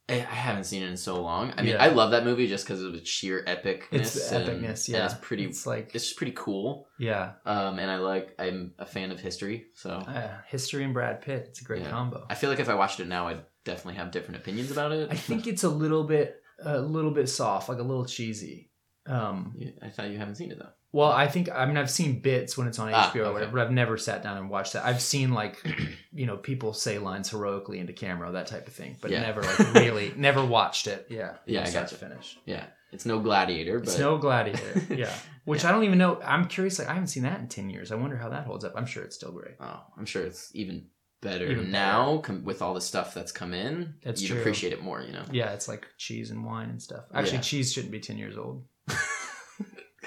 I, 0.07 0.16
I 0.16 0.18
haven't 0.18 0.64
seen 0.64 0.83
it 0.83 0.90
in 0.90 0.98
so 0.98 1.22
long. 1.22 1.55
I 1.57 1.62
mean, 1.62 1.72
Yeah. 1.72 1.83
I 1.83 1.88
love 1.88 2.11
that 2.11 2.24
movie 2.24 2.46
just 2.46 2.66
because 2.66 2.83
of 2.83 2.94
its 2.94 3.09
sheer 3.09 3.42
epicness. 3.46 3.85
It's 3.92 4.29
the 4.31 4.37
and- 4.37 4.48
epicness. 4.62 4.87
and 4.88 4.96
Yeah, 4.96 5.05
it's 5.07 5.14
pretty. 5.22 5.44
It's 5.46 5.66
like 5.66 5.94
It's 5.94 6.05
just 6.05 6.16
pretty 6.18 6.33
cool. 6.37 6.88
yeah, 6.98 7.33
Um, 7.46 7.79
and 7.79 7.90
I 7.90 7.96
like. 7.96 8.35
I'm 8.38 8.72
a 8.79 8.85
fan 8.87 9.11
of 9.12 9.20
history, 9.20 9.66
so 9.74 9.90
uh, 9.90 10.29
history 10.46 10.85
and 10.85 10.92
Brad 10.92 11.22
Pitt. 11.22 11.46
It's 11.48 11.62
a 11.62 11.64
great 11.64 11.83
Yeah. 11.83 11.90
combo. 11.90 12.27
I 12.29 12.35
feel 12.35 12.50
like 12.50 12.61
if 12.61 12.68
I 12.68 12.74
watched 12.74 13.00
it 13.00 13.09
now, 13.09 13.29
I'd 13.29 13.44
definitely 13.64 13.94
have 13.94 14.11
different 14.11 14.40
opinions 14.42 14.70
about 14.70 14.92
it. 14.92 15.09
I 15.11 15.16
think 15.16 15.46
it's 15.46 15.64
a 15.64 15.70
little 15.70 16.05
bit, 16.05 16.37
a 16.62 16.79
little 16.81 17.11
bit 17.11 17.29
soft, 17.31 17.70
like 17.70 17.79
a 17.79 17.83
little 17.83 18.05
cheesy. 18.05 18.70
Um, 19.06 19.54
You- 19.58 19.72
I 19.82 19.88
thought 19.90 20.08
you 20.10 20.18
haven't 20.18 20.36
seen 20.36 20.50
it 20.50 20.58
though. 20.58 20.70
well, 20.92 21.10
I 21.12 21.26
think 21.28 21.50
I 21.50 21.66
mean 21.66 21.76
I've 21.76 21.90
seen 21.90 22.20
bits 22.20 22.56
when 22.56 22.66
it's 22.66 22.78
on 22.78 22.92
Ah, 22.94 23.10
HBO 23.12 23.16
or 23.20 23.24
okay. 23.24 23.32
whatever, 23.34 23.52
but 23.52 23.60
I've 23.62 23.70
never 23.72 23.98
sat 23.98 24.22
down 24.22 24.36
and 24.38 24.48
watched 24.48 24.72
that. 24.74 24.84
I've 24.86 25.02
seen 25.02 25.32
like, 25.32 25.62
you 26.12 26.24
know, 26.26 26.36
people 26.36 26.72
say 26.72 26.98
lines 26.98 27.30
heroically 27.30 27.78
into 27.80 27.92
camera, 27.92 28.32
that 28.32 28.46
type 28.46 28.66
of 28.66 28.72
thing, 28.72 28.96
but 29.00 29.10
Yeah. 29.10 29.20
never 29.22 29.42
like 29.42 29.74
really, 29.74 30.12
never 30.16 30.44
watched 30.44 30.86
it. 30.86 31.06
Yeah, 31.10 31.34
Yeah, 31.46 31.62
I 31.66 31.70
gotcha. 31.70 31.88
to 31.88 31.94
finish. 31.96 32.38
Yeah, 32.46 32.64
it's 32.92 33.04
no 33.04 33.20
Gladiator, 33.20 33.78
but 33.80 33.88
It's 33.88 33.98
no 33.98 34.16
Gladiator. 34.26 34.94
Yeah, 34.94 35.12
which 35.44 35.64
I 35.66 35.70
don't 35.72 35.84
even 35.84 35.98
know. 35.98 36.20
I'm 36.22 36.46
curious. 36.46 36.78
Like 36.78 36.88
I 36.88 36.94
haven't 36.94 37.08
seen 37.08 37.24
that 37.24 37.40
in 37.40 37.48
ten 37.48 37.68
years. 37.68 37.92
I 37.92 37.96
wonder 37.96 38.16
how 38.16 38.30
that 38.30 38.46
holds 38.46 38.64
up. 38.64 38.72
I'm 38.76 38.86
sure 38.86 39.02
it's 39.02 39.16
still 39.16 39.32
great. 39.32 39.56
oh, 39.60 39.82
I'm 39.98 40.06
sure 40.06 40.22
it's 40.24 40.50
even 40.54 40.86
better 41.20 41.46
Even 41.50 41.70
now 41.70 42.18
com- 42.18 42.44
with 42.44 42.60
all 42.60 42.74
the 42.74 42.80
stuff 42.82 43.14
that's 43.14 43.32
come 43.32 43.54
in. 43.54 43.94
That's 44.02 44.20
you'd 44.20 44.28
true. 44.28 44.40
appreciate 44.40 44.74
it 44.74 44.82
more, 44.82 45.00
you 45.02 45.12
know. 45.12 45.24
Yeah, 45.32 45.52
it's 45.54 45.68
like 45.68 45.86
cheese 45.98 46.30
and 46.30 46.44
wine 46.44 46.68
and 46.70 46.80
stuff. 46.82 47.04
Actually, 47.14 47.36
Yeah. 47.36 47.40
cheese 47.40 47.72
shouldn't 47.72 47.92
be 47.92 48.00
ten 48.00 48.16
years 48.18 48.36
old. 48.38 48.64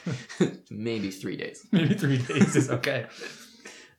Maybe 0.71 1.11
three 1.11 1.37
days. 1.37 1.65
Maybe 1.71 1.93
three 1.95 2.17
days 2.17 2.55
is 2.55 2.69
okay. 2.71 3.07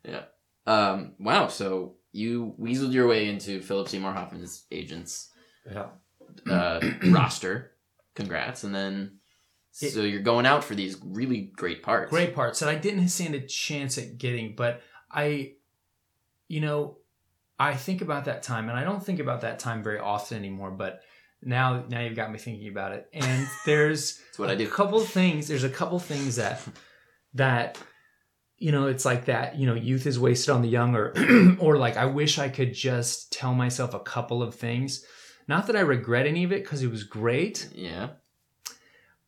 Yeah. 0.05 0.23
Um, 0.67 1.15
wow. 1.19 1.49
So 1.49 1.97
you 2.13 2.55
weaseled 2.59 2.93
your 2.93 3.09
way 3.09 3.29
into 3.29 3.61
Philip 3.61 3.89
Seymour 3.89 4.13
Hoffman's 4.13 4.65
agents 4.71 5.31
Yeah. 5.71 5.89
uh, 6.51 6.81
roster. 7.11 7.73
Congrats, 8.15 8.65
and 8.65 8.75
then 8.75 9.19
It- 9.83 9.91
so 9.91 10.03
you're 10.03 10.21
going 10.23 10.47
out 10.47 10.65
for 10.65 10.75
these 10.75 10.97
really 11.05 11.53
great 11.57 11.83
parts. 11.83 12.11
Great 12.11 12.35
parts 12.35 12.61
that 12.61 12.69
I 12.69 12.77
didn't 12.77 13.09
stand 13.09 13.35
a 13.35 13.41
chance 13.41 13.99
at 13.99 14.19
getting, 14.19 14.55
but 14.57 14.81
I, 15.11 15.55
you 16.49 16.61
know, 16.61 16.99
I 17.59 17.75
think 17.75 18.01
about 18.01 18.25
that 18.27 18.43
time, 18.43 18.69
and 18.69 18.79
I 18.79 18.85
don't 18.85 19.05
think 19.05 19.19
about 19.21 19.43
that 19.43 19.59
time 19.59 19.83
very 19.83 19.99
often 19.99 20.39
anymore. 20.39 20.71
But 20.71 21.03
now, 21.43 21.85
now 21.89 22.01
you've 22.01 22.17
got 22.17 22.33
me 22.33 22.39
thinking 22.39 22.69
about 22.69 22.93
it. 22.93 23.09
And 23.13 23.47
there's 23.65 24.21
a 24.39 24.67
couple 24.67 25.01
things. 25.01 25.49
There's 25.49 25.65
a 25.65 25.69
couple 25.71 25.99
things 25.99 26.37
that 26.37 26.61
that 27.35 27.79
you 28.57 28.73
know 28.73 28.87
it's 28.89 29.05
like 29.05 29.27
that 29.27 29.57
you 29.57 29.67
know 29.67 29.75
youth 29.75 30.07
is 30.07 30.19
wasted 30.19 30.51
on 30.51 30.63
the 30.63 30.69
young 30.69 30.95
or 30.97 31.13
or 31.61 31.77
like 31.77 31.97
i 31.97 32.07
wish 32.07 32.39
i 32.39 32.49
could 32.49 32.73
just 32.75 33.33
tell 33.33 33.55
myself 33.55 33.95
a 33.95 34.01
couple 34.01 34.43
of 34.43 34.55
things 34.55 35.05
not 35.47 35.67
that 35.67 35.77
i 35.77 35.81
regret 35.81 36.27
any 36.27 36.43
of 36.43 36.51
it 36.53 36.65
because 36.65 36.83
it 36.83 36.91
was 36.91 37.05
great 37.05 37.69
Yeah. 37.75 38.09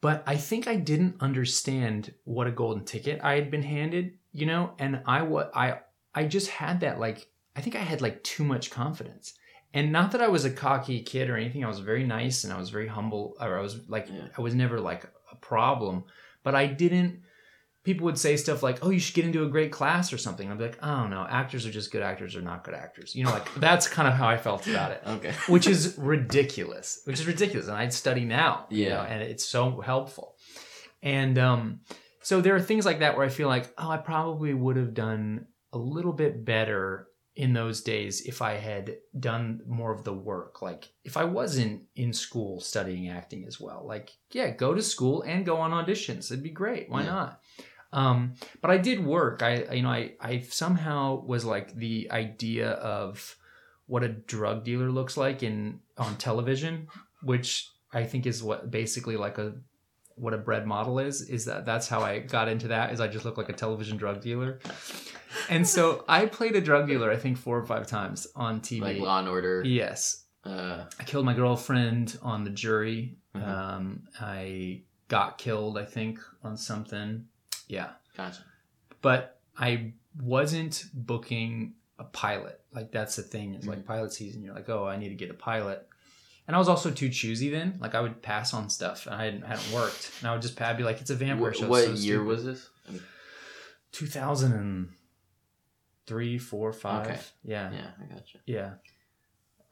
but 0.00 0.24
i 0.26 0.36
think 0.36 0.66
i 0.66 0.74
didn't 0.76 1.16
understand 1.20 2.12
what 2.24 2.46
a 2.48 2.50
golden 2.50 2.84
ticket 2.84 3.20
i 3.22 3.34
had 3.34 3.50
been 3.50 3.62
handed 3.62 4.14
you 4.32 4.46
know 4.46 4.72
and 4.78 5.02
i 5.06 5.22
what 5.22 5.50
i 5.54 5.78
i 6.14 6.24
just 6.24 6.48
had 6.48 6.80
that 6.80 6.98
like 6.98 7.28
i 7.54 7.60
think 7.60 7.76
i 7.76 7.80
had 7.80 8.00
like 8.00 8.24
too 8.24 8.42
much 8.44 8.70
confidence 8.70 9.34
and 9.74 9.92
not 9.92 10.12
that 10.12 10.20
i 10.22 10.28
was 10.28 10.44
a 10.44 10.50
cocky 10.50 11.02
kid 11.02 11.28
or 11.30 11.36
anything 11.36 11.64
i 11.64 11.68
was 11.68 11.78
very 11.80 12.04
nice 12.04 12.44
and 12.44 12.52
i 12.52 12.58
was 12.58 12.70
very 12.70 12.88
humble 12.88 13.34
or 13.40 13.58
i 13.58 13.62
was 13.62 13.78
like 13.88 14.08
Yeah. 14.08 14.28
i 14.36 14.40
was 14.40 14.54
never 14.54 14.80
like 14.80 15.04
a 15.32 15.36
problem 15.36 16.04
but 16.42 16.54
i 16.54 16.66
didn't 16.66 17.22
people 17.82 18.04
would 18.04 18.18
say 18.18 18.36
stuff 18.36 18.62
like, 18.62 18.84
"Oh, 18.84 18.90
you 18.90 19.00
should 19.00 19.14
get 19.14 19.24
into 19.24 19.42
a 19.42 19.48
great 19.48 19.72
class 19.72 20.12
or 20.12 20.18
something." 20.18 20.50
I'd 20.50 20.58
be 20.58 20.64
like, 20.64 20.84
"I 20.84 21.00
don't 21.00 21.08
know. 21.08 21.26
Actors 21.28 21.64
are 21.66 21.70
just 21.70 21.90
good 21.90 22.02
actors 22.02 22.36
or 22.36 22.42
not 22.42 22.62
good 22.62 22.74
actors." 22.74 23.16
You 23.16 23.24
know, 23.24 23.30
like 23.30 23.54
that's 23.54 23.88
kind 23.88 24.06
of 24.06 24.12
how 24.12 24.28
I 24.28 24.36
felt 24.36 24.66
about 24.66 24.90
it, 24.92 25.02
Okay. 25.06 25.32
which 25.48 25.66
is 25.66 25.96
ridiculous. 25.96 27.00
Which 27.06 27.18
is 27.20 27.26
ridiculous, 27.26 27.68
and 27.68 27.76
I'd 27.78 27.94
study 27.94 28.26
now. 28.26 28.66
you 28.68 28.84
Yeah. 28.84 28.96
know, 28.96 29.00
and 29.08 29.22
it's 29.22 29.46
so 29.46 29.80
helpful. 29.80 30.36
And 31.02 31.38
um, 31.38 31.80
so 32.22 32.42
there 32.42 32.54
are 32.54 32.60
things 32.60 32.84
like 32.84 32.98
that 32.98 33.16
where 33.16 33.24
I 33.24 33.30
feel 33.30 33.48
like, 33.48 33.72
oh, 33.78 33.88
I 33.90 33.96
probably 33.96 34.52
would 34.52 34.76
have 34.76 34.92
done 34.92 35.46
a 35.72 35.78
little 35.78 36.12
bit 36.12 36.44
better 36.44 37.06
in 37.40 37.52
those 37.54 37.80
days 37.80 38.20
if 38.32 38.42
I 38.42 38.54
had 38.70 38.96
done 39.18 39.62
more 39.66 39.92
of 39.92 40.04
the 40.04 40.12
work. 40.12 40.60
Like 40.62 40.82
if 41.04 41.16
I 41.16 41.24
wasn't 41.24 41.82
in 41.96 42.12
school 42.12 42.60
studying 42.60 43.08
acting 43.08 43.46
as 43.46 43.58
well. 43.58 43.82
Like, 43.86 44.10
yeah, 44.32 44.50
go 44.50 44.74
to 44.74 44.82
school 44.82 45.22
and 45.22 45.46
go 45.46 45.56
on 45.56 45.70
auditions. 45.72 46.30
It'd 46.30 46.42
be 46.42 46.50
great. 46.50 46.90
Why 46.90 47.00
Yeah. 47.02 47.06
not? 47.14 47.40
Um, 47.92 48.34
but 48.62 48.70
I 48.70 48.78
did 48.78 49.04
work. 49.04 49.42
I, 49.42 49.52
I- 49.70 49.72
you 49.74 49.82
know, 49.82 49.88
I, 49.90 50.12
I 50.20 50.40
somehow 50.40 51.24
was 51.24 51.44
like 51.44 51.74
the 51.74 52.08
idea 52.10 52.70
of 52.72 53.36
what 53.86 54.04
a 54.04 54.08
drug 54.34 54.64
dealer 54.64 54.90
looks 54.90 55.16
like 55.16 55.42
in 55.42 55.80
on 55.96 56.16
television, 56.16 56.86
which 57.22 57.68
I 57.92 58.04
think 58.04 58.26
is 58.26 58.42
what 58.42 58.70
basically 58.70 59.16
like 59.16 59.38
a 59.38 59.54
what 60.20 60.34
a 60.34 60.38
bread 60.38 60.66
model 60.66 60.98
is. 60.98 61.22
Is 61.22 61.46
that 61.46 61.64
that's 61.64 61.88
how 61.88 62.00
I 62.02 62.18
got 62.20 62.48
into 62.48 62.68
that? 62.68 62.92
Is 62.92 63.00
I 63.00 63.08
just 63.08 63.24
look 63.24 63.36
like 63.38 63.48
a 63.48 63.52
television 63.54 63.96
drug 63.96 64.20
dealer, 64.20 64.58
and 65.48 65.66
so 65.66 66.04
I 66.08 66.26
played 66.26 66.54
a 66.56 66.60
drug 66.60 66.86
dealer 66.88 67.10
I 67.10 67.16
think 67.16 67.38
four 67.38 67.58
or 67.58 67.64
five 67.64 67.86
times 67.86 68.26
on 68.36 68.60
TV. 68.60 68.80
Like 68.82 68.98
Law 68.98 69.18
and 69.18 69.28
Order. 69.28 69.62
yes, 69.64 70.24
Uh, 70.44 70.84
I 70.98 71.02
killed 71.04 71.24
my 71.24 71.34
girlfriend 71.34 72.18
on 72.22 72.44
the 72.44 72.50
jury. 72.50 73.16
Mhm. 73.34 73.46
Um, 73.46 74.02
I 74.20 74.82
got 75.08 75.38
killed, 75.38 75.78
I 75.78 75.84
think, 75.84 76.18
on 76.42 76.56
something. 76.56 77.26
Yeah, 77.68 77.90
gotcha. 78.16 78.42
but 79.02 79.38
I 79.56 79.92
wasn't 80.20 80.84
booking 80.94 81.74
a 81.98 82.04
pilot. 82.04 82.60
Like 82.72 82.90
that's 82.92 83.16
the 83.16 83.22
thing. 83.22 83.54
It's 83.54 83.64
Mm-hmm. 83.66 83.74
like 83.76 83.86
pilot 83.86 84.12
season. 84.12 84.42
You're 84.42 84.54
like, 84.54 84.68
oh, 84.68 84.86
I 84.86 84.96
need 84.96 85.10
to 85.10 85.14
get 85.14 85.30
a 85.30 85.34
pilot. 85.34 85.86
And 86.50 86.56
I 86.56 86.58
was 86.58 86.68
also 86.68 86.90
too 86.90 87.08
choosy 87.10 87.48
then. 87.48 87.76
Like 87.78 87.94
I 87.94 88.00
would 88.00 88.22
pass 88.22 88.52
on 88.54 88.68
stuff, 88.70 89.06
and 89.06 89.14
I 89.14 89.26
hadn't, 89.26 89.42
hadn't 89.42 89.72
worked. 89.72 90.10
And 90.18 90.28
I 90.28 90.32
would 90.32 90.42
just 90.42 90.60
I'd 90.60 90.76
be 90.76 90.82
like, 90.82 91.00
it's 91.00 91.10
a 91.10 91.14
vampire 91.14 91.54
show. 91.54 91.68
what 91.68 91.84
so 91.84 91.90
year 91.92 92.16
stupid. 92.16 92.26
was 92.26 92.44
this? 92.44 92.68
I 92.88 92.90
mean, 92.90 93.02
2003, 93.92 96.38
four, 96.38 96.72
five. 96.72 97.06
Okay. 97.06 97.20
Yeah, 97.44 97.70
yeah, 97.70 97.90
I 98.02 98.06
gotcha. 98.12 98.38
yeah. 98.46 98.70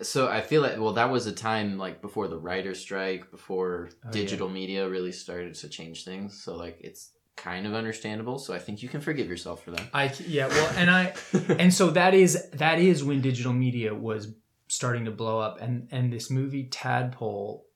So 0.02 0.28
I 0.28 0.40
feel 0.40 0.62
like 0.62 0.78
well, 0.78 0.92
that 0.92 1.10
was 1.10 1.26
a 1.26 1.32
time 1.32 1.78
like 1.78 2.00
before 2.00 2.28
the 2.28 2.38
writer's 2.38 2.78
strike, 2.78 3.28
before 3.32 3.90
Oh, 4.06 4.12
digital 4.12 4.48
media 4.48 4.88
really 4.88 5.10
started 5.10 5.54
to 5.54 5.68
change 5.68 6.04
things. 6.04 6.40
So 6.40 6.54
like 6.54 6.78
it's 6.80 7.10
kind 7.34 7.66
of 7.66 7.74
understandable. 7.74 8.38
So 8.38 8.54
I 8.54 8.60
think 8.60 8.84
you 8.84 8.88
can 8.88 9.00
forgive 9.00 9.26
yourself 9.26 9.64
for 9.64 9.72
that. 9.72 9.88
I 9.92 10.12
yeah. 10.28 10.46
Well, 10.46 10.72
and 10.76 10.88
I 10.88 11.12
and 11.58 11.74
so 11.74 11.90
that 11.90 12.14
is 12.14 12.48
that 12.52 12.78
is 12.78 13.02
when 13.02 13.20
digital 13.20 13.52
media 13.52 13.92
was 13.92 14.28
starting 14.68 15.04
to 15.04 15.10
blow 15.10 15.40
up 15.40 15.60
and 15.60 15.88
and 15.90 16.12
this 16.12 16.30
movie 16.30 16.64
tadpole 16.64 17.66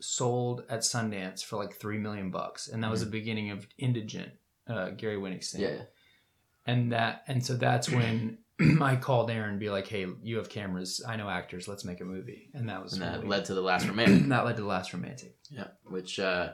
sold 0.00 0.64
at 0.68 0.80
sundance 0.80 1.42
for 1.42 1.56
like 1.56 1.74
three 1.74 1.98
million 1.98 2.30
bucks 2.30 2.68
and 2.68 2.82
that 2.82 2.90
was 2.90 3.00
the 3.00 3.10
beginning 3.10 3.50
of 3.50 3.66
InDigEnt 3.80 4.30
uh, 4.68 4.90
Gary 4.90 5.16
Winick 5.16 5.46
yeah. 5.58 5.82
and 6.66 6.92
that 6.92 7.24
and 7.26 7.44
so 7.44 7.54
that's 7.54 7.90
when 7.90 8.38
i 8.80 8.96
called 8.96 9.30
aaron 9.30 9.50
and 9.50 9.60
be 9.60 9.70
like 9.70 9.88
hey 9.88 10.06
you 10.22 10.36
have 10.36 10.48
cameras 10.48 11.02
i 11.08 11.16
know 11.16 11.28
actors 11.28 11.66
let's 11.66 11.84
make 11.84 12.00
a 12.00 12.04
movie 12.04 12.50
and 12.54 12.68
that 12.68 12.82
was 12.82 12.92
And 12.92 13.02
that 13.02 13.26
led 13.26 13.46
to 13.46 13.54
the 13.54 13.62
last 13.62 13.86
romantic. 13.88 14.28
that 14.28 14.44
led 14.44 14.56
to 14.56 14.62
the 14.62 14.68
last 14.68 14.92
romantic 14.92 15.36
yeah, 15.50 15.68
which 15.84 16.18
uh, 16.18 16.50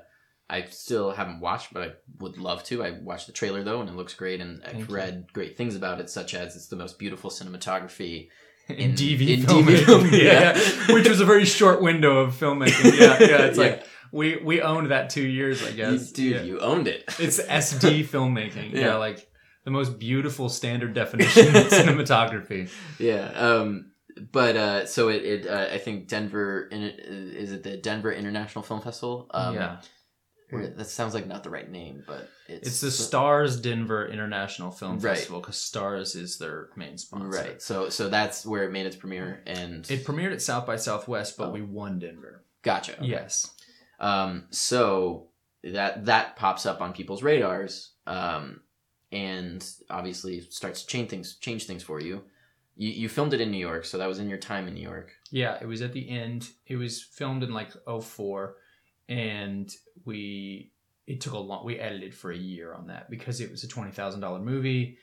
I 0.51 0.65
still 0.65 1.13
haven't 1.13 1.41
watched, 1.41 1.73
but 1.73 1.83
I 1.83 1.93
would 2.19 2.37
love 2.37 2.65
to. 2.65 2.83
I 2.83 2.99
watched 3.03 3.29
the 3.29 3.33
trailer 3.33 3.63
though, 3.63 3.81
and 3.81 3.89
it 3.89 3.95
looks 3.95 4.15
great. 4.15 4.41
And 4.41 4.61
Thank 4.61 4.77
I've 4.77 4.89
you. 4.89 4.95
read 4.95 5.33
great 5.33 5.57
things 5.57 5.77
about 5.77 6.01
it, 6.01 6.11
such 6.11 6.35
as 6.35 6.57
it's 6.57 6.67
the 6.67 6.77
most 6.77 6.99
beautiful 6.99 7.31
cinematography. 7.31 8.29
In, 8.69 8.77
In- 8.77 8.93
DV 8.95 9.29
in 9.29 9.41
filmmaking, 9.41 9.65
DV 9.65 9.85
film, 9.85 10.07
yeah, 10.13 10.19
yeah. 10.19 10.59
yeah. 10.89 10.95
which 10.95 11.09
was 11.09 11.21
a 11.21 11.25
very 11.25 11.45
short 11.45 11.81
window 11.83 12.19
of 12.19 12.35
filmmaking. 12.35 12.99
Yeah, 12.99 13.19
yeah. 13.21 13.47
It's 13.47 13.59
Yeah. 13.59 13.65
like 13.65 13.85
we 14.13 14.37
we 14.37 14.61
owned 14.63 14.91
that 14.91 15.11
two 15.11 15.27
years, 15.27 15.63
I 15.65 15.71
You, 15.71 15.77
guess. 15.77 16.11
dude, 16.13 16.37
Yeah. 16.37 16.43
you 16.43 16.59
owned 16.61 16.89
it. 16.89 17.05
It's 17.19 17.41
SD 17.41 18.05
filmmaking. 18.13 18.73
Yeah. 18.73 18.81
Yeah. 18.81 18.95
like 18.97 19.27
the 19.65 19.71
most 19.71 19.99
beautiful 19.99 20.49
standard 20.49 20.95
definition 20.95 21.49
of 21.57 21.67
cinematography. 21.69 22.71
yeah. 22.99 23.29
Um, 23.33 23.93
but 24.33 24.57
uh, 24.57 24.87
so 24.87 25.09
it, 25.09 25.25
it 25.25 25.47
uh, 25.47 25.69
I 25.73 25.79
think 25.79 26.09
Denver 26.09 26.67
in, 26.71 26.83
is 26.83 27.53
it 27.53 27.63
the 27.63 27.77
Denver 27.77 28.13
International 28.13 28.63
Film 28.63 28.81
Festival? 28.83 29.29
Um, 29.33 29.55
yeah, 29.55 29.81
that 30.53 30.87
sounds 30.89 31.15
like 31.15 31.27
not 31.27 31.43
the 31.45 31.51
right 31.51 31.71
name, 31.71 32.03
but 32.07 32.29
it's 32.49 32.69
it's 32.69 32.81
the 32.81 32.89
Starz 32.89 33.61
Denver 33.63 34.07
International 34.09 34.71
Film 34.71 34.99
Right. 34.99 35.17
Festival 35.17 35.41
because 35.41 35.57
Starz 35.57 36.17
is 36.17 36.39
their 36.39 36.69
main 36.77 36.99
sponsor. 36.99 37.29
right. 37.29 37.63
So 37.63 37.89
so 37.89 38.09
that's 38.09 38.45
where 38.45 38.65
it 38.65 38.73
made 38.73 38.87
its 38.87 38.97
premiere, 38.97 39.43
and 39.47 39.89
It 39.91 40.05
premiered 40.05 40.33
at 40.33 40.43
South 40.43 40.67
by 40.67 40.77
Southwest, 40.77 41.37
but 41.39 41.49
Oh. 41.49 41.51
we 41.53 41.63
won 41.63 41.99
Denver. 41.99 42.45
gotcha. 42.63 42.97
okay. 42.99 43.07
Yes. 43.07 43.51
Um, 43.99 44.47
so 44.51 45.29
that 45.63 46.07
that 46.07 46.37
pops 46.37 46.65
up 46.67 46.81
on 46.81 46.93
people's 46.93 47.23
radars, 47.23 47.93
um, 48.07 48.61
and 49.13 49.65
obviously 49.91 50.41
starts 50.51 50.83
to 50.83 50.87
change 50.87 51.11
things 51.11 51.37
change 51.37 51.67
things 51.67 51.83
for 51.83 52.01
you. 52.01 52.23
You 52.77 52.91
you 52.91 53.09
filmed 53.09 53.35
it 53.35 53.41
in 53.41 53.51
New 53.51 53.59
York, 53.59 53.85
so 53.85 53.99
that 53.99 54.09
was 54.09 54.19
in 54.19 54.29
your 54.29 54.39
time 54.39 54.67
in 54.69 54.75
New 54.75 54.83
York. 54.83 55.11
Yeah, 55.31 55.59
it 55.61 55.67
was 55.67 55.83
at 55.83 55.93
the 55.93 56.09
end. 56.09 56.49
It 56.67 56.77
was 56.77 57.03
filmed 57.03 57.43
in 57.43 57.53
like 57.53 57.71
04 57.87 58.57
and 59.11 59.71
we 60.07 60.73
it 61.07 61.21
took 61.21 61.33
a 61.35 61.39
long 61.39 61.67
we 61.67 61.79
edited 61.79 62.15
for 62.15 62.31
a 62.31 62.37
year 62.37 62.73
on 62.73 62.87
that 62.87 63.11
because 63.11 63.41
it 63.41 63.51
was 63.51 63.65
a 63.65 63.69
$20,000 63.69 64.43
movie. 64.43 64.97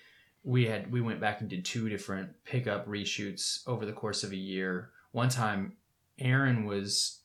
We 0.44 0.66
had 0.66 0.92
we 0.92 1.02
went 1.02 1.20
back 1.20 1.42
and 1.42 1.50
did 1.50 1.66
two 1.66 1.90
different 1.90 2.30
pickup 2.46 2.88
reshoots 2.88 3.68
over 3.68 3.86
the 3.86 3.94
course 3.94 4.24
of 4.24 4.32
a 4.32 4.38
year. 4.38 4.92
One 5.12 5.30
time 5.30 5.74
Aaron 6.18 6.66
was 6.66 7.20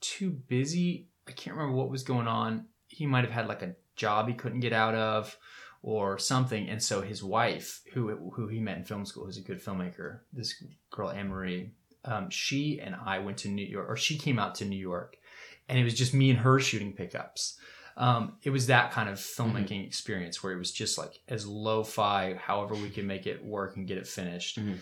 too 0.00 0.30
busy. 0.30 1.08
I 1.28 1.32
can't 1.32 1.54
remember 1.54 1.76
what 1.76 1.90
was 1.90 2.02
going 2.02 2.26
on. 2.26 2.66
He 2.88 3.06
might 3.06 3.24
have 3.24 3.32
had 3.32 3.46
like 3.46 3.62
a 3.62 3.74
job 3.94 4.26
he 4.26 4.34
couldn't 4.34 4.60
get 4.60 4.72
out 4.72 4.94
of 4.94 5.36
or 5.82 6.16
something. 6.16 6.68
And 6.68 6.82
so 6.82 7.02
his 7.02 7.22
wife, 7.22 7.82
who 7.92 8.30
who 8.32 8.48
he 8.48 8.58
met 8.58 8.78
in 8.78 8.84
film 8.84 9.04
school, 9.04 9.26
who's 9.26 9.36
a 9.36 9.42
good 9.42 9.62
filmmaker, 9.62 10.20
this 10.32 10.62
girl 10.90 11.10
Anne 11.10 11.28
Marie, 11.28 11.72
um, 12.04 12.30
she 12.30 12.80
and 12.80 12.94
I 12.94 13.18
went 13.18 13.36
to 13.38 13.48
New 13.48 13.66
York, 13.66 13.90
or 13.90 13.96
she 13.96 14.16
came 14.16 14.38
out 14.38 14.54
to 14.56 14.64
New 14.64 14.78
York, 14.78 15.18
and 15.72 15.80
it 15.80 15.84
was 15.84 15.94
just 15.94 16.12
me 16.12 16.28
and 16.28 16.38
her 16.40 16.60
shooting 16.60 16.92
pickups. 16.92 17.58
Um, 17.96 18.34
it 18.42 18.50
was 18.50 18.66
that 18.66 18.92
kind 18.92 19.08
of 19.08 19.18
filmmaking 19.18 19.86
experience 19.86 20.42
where 20.42 20.52
it 20.52 20.58
was 20.58 20.70
just 20.70 20.98
like 20.98 21.20
as 21.28 21.46
lo-fi, 21.46 22.34
however 22.34 22.74
we 22.74 22.90
could 22.90 23.06
make 23.06 23.26
it 23.26 23.42
work 23.44 23.76
and 23.76 23.86
get 23.86 23.96
it 23.98 24.06
finished. 24.06 24.58
Mhm. 24.60 24.78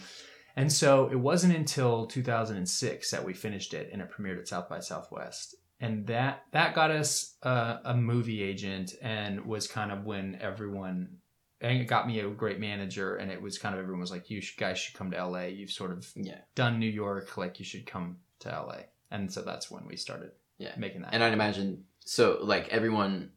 And 0.57 0.73
so 0.73 1.09
it 1.09 1.15
wasn't 1.19 1.55
until 1.57 2.07
2006 2.07 3.11
that 3.13 3.25
we 3.25 3.33
finished 3.35 3.73
it, 3.73 3.91
and 3.93 4.03
it 4.03 4.11
premiered 4.11 4.39
at 4.41 4.49
South 4.49 4.69
by 4.69 4.81
Southwest. 4.81 5.55
And 5.81 6.07
that 6.09 6.43
that 6.51 6.75
got 6.75 6.91
us 6.91 7.37
uh, 7.45 7.79
a 7.85 7.97
movie 7.97 8.43
agent, 8.43 8.95
and 9.01 9.47
was 9.47 9.67
kind 9.69 9.93
of 9.93 10.05
when 10.05 10.37
everyone 10.41 11.19
and 11.63 11.79
it 11.81 11.85
got 11.85 12.07
me 12.07 12.19
a 12.21 12.29
great 12.31 12.59
manager, 12.59 13.17
and 13.17 13.31
it 13.31 13.41
was 13.41 13.59
kind 13.59 13.75
of 13.75 13.81
everyone 13.81 14.01
was 14.01 14.11
like, 14.11 14.29
"You 14.31 14.41
should, 14.41 14.59
guys 14.59 14.79
should 14.79 14.95
come 14.97 15.11
to 15.13 15.17
LA. 15.19 15.45
You've 15.47 15.71
sort 15.71 15.93
of 15.93 16.11
Yeah. 16.17 16.41
done 16.55 16.79
New 16.79 16.89
York, 17.05 17.37
like 17.37 17.59
you 17.59 17.65
should 17.65 17.87
come 17.87 18.19
to 18.41 18.49
LA." 18.49 18.87
And 19.11 19.33
so 19.33 19.43
that's 19.43 19.71
when 19.71 19.87
we 19.87 19.97
started 19.97 20.31
Yeah. 20.61 20.73
making 20.77 21.03
that. 21.03 21.13
And 21.15 21.25
I'd 21.25 21.33
imagine 21.33 21.85
so 22.05 22.39
like 22.43 22.69
everyone, 22.69 23.31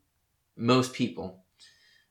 most 0.56 0.94
people. 0.94 1.40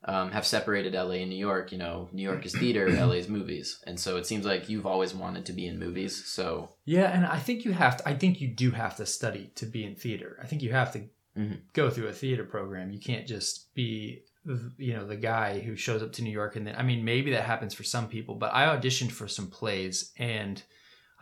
Um, 0.04 0.32
have 0.32 0.44
separated 0.44 0.94
LA 0.94 1.20
and 1.22 1.30
New 1.30 1.36
York. 1.36 1.70
You 1.70 1.78
know, 1.78 2.08
New 2.12 2.24
York 2.24 2.44
is 2.44 2.52
theater, 2.52 2.88
LA 3.06 3.12
is 3.22 3.28
movies, 3.28 3.78
and 3.86 4.00
so 4.00 4.16
it 4.16 4.26
seems 4.26 4.44
like 4.44 4.68
you've 4.68 4.84
always 4.84 5.14
wanted 5.14 5.46
to 5.46 5.52
be 5.52 5.68
in 5.68 5.78
movies. 5.78 6.24
So 6.26 6.70
Yeah, 6.84 7.04
and 7.16 7.24
I 7.24 7.38
think 7.38 7.64
you 7.64 7.70
have 7.70 7.98
to. 7.98 8.08
I 8.08 8.14
think 8.16 8.40
you 8.40 8.48
do 8.48 8.72
have 8.72 8.96
to 8.96 9.06
study 9.06 9.52
to 9.54 9.64
be 9.64 9.84
in 9.84 9.94
theater. 9.94 10.40
I 10.42 10.46
think 10.48 10.60
you 10.60 10.72
have 10.72 10.92
to 10.94 11.04
Mhm. 11.38 11.58
go 11.72 11.88
through 11.88 12.08
a 12.08 12.12
theater 12.12 12.42
program. 12.44 12.90
You 12.90 12.98
can't 12.98 13.28
just 13.28 13.72
be, 13.76 14.24
you 14.76 14.94
know, 14.94 15.06
the 15.06 15.14
guy 15.14 15.60
who 15.60 15.76
shows 15.76 16.02
up 16.02 16.10
to 16.14 16.22
New 16.24 16.32
York 16.32 16.56
and 16.56 16.66
then. 16.66 16.74
I 16.74 16.82
mean, 16.82 17.04
maybe 17.04 17.30
that 17.30 17.44
happens 17.44 17.72
for 17.72 17.84
some 17.84 18.08
people, 18.08 18.34
but 18.34 18.52
I 18.52 18.76
auditioned 18.76 19.12
for 19.12 19.28
some 19.28 19.46
plays 19.50 20.12
and 20.18 20.60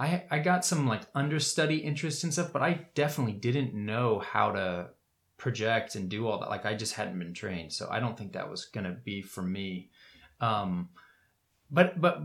I 0.00 0.24
I 0.30 0.38
got 0.40 0.64
some 0.64 0.86
like 0.88 1.02
understudy 1.14 1.76
interest 1.76 2.24
and 2.24 2.32
stuff, 2.32 2.52
but 2.52 2.62
I 2.62 2.86
definitely 2.94 3.34
didn't 3.34 3.74
know 3.74 4.18
how 4.18 4.52
to 4.52 4.88
project 5.36 5.94
and 5.94 6.08
do 6.08 6.26
all 6.26 6.38
that. 6.40 6.48
Like 6.50 6.66
I 6.66 6.74
just 6.74 6.94
hadn't 6.94 7.18
been 7.18 7.34
trained, 7.34 7.72
so 7.72 7.88
I 7.90 8.00
don't 8.00 8.16
think 8.18 8.32
that 8.32 8.50
was 8.50 8.64
gonna 8.64 8.96
be 9.04 9.20
for 9.22 9.42
me. 9.42 9.90
Um, 10.40 10.88
but 11.70 12.00
but 12.00 12.22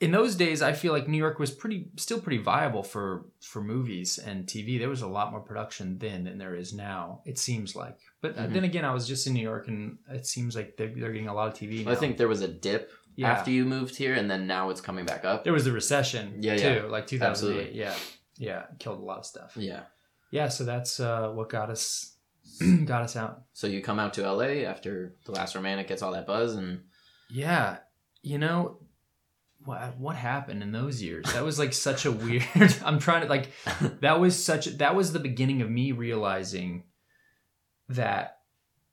in 0.00 0.10
those 0.10 0.34
days 0.34 0.60
i 0.60 0.72
feel 0.72 0.92
like 0.92 1.06
new 1.08 1.16
york 1.16 1.38
was 1.38 1.52
pretty 1.52 1.88
still 1.96 2.20
pretty 2.20 2.42
viable 2.42 2.82
for 2.82 3.26
for 3.40 3.62
movies 3.62 4.18
and 4.18 4.44
tv 4.46 4.76
there 4.78 4.88
was 4.88 5.02
a 5.02 5.06
lot 5.06 5.30
more 5.30 5.40
production 5.40 5.98
then 5.98 6.24
than 6.24 6.36
there 6.36 6.56
is 6.56 6.72
now 6.72 7.20
it 7.24 7.38
seems 7.38 7.76
like 7.76 7.98
but 8.20 8.36
uh 8.36 8.42
Mhm. 8.42 8.52
then 8.54 8.64
again 8.64 8.84
i 8.84 8.92
was 8.92 9.06
just 9.06 9.26
in 9.28 9.34
new 9.34 9.42
york 9.42 9.68
and 9.68 9.98
it 10.10 10.26
seems 10.26 10.56
like 10.56 10.76
they're, 10.76 10.88
they're 10.88 11.12
getting 11.12 11.28
a 11.28 11.34
lot 11.34 11.46
of 11.48 11.54
tv 11.54 11.84
now. 11.84 11.92
I 11.92 11.94
think 11.94 12.16
there 12.16 12.28
was 12.28 12.40
a 12.42 12.48
dip 12.48 12.90
yeah 13.16 13.30
after 13.32 13.50
you 13.50 13.64
moved 13.64 13.96
here, 13.96 14.14
and 14.14 14.30
then 14.30 14.46
now 14.46 14.70
it's 14.70 14.80
coming 14.80 15.04
back 15.06 15.24
up. 15.24 15.44
there 15.44 15.52
was 15.52 15.64
the 15.64 15.72
recession 15.72 16.38
Yeah, 16.40 16.56
too 16.56 16.74
yeah. 16.74 16.82
like 16.84 17.06
2008 17.06 17.30
Absolutely. 17.30 17.78
yeah 17.78 17.94
yeah 18.38 18.62
killed 18.78 19.00
a 19.00 19.04
lot 19.04 19.18
of 19.18 19.26
stuff 19.26 19.52
Yeah. 19.56 19.82
yeah 20.30 20.48
so 20.48 20.64
that's 20.64 20.98
uh 21.00 21.28
what 21.30 21.48
got 21.48 21.70
us 21.70 22.16
got 22.84 23.02
us 23.02 23.16
out. 23.16 23.42
So 23.54 23.66
you 23.66 23.80
come 23.82 23.98
out 23.98 24.12
to 24.14 24.30
LA 24.30 24.64
after 24.68 25.14
The 25.24 25.32
Last 25.32 25.54
Romantic 25.54 25.88
gets 25.88 26.02
all 26.02 26.12
that 26.12 26.26
buzz, 26.26 26.54
and 26.54 26.82
Yeah, 27.30 27.78
you 28.22 28.38
know 28.38 28.78
what 29.64 29.96
what 29.98 30.14
happened 30.16 30.62
in 30.62 30.70
those 30.72 31.00
years? 31.02 31.24
That 31.32 31.42
was 31.42 31.58
like 31.58 31.72
such 31.72 32.04
a 32.04 32.12
weird. 32.24 32.44
I'm 32.84 32.98
trying 32.98 33.22
to 33.22 33.28
like 33.28 33.48
that 34.00 34.20
was 34.20 34.42
such 34.44 34.66
that 34.76 34.94
was 34.94 35.12
the 35.12 35.20
beginning 35.20 35.62
of 35.62 35.70
me 35.70 35.92
realizing 35.92 36.84
that 37.88 38.38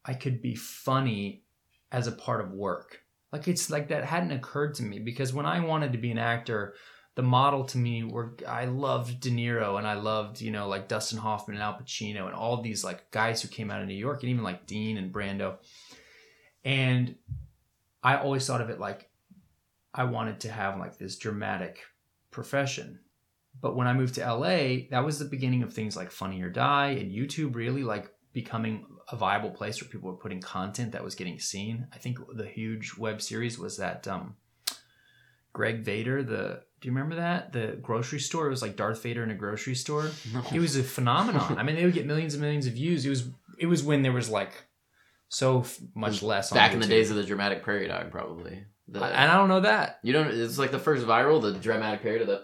I 0.05 0.13
could 0.13 0.41
be 0.41 0.55
funny 0.55 1.43
as 1.91 2.07
a 2.07 2.12
part 2.13 2.41
of 2.41 2.51
work. 2.51 3.01
Like 3.32 3.48
it's 3.48 3.70
like 3.70 3.88
that 3.89 4.04
hadn't 4.04 4.32
occurred 4.32 4.76
to 4.76 4.84
me 4.84 5.00
because 5.00 5.34
when 5.34 5.46
I 5.46 5.60
wanted 5.62 5.94
to 5.94 5.98
be 5.98 6.12
an 6.12 6.17
actor, 6.17 6.76
the 7.15 7.22
model 7.22 7.65
to 7.65 7.78
me 7.78 8.04
were 8.04 8.36
I 8.48 8.65
loved 8.65 9.20
De 9.20 9.30
Niro 9.30 9.78
and 9.78 9.88
I 9.88 9.94
loved, 9.94 10.41
you 10.41 10.52
know, 10.52 10.67
like 10.67 10.88
Dustin 10.88 11.17
Hoffman 11.17 11.56
and 11.56 11.63
Al 11.63 11.74
Pacino 11.74 12.26
and 12.26 12.36
all 12.36 12.62
these 12.62 12.84
like 12.84 13.10
guys 13.12 13.41
who 13.41 13.48
came 13.48 13.72
out 13.72 13.82
of 13.82 13.88
New 13.88 13.94
York 13.94 14.22
and 14.22 14.30
even 14.30 14.44
like 14.44 14.65
Dean 14.65 14.98
and 14.98 15.13
Brando. 15.13 15.58
And 16.63 17.15
I 18.04 18.17
always 18.17 18.46
thought 18.46 18.62
of 18.62 18.70
it 18.70 18.80
like 18.80 19.10
I 19.94 20.06
wanted 20.06 20.41
to 20.41 20.52
have 20.52 20.80
like 20.80 20.98
this 20.98 21.17
dramatic 21.17 21.80
profession. 22.32 23.00
But 23.60 23.76
when 23.76 23.88
I 23.88 23.94
moved 23.94 24.15
to 24.15 24.34
LA, 24.34 24.88
that 24.89 25.06
was 25.06 25.20
the 25.20 25.26
beginning 25.26 25.63
of 25.63 25.74
things 25.74 25.98
like 25.98 26.12
Funny 26.12 26.41
or 26.41 26.50
Die 26.50 26.88
and 26.91 27.12
YouTube 27.12 27.56
really 27.56 27.84
like 27.84 28.10
becoming 28.34 28.86
a 29.12 29.15
viable 29.15 29.52
place 29.52 29.82
where 29.82 29.89
people 29.89 30.10
were 30.10 30.17
putting 30.17 30.41
content 30.41 30.93
that 30.93 31.04
was 31.04 31.15
getting 31.15 31.39
seen. 31.39 31.88
I 31.93 31.97
think 31.97 32.19
the 32.34 32.47
huge 32.47 32.95
web 32.97 33.21
series 33.21 33.60
was 33.60 33.78
that 33.78 34.08
um, 34.08 34.36
Greg 35.54 35.80
Vader, 35.82 36.24
the 36.24 36.62
do 36.80 36.88
you 36.88 36.93
remember 36.93 37.15
that? 37.15 37.54
The 37.54 37.78
grocery 37.82 38.19
store. 38.19 38.47
It 38.47 38.50
was 38.50 38.62
like 38.62 38.76
Darth 38.76 39.04
Vader 39.04 39.24
in 39.24 39.30
a 39.30 39.36
grocery 39.36 39.76
store. 39.76 40.10
no. 40.34 40.43
It 40.52 40.60
was 40.60 40.76
a 40.76 40.84
phenomenon. 40.84 41.58
I 41.58 41.63
mean, 41.63 41.76
they 41.76 41.86
would 41.86 41.93
get 41.93 42.08
millions 42.08 42.34
and 42.34 42.41
millions 42.41 42.65
of 42.65 42.74
views. 42.74 43.06
It 43.06 43.10
was 43.10 43.30
it 43.60 43.67
was 43.67 43.84
when 43.84 44.02
there 44.02 44.12
was 44.12 44.30
like 44.30 44.52
so 45.30 45.62
f- 45.62 45.80
much 45.93 46.24
less 46.24 46.52
on 46.52 46.58
back 46.58 46.74
in 46.74 46.80
the 46.80 46.88
days 46.88 47.12
of 47.12 47.17
the 47.17 47.24
dramatic 47.24 47.62
prairie 47.63 47.88
dog, 47.88 48.12
probably. 48.12 48.63
The, 48.88 49.02
and 49.04 49.32
I 49.32 49.36
don't 49.38 49.48
know 49.48 49.62
that. 49.62 50.00
you 50.04 50.12
don't. 50.12 50.28
It's 50.28 50.58
like 50.58 50.72
the 50.72 50.80
first 50.80 51.06
viral, 51.06 51.41
the 51.41 51.54
dramatic 51.54 52.02
period 52.02 52.24
of 52.24 52.28
the. 52.28 52.41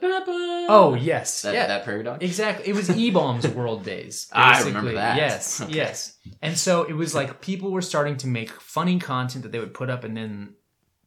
Oh 0.70 0.94
yes, 1.00 1.42
that, 1.42 1.54
yeah, 1.54 1.68
that 1.68 2.04
dog. 2.06 2.24
exactly. 2.24 2.70
It 2.70 2.74
was 2.76 2.90
E 2.98 3.10
Bombs 3.12 3.46
World 3.48 3.84
Days. 3.84 4.30
I 4.32 4.64
remember 4.64 4.94
that. 4.94 5.18
Yes, 5.18 5.60
Okay. 5.62 5.74
yes. 5.74 6.18
And 6.42 6.58
so 6.58 6.84
it 6.84 6.94
was 6.94 7.14
like 7.14 7.42
people 7.42 7.72
were 7.72 7.82
starting 7.82 8.16
to 8.18 8.28
make 8.28 8.50
funny 8.50 8.98
content 9.00 9.44
that 9.44 9.52
they 9.52 9.60
would 9.60 9.74
put 9.74 9.90
up 9.90 10.04
and 10.06 10.16
then 10.16 10.54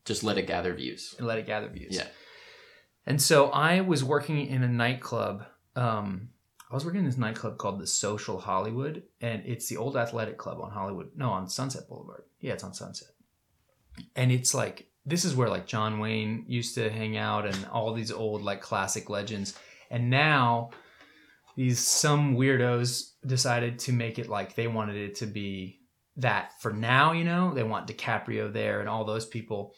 Just 0.04 0.22
let 0.24 0.36
it 0.36 0.46
gather 0.46 0.74
views. 0.74 1.14
and 1.18 1.26
let 1.26 1.38
it 1.38 1.46
gather 1.46 1.68
views. 1.68 1.96
Yeah. 1.96 2.06
And 3.06 3.20
so 3.20 3.46
I 3.50 3.80
was 3.80 4.04
working 4.04 4.46
in 4.46 4.62
a 4.62 4.68
nightclub. 4.68 5.44
Um, 5.74 6.30
I 6.70 6.74
was 6.74 6.84
working 6.84 7.00
in 7.00 7.06
this 7.06 7.16
nightclub 7.16 7.56
called 7.56 7.80
the 7.80 7.86
Social 7.86 8.38
Hollywood, 8.38 9.04
and 9.22 9.42
it's 9.46 9.68
the 9.68 9.78
old 9.78 9.96
athletic 9.96 10.36
club 10.36 10.60
on 10.60 10.70
Hollywood. 10.70 11.10
No, 11.16 11.30
on 11.30 11.48
Sunset 11.48 11.88
Boulevard. 11.88 12.24
Yeah, 12.40 12.52
it's 12.52 12.62
on 12.64 12.74
Sunset. 12.74 13.08
And 14.14 14.30
it's 14.30 14.54
like 14.54 14.86
this 15.06 15.24
is 15.24 15.34
where 15.34 15.48
like 15.48 15.66
John 15.66 15.98
Wayne 15.98 16.44
used 16.46 16.74
to 16.74 16.90
hang 16.90 17.16
out, 17.16 17.46
and 17.46 17.66
all 17.72 17.92
these 17.92 18.12
old 18.12 18.42
like 18.42 18.60
classic 18.60 19.10
legends. 19.10 19.58
And 19.90 20.10
now 20.10 20.70
these 21.56 21.80
some 21.80 22.36
weirdos 22.36 23.12
decided 23.26 23.78
to 23.80 23.92
make 23.92 24.18
it 24.18 24.28
like 24.28 24.54
they 24.54 24.66
wanted 24.66 24.96
it 24.96 25.16
to 25.16 25.26
be 25.26 25.80
that 26.16 26.60
for 26.60 26.72
now. 26.72 27.12
You 27.12 27.24
know, 27.24 27.54
they 27.54 27.62
want 27.62 27.88
DiCaprio 27.88 28.52
there 28.52 28.80
and 28.80 28.88
all 28.88 29.04
those 29.04 29.26
people. 29.26 29.74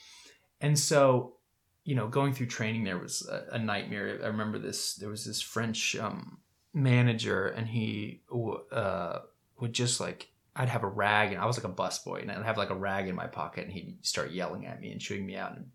And 0.60 0.78
so 0.78 1.36
you 1.84 1.96
know, 1.96 2.06
going 2.06 2.32
through 2.32 2.46
training 2.46 2.84
there 2.84 2.98
was 2.98 3.26
a, 3.28 3.56
a 3.56 3.58
nightmare. 3.58 4.20
I 4.22 4.28
remember 4.28 4.58
this. 4.58 4.94
There 4.94 5.08
was 5.08 5.24
this 5.24 5.40
French 5.40 5.96
um, 5.96 6.38
manager, 6.72 7.48
and 7.48 7.66
he 7.66 8.22
uh, 8.70 9.18
would 9.58 9.72
just 9.72 10.00
like 10.00 10.31
I'd 10.54 10.68
have 10.68 10.82
a 10.82 10.88
rag, 10.88 11.32
and 11.32 11.40
I 11.40 11.46
was 11.46 11.56
like 11.56 11.70
a 11.70 11.74
busboy, 11.74 12.22
and 12.22 12.30
I'd 12.30 12.44
have 12.44 12.58
like 12.58 12.70
a 12.70 12.74
rag 12.74 13.08
in 13.08 13.14
my 13.14 13.26
pocket, 13.26 13.64
and 13.64 13.72
he'd 13.72 13.96
start 14.04 14.32
yelling 14.32 14.66
at 14.66 14.80
me 14.80 14.92
and 14.92 15.00
chewing 15.00 15.24
me 15.24 15.36
out, 15.36 15.50
and, 15.52 15.60
and 15.60 15.66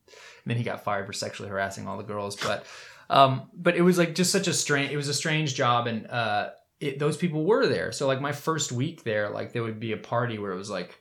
then 0.45 0.57
he 0.57 0.63
got 0.63 0.83
fired 0.83 1.07
for 1.07 1.13
sexually 1.13 1.49
harassing 1.49 1.87
all 1.87 1.97
the 1.97 2.03
girls. 2.03 2.35
But 2.35 2.65
um, 3.09 3.49
but 3.53 3.75
it 3.75 3.81
was 3.81 3.97
like 3.97 4.13
just 4.15 4.31
such 4.31 4.47
a 4.47 4.53
strange. 4.53 4.91
It 4.91 4.97
was 4.97 5.07
a 5.07 5.13
strange 5.13 5.55
job, 5.55 5.87
and 5.87 6.05
uh, 6.07 6.49
it, 6.79 6.99
those 6.99 7.17
people 7.17 7.43
were 7.45 7.65
there. 7.67 7.91
So 7.91 8.05
like 8.05 8.21
my 8.21 8.33
first 8.33 8.71
week 8.71 9.03
there, 9.03 9.29
like 9.29 9.51
there 9.53 9.63
would 9.63 9.79
be 9.79 9.93
a 9.93 9.97
party 9.97 10.37
where 10.37 10.51
it 10.51 10.57
was 10.57 10.69
like. 10.69 10.99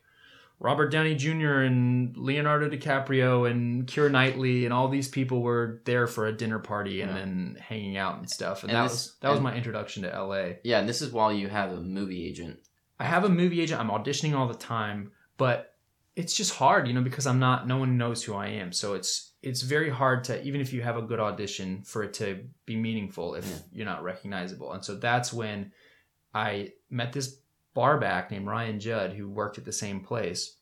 Robert 0.59 0.89
Downey 0.89 1.15
Jr. 1.15 1.61
and 1.65 2.17
Leonardo 2.17 2.71
DiCaprio 2.71 3.47
and 3.51 3.87
Keira 3.87 4.11
Knightley 4.11 4.65
and 4.65 4.73
all 4.73 4.89
these 4.89 5.07
people 5.07 5.43
were 5.43 5.83
there 5.85 6.07
for 6.07 6.27
a 6.29 6.33
dinner 6.33 6.59
party 6.59 7.03
and 7.03 7.11
Yeah. 7.11 7.19
then 7.19 7.59
hanging 7.61 7.99
out 7.99 8.17
and 8.17 8.31
stuff. 8.31 8.63
And, 8.63 8.71
And 8.73 8.79
that 8.79 8.85
this- 8.85 8.93
was 8.93 9.17
that 9.21 9.33
was 9.33 9.41
my 9.43 9.55
introduction 9.55 10.05
to 10.05 10.09
LA. 10.09 10.53
Yeah, 10.65 10.79
and 10.81 10.89
this 10.89 11.03
is 11.03 11.13
while 11.13 11.31
you 11.31 11.49
have 11.49 11.73
a 11.73 11.81
movie 11.83 12.27
agent. 12.27 12.61
I 12.99 13.05
have 13.05 13.25
a 13.25 13.29
movie 13.29 13.61
agent. 13.61 13.81
I'm 13.81 13.91
auditioning 13.91 14.35
all 14.35 14.49
the 14.49 14.55
time, 14.55 15.13
but 15.37 15.75
it's 16.15 16.35
just 16.35 16.55
hard, 16.55 16.89
you 16.89 16.95
know, 16.95 17.03
because 17.03 17.27
I'm 17.27 17.39
not. 17.39 17.67
No 17.69 17.77
one 17.77 17.99
knows 17.99 18.23
who 18.25 18.35
I 18.35 18.47
am, 18.49 18.73
so 18.73 18.95
it's 18.95 19.33
it's 19.43 19.63
very 19.63 19.91
hard 19.91 20.25
to 20.25 20.43
even 20.43 20.61
if 20.61 20.73
you 20.73 20.83
have 20.83 20.97
a 20.97 21.03
good 21.03 21.21
audition 21.21 21.83
for 21.83 22.03
it 22.03 22.15
to 22.15 22.45
be 22.65 22.75
meaningful 22.75 23.35
if 23.35 23.47
Yeah. 23.49 23.57
you're 23.73 23.87
not 23.87 24.03
recognizable. 24.03 24.73
And 24.73 24.85
so 24.85 24.97
that's 24.97 25.33
when 25.33 25.73
I 26.35 26.73
met 26.91 27.13
this 27.13 27.39
barback 27.75 28.31
named 28.31 28.47
Ryan 28.47 28.81
Judd 28.81 29.13
who 29.13 29.29
worked 29.29 29.59
at 29.59 29.65
the 29.67 29.73
same 29.73 30.01
place, 30.01 30.57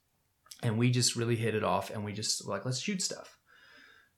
and 0.62 0.76
we 0.76 0.90
just 0.90 1.14
really 1.14 1.36
hit 1.36 1.54
it 1.54 1.62
off, 1.62 1.90
and 1.90 2.04
we 2.04 2.12
just 2.12 2.44
were 2.44 2.52
like 2.52 2.64
let's 2.64 2.80
shoot 2.80 3.00
stuff. 3.00 3.38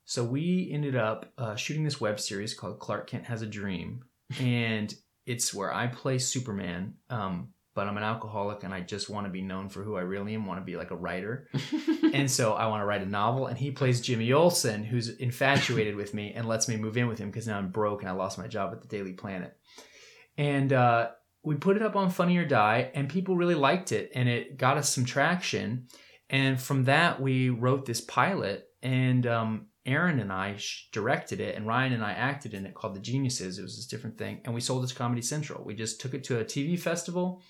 So 0.06 0.24
we 0.24 0.70
ended 0.72 0.96
up 0.96 1.32
uh, 1.36 1.56
shooting 1.56 1.84
this 1.84 2.00
web 2.00 2.18
series 2.18 2.54
called 2.54 2.78
Clark 2.78 3.08
Kent 3.08 3.24
Has 3.24 3.42
a 3.42 3.46
Dream, 3.46 4.04
and 4.40 4.94
it's 5.26 5.52
where 5.52 5.74
I 5.74 5.88
play 5.88 6.18
Superman. 6.18 6.94
Um, 7.10 7.48
but 7.76 7.86
I'm 7.86 7.98
an 7.98 8.02
alcoholic 8.02 8.64
and 8.64 8.72
I 8.72 8.80
just 8.80 9.10
want 9.10 9.26
to 9.26 9.30
be 9.30 9.42
known 9.42 9.68
for 9.68 9.82
who 9.82 9.96
I 9.96 10.00
really 10.00 10.34
am. 10.34 10.46
Want 10.46 10.58
to 10.58 10.64
be 10.64 10.76
like 10.76 10.90
a 10.90 10.96
writer, 10.96 11.46
and 12.14 12.28
so 12.28 12.54
I 12.54 12.66
want 12.66 12.80
to 12.80 12.86
write 12.86 13.02
a 13.02 13.06
novel. 13.06 13.46
And 13.46 13.56
he 13.56 13.70
plays 13.70 14.00
Jimmy 14.00 14.32
Olsen, 14.32 14.82
who's 14.82 15.10
infatuated 15.10 15.94
with 15.94 16.14
me 16.14 16.32
and 16.34 16.48
lets 16.48 16.68
me 16.68 16.76
move 16.76 16.96
in 16.96 17.06
with 17.06 17.18
him 17.18 17.30
because 17.30 17.46
now 17.46 17.58
I'm 17.58 17.70
broke 17.70 18.00
and 18.00 18.08
I 18.08 18.14
lost 18.14 18.38
my 18.38 18.48
job 18.48 18.72
at 18.72 18.80
the 18.80 18.88
Daily 18.88 19.12
Planet. 19.12 19.54
And 20.38 20.72
uh, 20.72 21.10
we 21.44 21.54
put 21.56 21.76
it 21.76 21.82
up 21.82 21.96
on 21.96 22.10
Funny 22.10 22.38
or 22.38 22.46
Die, 22.46 22.90
and 22.94 23.10
people 23.10 23.36
really 23.36 23.54
liked 23.54 23.92
it, 23.92 24.10
and 24.14 24.26
it 24.26 24.56
got 24.56 24.78
us 24.78 24.88
some 24.88 25.04
traction. 25.04 25.86
And 26.30 26.60
from 26.60 26.84
that, 26.84 27.20
we 27.20 27.50
wrote 27.50 27.84
this 27.84 28.00
pilot, 28.00 28.64
and 28.82 29.26
um, 29.26 29.66
Aaron 29.86 30.18
and 30.20 30.32
I 30.32 30.58
directed 30.92 31.40
it, 31.40 31.54
and 31.56 31.66
Ryan 31.66 31.92
and 31.94 32.04
I 32.04 32.12
acted 32.12 32.52
in 32.54 32.66
it 32.66 32.74
called 32.74 32.94
The 32.94 33.00
Geniuses. 33.00 33.58
It 33.58 33.62
was 33.62 33.76
this 33.76 33.86
different 33.86 34.18
thing, 34.18 34.40
and 34.44 34.54
we 34.54 34.60
sold 34.60 34.84
it 34.84 34.88
to 34.88 34.94
Comedy 34.94 35.22
Central. 35.22 35.64
We 35.64 35.74
just 35.74 36.00
took 36.00 36.12
it 36.14 36.24
to 36.24 36.40
a 36.40 36.44
TV 36.44 36.78
festival, 36.78 37.42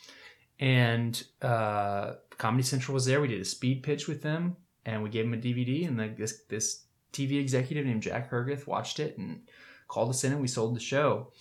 and 0.59 1.23
uh, 1.43 2.13
Comedy 2.39 2.63
Central 2.63 2.95
was 2.95 3.05
there. 3.07 3.21
We 3.21 3.29
did 3.29 3.41
a 3.41 3.45
speed 3.45 3.83
pitch 3.83 4.07
with 4.09 4.23
them, 4.23 4.57
and 4.85 5.03
we 5.03 5.11
gave 5.11 5.25
them 5.25 5.35
a 5.35 5.43
DVD. 5.43 5.87
And 5.87 5.99
like 5.99 6.17
this 6.17 6.43
this 6.49 6.85
TV 7.13 7.41
executive 7.41 7.87
named 7.87 8.03
Jack 8.03 8.31
Hergith 8.31 8.67
watched 8.67 9.01
it 9.01 9.17
and 9.19 9.41
called 9.89 10.11
us 10.11 10.25
in, 10.25 10.33
and 10.33 10.41
we 10.41 10.49
sold 10.49 10.75
the 10.77 10.81
show. 10.81 11.33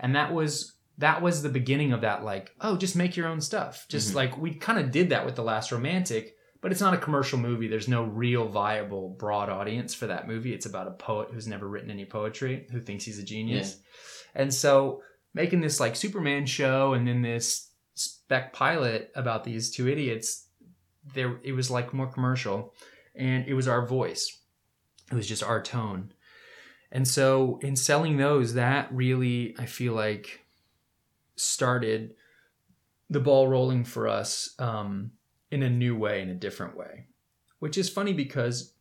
And 0.00 0.14
that 0.16 0.32
was 0.32 0.72
that 0.98 1.22
was 1.22 1.42
the 1.42 1.48
beginning 1.48 1.92
of 1.92 2.02
that. 2.02 2.24
Like, 2.24 2.52
oh, 2.60 2.76
just 2.76 2.94
make 2.96 3.16
your 3.16 3.26
own 3.26 3.40
stuff. 3.40 3.86
Just 3.88 4.12
Mhm. 4.12 4.14
like 4.14 4.38
we 4.38 4.54
kind 4.54 4.78
of 4.78 4.90
did 4.92 5.10
that 5.10 5.26
with 5.26 5.34
the 5.34 5.42
Last 5.42 5.72
Romantic. 5.72 6.33
But 6.64 6.72
it's 6.72 6.80
not 6.80 6.94
a 6.94 6.96
commercial 6.96 7.38
movie. 7.38 7.68
There's 7.68 7.88
no 7.88 8.04
real 8.04 8.48
viable 8.48 9.10
broad 9.10 9.50
audience 9.50 9.92
for 9.92 10.06
that 10.06 10.26
movie. 10.26 10.54
It's 10.54 10.64
about 10.64 10.88
a 10.88 10.92
poet 10.92 11.28
who's 11.30 11.46
never 11.46 11.68
written 11.68 11.90
any 11.90 12.06
poetry 12.06 12.66
who 12.72 12.80
thinks 12.80 13.04
he's 13.04 13.18
a 13.18 13.22
genius. 13.22 13.82
And 14.34 14.52
so 14.54 15.02
making 15.34 15.60
this 15.60 15.78
like 15.78 15.94
Superman 15.94 16.46
show 16.46 16.94
and 16.94 17.06
then 17.06 17.20
this 17.20 17.68
spec 17.92 18.54
pilot 18.54 19.12
about 19.14 19.44
these 19.44 19.70
two 19.70 19.88
idiots, 19.88 20.46
there 21.12 21.38
it 21.42 21.52
was 21.52 21.70
like 21.70 21.92
more 21.92 22.06
commercial 22.06 22.72
and 23.14 23.46
it 23.46 23.52
was 23.52 23.68
our 23.68 23.86
voice. 23.86 24.38
It 25.12 25.14
was 25.16 25.28
just 25.28 25.42
our 25.42 25.62
tone. 25.62 26.14
And 26.90 27.06
so 27.06 27.58
in 27.60 27.76
selling 27.76 28.16
those, 28.16 28.54
that 28.54 28.88
really 28.90 29.54
I 29.58 29.66
feel 29.66 29.92
like 29.92 30.46
started 31.36 32.14
the 33.10 33.20
ball 33.20 33.48
rolling 33.48 33.84
for 33.84 34.08
us 34.08 34.54
um, 34.58 35.10
in 35.54 35.62
a 35.62 35.70
new 35.70 35.96
way, 35.96 36.20
in 36.20 36.28
a 36.28 36.34
different 36.34 36.76
way. 36.76 37.06
Which 37.60 37.78
is 37.78 37.88
funny 37.88 38.12
because 38.12 38.72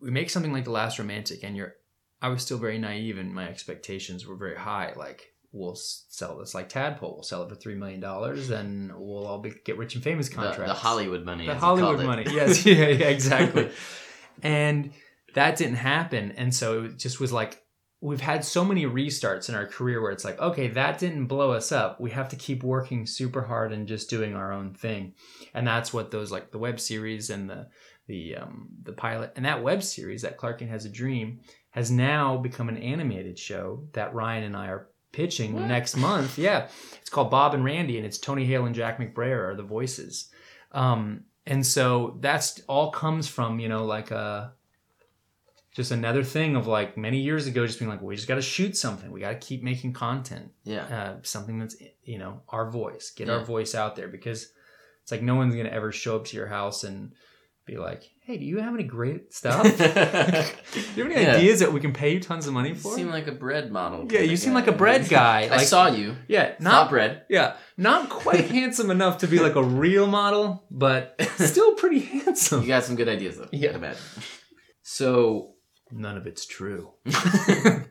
we 0.00 0.10
make 0.10 0.30
something 0.30 0.52
like 0.52 0.64
The 0.64 0.70
Last 0.70 0.98
Romantic 0.98 1.42
and 1.42 1.56
you're 1.56 1.74
I 2.22 2.28
was 2.28 2.42
still 2.42 2.58
very 2.58 2.78
naive 2.78 3.18
and 3.18 3.34
my 3.34 3.48
expectations 3.48 4.26
were 4.26 4.36
very 4.36 4.56
high. 4.56 4.92
Like, 4.94 5.32
we'll 5.52 5.74
sell 5.74 6.36
this 6.38 6.54
like 6.54 6.68
Tadpole. 6.68 7.14
We'll 7.14 7.22
sell 7.22 7.42
it 7.44 7.48
for 7.48 7.56
$3 7.56 7.76
million 7.78 8.04
and 8.52 8.92
we'll 8.94 9.26
all 9.26 9.38
be, 9.38 9.52
get 9.64 9.78
rich 9.78 9.94
and 9.94 10.04
famous 10.04 10.28
The, 10.28 10.34
contracts. 10.36 10.70
the 10.70 10.78
Hollywood 10.78 11.24
money. 11.24 11.46
The 11.46 11.54
Hollywood 11.54 12.04
money. 12.04 12.26
Yes. 12.30 12.64
Yeah, 12.66 12.88
yeah, 12.88 13.08
exactly. 13.08 13.70
and 14.42 14.92
that 15.34 15.56
didn't 15.56 15.76
happen. 15.76 16.32
And 16.32 16.54
so 16.54 16.84
it 16.84 16.98
just 16.98 17.20
was 17.20 17.32
like, 17.32 17.62
we've 18.02 18.20
had 18.20 18.44
so 18.44 18.64
many 18.64 18.86
restarts 18.86 19.48
in 19.48 19.54
our 19.54 19.66
career 19.66 20.00
where 20.00 20.10
it's 20.10 20.24
like, 20.24 20.38
okay, 20.40 20.68
that 20.68 20.98
didn't 20.98 21.26
blow 21.26 21.52
us 21.52 21.70
up. 21.70 22.00
We 22.00 22.10
have 22.12 22.30
to 22.30 22.36
keep 22.36 22.62
working 22.62 23.06
super 23.06 23.42
hard 23.42 23.72
and 23.72 23.86
just 23.86 24.08
doing 24.08 24.34
our 24.34 24.52
own 24.52 24.72
thing. 24.72 25.14
And 25.52 25.66
that's 25.66 25.92
what 25.92 26.10
those 26.10 26.32
like 26.32 26.50
the 26.50 26.58
web 26.58 26.80
series 26.80 27.28
and 27.30 27.48
the 27.50 27.68
the 28.06 28.36
um, 28.36 28.68
the 28.82 28.92
pilot 28.92 29.32
and 29.36 29.44
that 29.44 29.62
web 29.62 29.82
series 29.82 30.22
that 30.22 30.36
Clark 30.38 30.60
Kent 30.60 30.70
has 30.70 30.84
a 30.84 30.88
dream 30.90 31.40
has 31.70 31.90
now 31.90 32.36
become 32.36 32.68
an 32.68 32.78
animated 32.78 33.38
show 33.38 33.86
that 33.92 34.14
Ryan 34.14 34.44
and 34.44 34.56
I 34.56 34.66
are 34.68 34.88
pitching 35.12 35.54
What? 35.54 35.66
next 35.66 35.96
month. 35.96 36.38
Yeah, 36.38 36.68
it's 37.00 37.10
called 37.10 37.30
Bob 37.30 37.54
and 37.54 37.64
Randy, 37.64 37.96
and 37.96 38.06
it's 38.06 38.18
Tony 38.18 38.46
Hale 38.46 38.66
and 38.66 38.74
Jack 38.74 38.98
McBrayer 38.98 39.50
are 39.50 39.54
the 39.56 39.62
voices. 39.62 40.30
Um, 40.72 41.24
and 41.46 41.66
so 41.66 42.16
that's 42.20 42.60
all 42.68 42.90
comes 42.90 43.28
from 43.28 43.60
you 43.60 43.68
know 43.68 43.84
like 43.84 44.10
a 44.10 44.54
just 45.72 45.90
another 45.92 46.24
thing 46.24 46.56
of 46.56 46.66
like 46.66 46.96
many 46.96 47.20
years 47.20 47.46
ago, 47.46 47.66
just 47.66 47.78
being 47.78 47.90
like, 47.90 48.02
we 48.02 48.16
just 48.16 48.26
got 48.28 48.34
to 48.36 48.42
shoot 48.42 48.76
something. 48.76 49.10
We 49.12 49.20
got 49.20 49.30
to 49.40 49.46
keep 49.46 49.62
making 49.62 49.92
content, 49.92 50.50
Yeah. 50.64 50.84
uh, 50.84 51.16
something 51.22 51.58
that's 51.58 51.76
you 52.04 52.18
know 52.18 52.42
our 52.48 52.70
voice, 52.70 53.12
get 53.14 53.28
our 53.30 53.44
voice 53.44 53.74
out 53.74 53.94
there 53.96 54.08
because 54.08 54.50
it's 55.02 55.12
like 55.12 55.22
no 55.22 55.34
one's 55.36 55.54
gonna 55.54 55.68
ever 55.70 55.92
show 55.92 56.16
up 56.16 56.24
to 56.26 56.36
your 56.36 56.46
house 56.48 56.82
and 56.84 57.12
be 57.66 57.76
like, 57.76 58.02
hey, 58.22 58.36
do 58.36 58.44
you 58.44 58.58
have 58.58 58.74
any 58.74 58.82
great 58.82 59.32
stuff? 59.32 59.62
do 59.62 59.70
you 59.70 59.84
have 59.84 60.98
any 60.98 61.14
Yeah. 61.22 61.36
ideas 61.36 61.60
that 61.60 61.72
we 61.72 61.78
can 61.78 61.92
pay 61.92 62.14
you 62.14 62.20
tons 62.20 62.46
of 62.48 62.52
money 62.52 62.74
for? 62.74 62.88
You 62.90 62.96
seem 62.96 63.10
like 63.10 63.28
a 63.28 63.32
bread 63.32 63.70
model. 63.70 64.06
yeah, 64.10 64.20
you 64.20 64.36
seem 64.36 64.50
guy. 64.52 64.60
like 64.60 64.66
a 64.68 64.72
bread 64.72 65.08
guy. 65.08 65.44
I 65.44 65.48
Like, 65.58 65.66
saw 65.68 65.86
you. 65.88 66.16
yeah, 66.26 66.54
Not 66.58 66.70
not 66.72 66.90
bread. 66.90 67.22
yeah, 67.28 67.56
not 67.76 68.08
quite 68.08 68.50
handsome 68.56 68.90
enough 68.90 69.18
to 69.18 69.28
be 69.28 69.38
like 69.38 69.54
a 69.54 69.62
real 69.62 70.06
model, 70.08 70.64
but 70.70 71.14
still 71.36 71.74
pretty 71.74 72.00
handsome. 72.00 72.62
You 72.62 72.68
got 72.68 72.84
some 72.84 72.96
good 72.96 73.08
ideas 73.08 73.36
though. 73.38 73.48
Yeah. 73.52 73.74
I 73.74 73.78
bet. 73.78 73.98
So 74.82 75.54
None 75.92 76.16
of 76.16 76.26
it's 76.26 76.46
true. 76.46 76.90
it 77.04 77.86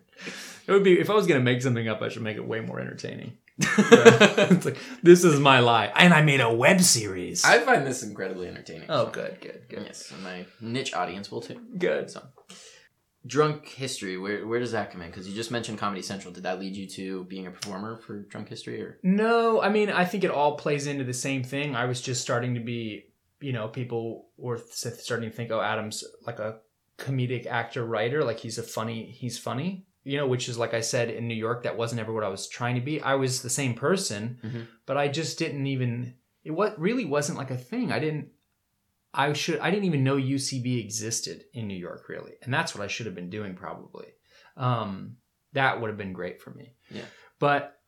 would 0.67 0.83
be 0.83 0.99
if 0.99 1.09
I 1.09 1.13
was 1.13 1.27
gonna 1.27 1.39
make 1.41 1.61
something 1.61 1.87
up, 1.87 2.01
I 2.01 2.09
should 2.09 2.21
make 2.21 2.37
it 2.37 2.45
way 2.47 2.59
more 2.61 2.79
entertaining. 2.79 3.37
it's 3.61 4.65
like 4.65 4.77
this 5.03 5.23
is 5.25 5.39
my 5.39 5.59
lie, 5.59 5.91
and 5.95 6.13
I 6.13 6.21
made 6.21 6.39
a 6.41 6.51
web 6.53 6.79
series. 6.81 7.43
I 7.43 7.59
find 7.59 7.85
this 7.85 8.03
incredibly 8.03 8.47
entertaining. 8.47 8.87
oh, 8.89 9.05
so- 9.05 9.11
good, 9.11 9.37
good, 9.41 9.61
good, 9.67 9.83
Yes, 9.85 10.11
and 10.11 10.23
my 10.23 10.45
niche 10.61 10.93
audience 10.93 11.29
will 11.29 11.41
too. 11.41 11.59
good. 11.77 12.09
So, 12.09 12.23
drunk 13.25 13.67
history. 13.67 14.17
Where 14.17 14.47
where 14.47 14.59
does 14.59 14.71
that 14.71 14.91
come 14.91 15.01
in? 15.01 15.09
Because 15.09 15.27
you 15.27 15.35
just 15.35 15.51
mentioned 15.51 15.77
Comedy 15.77 16.01
Central. 16.01 16.33
Did 16.33 16.43
that 16.43 16.59
lead 16.59 16.75
you 16.75 16.87
to 16.87 17.25
being 17.25 17.47
a 17.47 17.51
performer 17.51 17.97
for 17.97 18.19
drunk 18.23 18.47
history, 18.47 18.81
or 18.81 18.97
No, 19.03 19.61
I 19.61 19.67
mean, 19.69 19.89
I 19.89 20.05
think 20.05 20.23
it 20.23 20.31
all 20.31 20.55
plays 20.55 20.87
into 20.87 21.03
the 21.03 21.13
same 21.13 21.43
thing. 21.43 21.75
I 21.75 21.83
was 21.85 21.99
just 22.01 22.21
starting 22.21 22.53
to 22.55 22.61
be, 22.61 23.07
you 23.41 23.51
know, 23.51 23.67
people 23.67 24.27
were 24.37 24.59
starting 24.71 25.29
to 25.29 25.35
think, 25.35 25.51
oh, 25.51 25.59
Adam's 25.61 26.05
like 26.25 26.39
a 26.39 26.59
comedic 26.99 27.45
actor 27.47 27.85
writer, 27.85 28.23
like 28.23 28.39
he's 28.39 28.57
a 28.57 28.63
funny, 28.63 29.05
he's 29.11 29.37
funny, 29.37 29.85
you 30.03 30.17
know, 30.17 30.27
which 30.27 30.49
is 30.49 30.57
like 30.57 30.73
I 30.73 30.81
said 30.81 31.09
in 31.09 31.27
New 31.27 31.35
York, 31.35 31.63
that 31.63 31.77
wasn't 31.77 32.01
ever 32.01 32.13
what 32.13 32.23
I 32.23 32.29
was 32.29 32.47
trying 32.47 32.75
to 32.75 32.81
be. 32.81 33.01
I 33.01 33.15
was 33.15 33.41
the 33.41 33.49
same 33.49 33.73
person, 33.73 34.39
Mhm. 34.43 34.67
but 34.85 34.97
I 34.97 35.07
just 35.07 35.39
didn't 35.39 35.67
even. 35.67 36.15
It 36.43 36.51
what 36.51 36.79
really 36.79 37.05
wasn't 37.05 37.37
like 37.37 37.51
a 37.51 37.57
thing. 37.57 37.91
I 37.91 37.99
didn't. 37.99 38.29
I 39.13 39.33
should. 39.33 39.59
I 39.59 39.71
didn't 39.71 39.85
even 39.85 40.03
know 40.03 40.15
UCB 40.17 40.79
existed 40.79 41.45
in 41.53 41.67
New 41.67 41.77
York, 41.77 42.07
really, 42.09 42.33
and 42.43 42.53
that's 42.53 42.75
what 42.75 42.83
I 42.83 42.87
should 42.87 43.05
have 43.07 43.15
been 43.15 43.29
doing 43.29 43.55
probably. 43.55 44.07
Um, 44.55 45.17
that 45.53 45.79
would 45.81 45.87
have 45.89 45.97
been 45.97 46.13
great 46.13 46.41
for 46.41 46.51
me. 46.51 46.75
Yeah. 46.91 47.05
But 47.39 47.78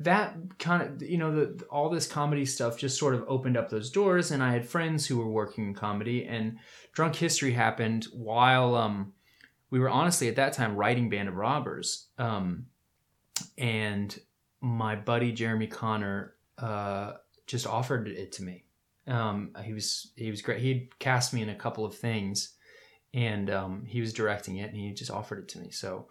that 0.00 0.36
kind 0.58 0.82
of 0.82 1.02
you 1.02 1.18
know 1.18 1.32
the 1.34 1.64
all 1.66 1.88
this 1.88 2.06
comedy 2.06 2.46
stuff 2.46 2.78
just 2.78 2.98
sort 2.98 3.14
of 3.14 3.24
opened 3.26 3.56
up 3.56 3.68
those 3.68 3.90
doors 3.90 4.30
and 4.30 4.42
i 4.42 4.52
had 4.52 4.64
friends 4.64 5.06
who 5.06 5.18
were 5.18 5.28
working 5.28 5.66
in 5.66 5.74
comedy 5.74 6.24
and 6.24 6.56
drunk 6.92 7.16
history 7.16 7.52
happened 7.52 8.06
while 8.12 8.76
um 8.76 9.12
we 9.70 9.80
were 9.80 9.90
honestly 9.90 10.28
at 10.28 10.36
that 10.36 10.52
time 10.52 10.76
writing 10.76 11.10
band 11.10 11.28
of 11.28 11.34
robbers 11.34 12.06
um 12.18 12.66
and 13.56 14.20
my 14.60 14.94
buddy 14.94 15.32
jeremy 15.32 15.66
konner 15.66 16.34
uh 16.58 17.14
just 17.48 17.66
offered 17.66 18.06
it 18.06 18.30
to 18.32 18.44
me. 18.44 18.64
Um 19.08 19.52
he 19.64 19.72
was 19.72 20.12
he 20.16 20.30
was 20.30 20.42
great. 20.42 20.60
He'd 20.60 20.96
cast 21.00 21.34
me 21.34 21.42
in 21.42 21.48
a 21.48 21.54
couple 21.54 21.84
of 21.84 21.96
things 21.96 22.54
and 23.14 23.50
um 23.50 23.84
he 23.86 24.00
was 24.00 24.12
directing 24.12 24.58
it 24.58 24.70
and 24.70 24.76
he 24.76 24.92
just 24.92 25.10
offered 25.10 25.40
it 25.40 25.48
to 25.48 25.58
me. 25.58 25.70
So 25.70 26.08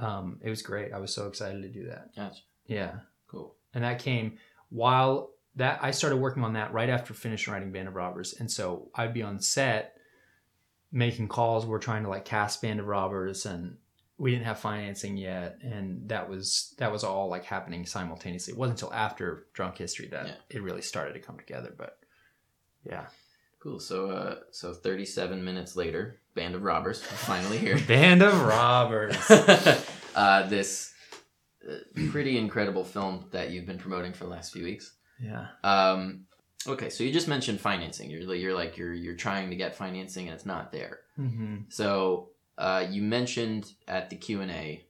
um 0.00 0.38
it 0.42 0.48
was 0.48 0.62
great. 0.62 0.92
I 0.92 0.98
was 0.98 1.12
so 1.12 1.26
excited 1.26 1.60
to 1.62 1.68
do 1.68 1.88
that. 1.88 2.14
Gotcha. 2.16 2.40
yeah 2.66 2.92
Cool. 3.28 3.54
and 3.74 3.84
that 3.84 3.98
came 3.98 4.38
while 4.70 5.30
that 5.56 5.78
I 5.82 5.90
started 5.90 6.16
working 6.16 6.44
on 6.44 6.52
that 6.54 6.72
right 6.72 6.88
after 6.90 7.14
finishing 7.14 7.52
writing 7.52 7.72
Band 7.72 7.88
of 7.88 7.94
Robbers, 7.94 8.34
and 8.38 8.50
so 8.50 8.88
I'd 8.94 9.14
be 9.14 9.22
on 9.22 9.40
set 9.40 9.96
making 10.92 11.28
calls. 11.28 11.66
We're 11.66 11.78
trying 11.78 12.02
to 12.04 12.08
like 12.08 12.24
cast 12.24 12.62
Band 12.62 12.80
of 12.80 12.86
Robbers, 12.86 13.46
and 13.46 13.76
we 14.18 14.30
didn't 14.30 14.44
have 14.46 14.58
financing 14.58 15.16
yet, 15.16 15.58
and 15.62 16.08
that 16.08 16.28
was 16.28 16.74
that 16.78 16.92
was 16.92 17.04
all 17.04 17.28
like 17.28 17.44
happening 17.44 17.86
simultaneously. 17.86 18.52
It 18.52 18.58
wasn't 18.58 18.80
until 18.82 18.94
after 18.94 19.46
Drunk 19.54 19.78
History 19.78 20.08
that 20.08 20.26
Yeah. 20.26 20.34
it 20.50 20.62
really 20.62 20.82
started 20.82 21.14
to 21.14 21.20
come 21.20 21.38
together. 21.38 21.74
But 21.76 21.98
yeah, 22.84 23.06
Cool. 23.58 23.80
So 23.80 24.10
uh, 24.10 24.36
so 24.52 24.72
thirty 24.74 25.04
seven 25.04 25.42
minutes 25.44 25.74
later, 25.74 26.20
Band 26.34 26.54
of 26.54 26.62
Robbers 26.62 27.02
finally 27.02 27.58
here. 27.58 27.78
Band 27.88 28.22
of 28.22 28.40
Robbers. 28.42 29.16
uh, 30.14 30.46
this 30.48 30.92
pretty 32.10 32.38
incredible 32.38 32.84
film 32.84 33.26
that 33.32 33.50
you've 33.50 33.66
been 33.66 33.78
promoting 33.78 34.12
for 34.12 34.24
the 34.24 34.30
last 34.30 34.52
few 34.52 34.64
weeks. 34.64 34.94
yeah, 35.22 35.48
Um, 35.64 36.26
okay, 36.66 36.90
so 36.90 37.04
you 37.04 37.12
just 37.12 37.28
mentioned 37.28 37.60
financing. 37.60 38.10
You're 38.10 38.24
like- 38.24 38.40
you're 38.40 38.54
like 38.54 38.76
you're 38.76 38.92
you're 38.94 39.16
trying 39.16 39.50
to 39.50 39.56
get 39.56 39.74
financing 39.76 40.26
and 40.28 40.34
it's 40.34 40.46
not 40.46 40.72
there. 40.72 41.00
hmm 41.16 41.56
So 41.68 42.30
uh, 42.58 42.86
you 42.90 43.02
mentioned 43.02 43.72
at 43.88 44.10
the 44.10 44.16
Q 44.16 44.40
and 44.42 44.50
A 44.50 44.86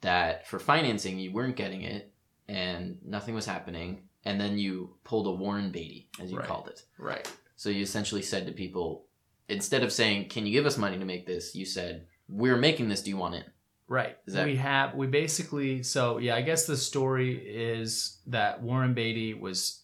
that 0.00 0.46
for 0.46 0.58
financing 0.58 1.18
you 1.18 1.32
weren't 1.32 1.56
getting 1.56 1.82
it 1.82 2.12
and 2.48 2.98
nothing 3.04 3.34
was 3.34 3.46
happening, 3.46 4.02
and 4.24 4.40
then 4.40 4.56
you 4.58 4.94
pulled 5.04 5.26
a 5.26 5.30
Warren 5.32 5.70
Beatty 5.70 6.08
as 6.20 6.30
you 6.30 6.38
Right. 6.38 6.46
called 6.48 6.68
it. 6.68 6.84
right. 6.98 7.30
So 7.56 7.68
you 7.70 7.82
essentially 7.82 8.22
said 8.22 8.46
to 8.46 8.52
people, 8.52 9.04
instead 9.48 9.82
of 9.82 9.92
saying, 9.92 10.28
"Can 10.28 10.46
you 10.46 10.52
give 10.52 10.64
us 10.66 10.78
money 10.78 10.98
to 10.98 11.04
make 11.04 11.26
this?" 11.26 11.54
you 11.54 11.66
said, 11.66 12.06
"We're 12.28 12.56
making 12.56 12.88
this. 12.88 13.02
Do 13.02 13.10
you 13.10 13.16
want 13.18 13.34
it?" 13.34 13.46
Right. 13.88 14.16
That- 14.26 14.46
we 14.46 14.56
have 14.56 14.94
we 14.94 15.06
basically 15.06 15.82
so 15.82 16.18
yeah, 16.18 16.36
I 16.36 16.42
guess 16.42 16.66
the 16.66 16.76
story 16.76 17.36
is 17.36 18.18
that 18.26 18.62
Warren 18.62 18.94
Beatty 18.94 19.34
was 19.34 19.80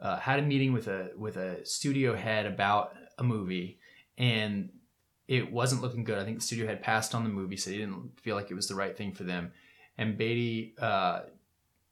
uh, 0.00 0.16
had 0.16 0.38
a 0.38 0.42
meeting 0.42 0.72
with 0.72 0.88
a 0.88 1.10
with 1.16 1.36
a 1.36 1.64
studio 1.64 2.16
head 2.16 2.46
about 2.46 2.94
a 3.18 3.22
movie 3.22 3.78
and 4.18 4.70
it 5.28 5.50
wasn't 5.52 5.82
looking 5.82 6.04
good. 6.04 6.18
I 6.18 6.24
think 6.24 6.38
the 6.38 6.44
studio 6.44 6.66
had 6.66 6.82
passed 6.82 7.14
on 7.14 7.24
the 7.24 7.30
movie, 7.30 7.56
so 7.56 7.70
they 7.70 7.78
didn't 7.78 8.20
feel 8.20 8.36
like 8.36 8.50
it 8.50 8.54
was 8.54 8.68
the 8.68 8.74
right 8.74 8.96
thing 8.96 9.12
for 9.12 9.24
them. 9.24 9.52
And 9.96 10.18
Beatty, 10.18 10.74
uh, 10.78 11.20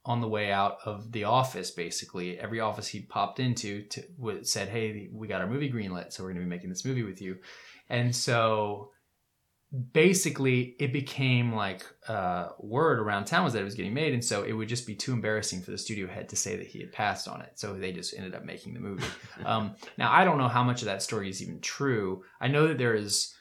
on 0.05 0.21
the 0.21 0.29
way 0.29 0.51
out 0.53 0.79
of 0.85 1.13
the 1.13 1.25
office, 1.25 1.71
basically 1.71 2.39
every 2.39 2.61
office 2.61 2.89
he 2.89 3.01
popped 3.01 3.41
into 3.41 3.85
to, 3.85 4.03
said, 4.43 4.69
"Hey, 4.69 5.09
we 5.13 5.29
got 5.29 5.41
our 5.41 5.47
movie 5.47 5.71
greenlit, 5.73 6.13
so 6.13 6.23
we're 6.23 6.31
going 6.31 6.41
to 6.41 6.47
be 6.47 6.51
making 6.51 6.69
this 6.71 6.85
movie 6.85 7.05
with 7.05 7.23
you." 7.23 7.39
And 7.89 8.15
so 8.15 8.91
basically 9.93 10.77
it 10.79 10.93
became 10.93 11.55
like 11.55 11.83
uh, 12.07 12.49
word 12.59 12.99
around 12.99 13.25
town 13.25 13.43
was 13.45 13.55
that 13.55 13.61
it 13.62 13.64
was 13.64 13.75
getting 13.75 13.95
made 13.95 14.12
and 14.12 14.23
so 14.23 14.43
it 14.43 14.53
would 14.53 14.68
just 14.68 14.87
be 14.87 14.95
too 14.95 15.12
embarrassing 15.12 15.62
for 15.62 15.70
the 15.70 15.79
studio 15.79 16.07
head 16.07 16.29
to 16.29 16.37
say 16.37 16.57
that 16.57 16.66
he 16.66 16.79
had 16.81 16.93
passed 16.93 17.27
on 17.27 17.41
it 17.41 17.53
so 17.55 17.73
they 17.73 17.91
just 17.91 18.14
ended 18.14 18.35
up 18.35 18.45
making 18.45 18.75
the 18.75 18.81
movie. 18.81 19.05
Um, 19.47 19.75
now 19.97 20.12
i 20.12 20.25
don't 20.25 20.37
know 20.39 20.47
how 20.49 20.62
much 20.62 20.83
of 20.83 20.87
that 20.87 21.03
story 21.03 21.29
is 21.31 21.43
even 21.43 21.61
true. 21.61 22.23
I 22.41 22.49
know 22.49 22.68
that 22.68 22.77
there 22.79 22.95
is 22.95 23.35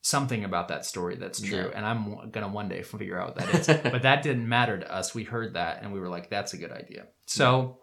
something 0.00 0.44
about 0.44 0.68
that 0.68 0.84
story 0.86 1.16
that's 1.16 1.40
true 1.40 1.70
Yeah. 1.70 1.76
and 1.76 1.84
i'm 1.84 2.30
gonna 2.30 2.48
one 2.48 2.68
day 2.68 2.82
figure 2.82 3.18
out 3.20 3.34
what 3.34 3.36
that 3.46 3.54
is 3.54 3.66
but 3.92 4.02
that 4.02 4.22
didn't 4.22 4.48
matter 4.48 4.78
to 4.78 4.94
us. 4.94 5.14
We 5.14 5.24
heard 5.24 5.54
that 5.54 5.82
and 5.82 5.92
we 5.92 5.98
were 6.00 6.08
like 6.08 6.30
that's 6.30 6.52
a 6.54 6.56
good 6.56 6.70
idea. 6.72 7.06
So 7.26 7.78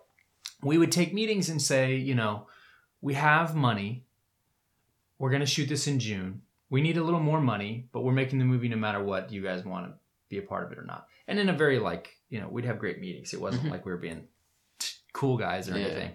we 0.64 0.78
would 0.78 0.92
take 0.92 1.14
meetings 1.14 1.50
and 1.50 1.62
say 1.62 1.96
you 1.96 2.16
know 2.16 2.48
we 3.02 3.16
have 3.16 3.56
money. 3.56 4.06
We're 5.18 5.32
going 5.32 5.42
to 5.42 5.46
shoot 5.48 5.68
this 5.70 5.88
in 5.88 6.00
june 6.00 6.44
we 6.72 6.82
need 6.82 6.98
a 6.98 7.04
little 7.04 7.20
more 7.20 7.40
money 7.42 7.88
but 7.92 8.02
we're 8.04 8.12
making 8.14 8.40
the 8.40 8.46
movie 8.46 8.68
no 8.70 8.78
matter 8.78 9.04
what. 9.04 9.28
Do 9.30 9.36
you 9.36 9.44
guys 9.44 9.64
want 9.64 9.86
to 9.88 9.94
be 10.30 10.40
a 10.40 10.42
part 10.42 10.66
of 10.66 10.72
it 10.72 10.80
or 10.80 10.86
not? 10.86 11.06
And 11.28 11.38
in 11.38 11.50
a 11.50 11.54
very 11.54 11.78
like 11.78 12.18
you 12.30 12.40
know 12.42 12.48
we'd 12.50 12.66
have 12.66 12.80
great 12.80 13.00
meetings. 13.00 13.34
It 13.34 13.42
wasn't 13.42 13.66
Mhm. 13.66 13.72
like 13.72 13.86
we 13.86 13.92
were 13.92 13.98
being 13.98 14.28
cool 15.14 15.38
guys 15.38 15.70
or 15.70 15.78
Yeah. 15.78 15.86
anything. 15.86 16.12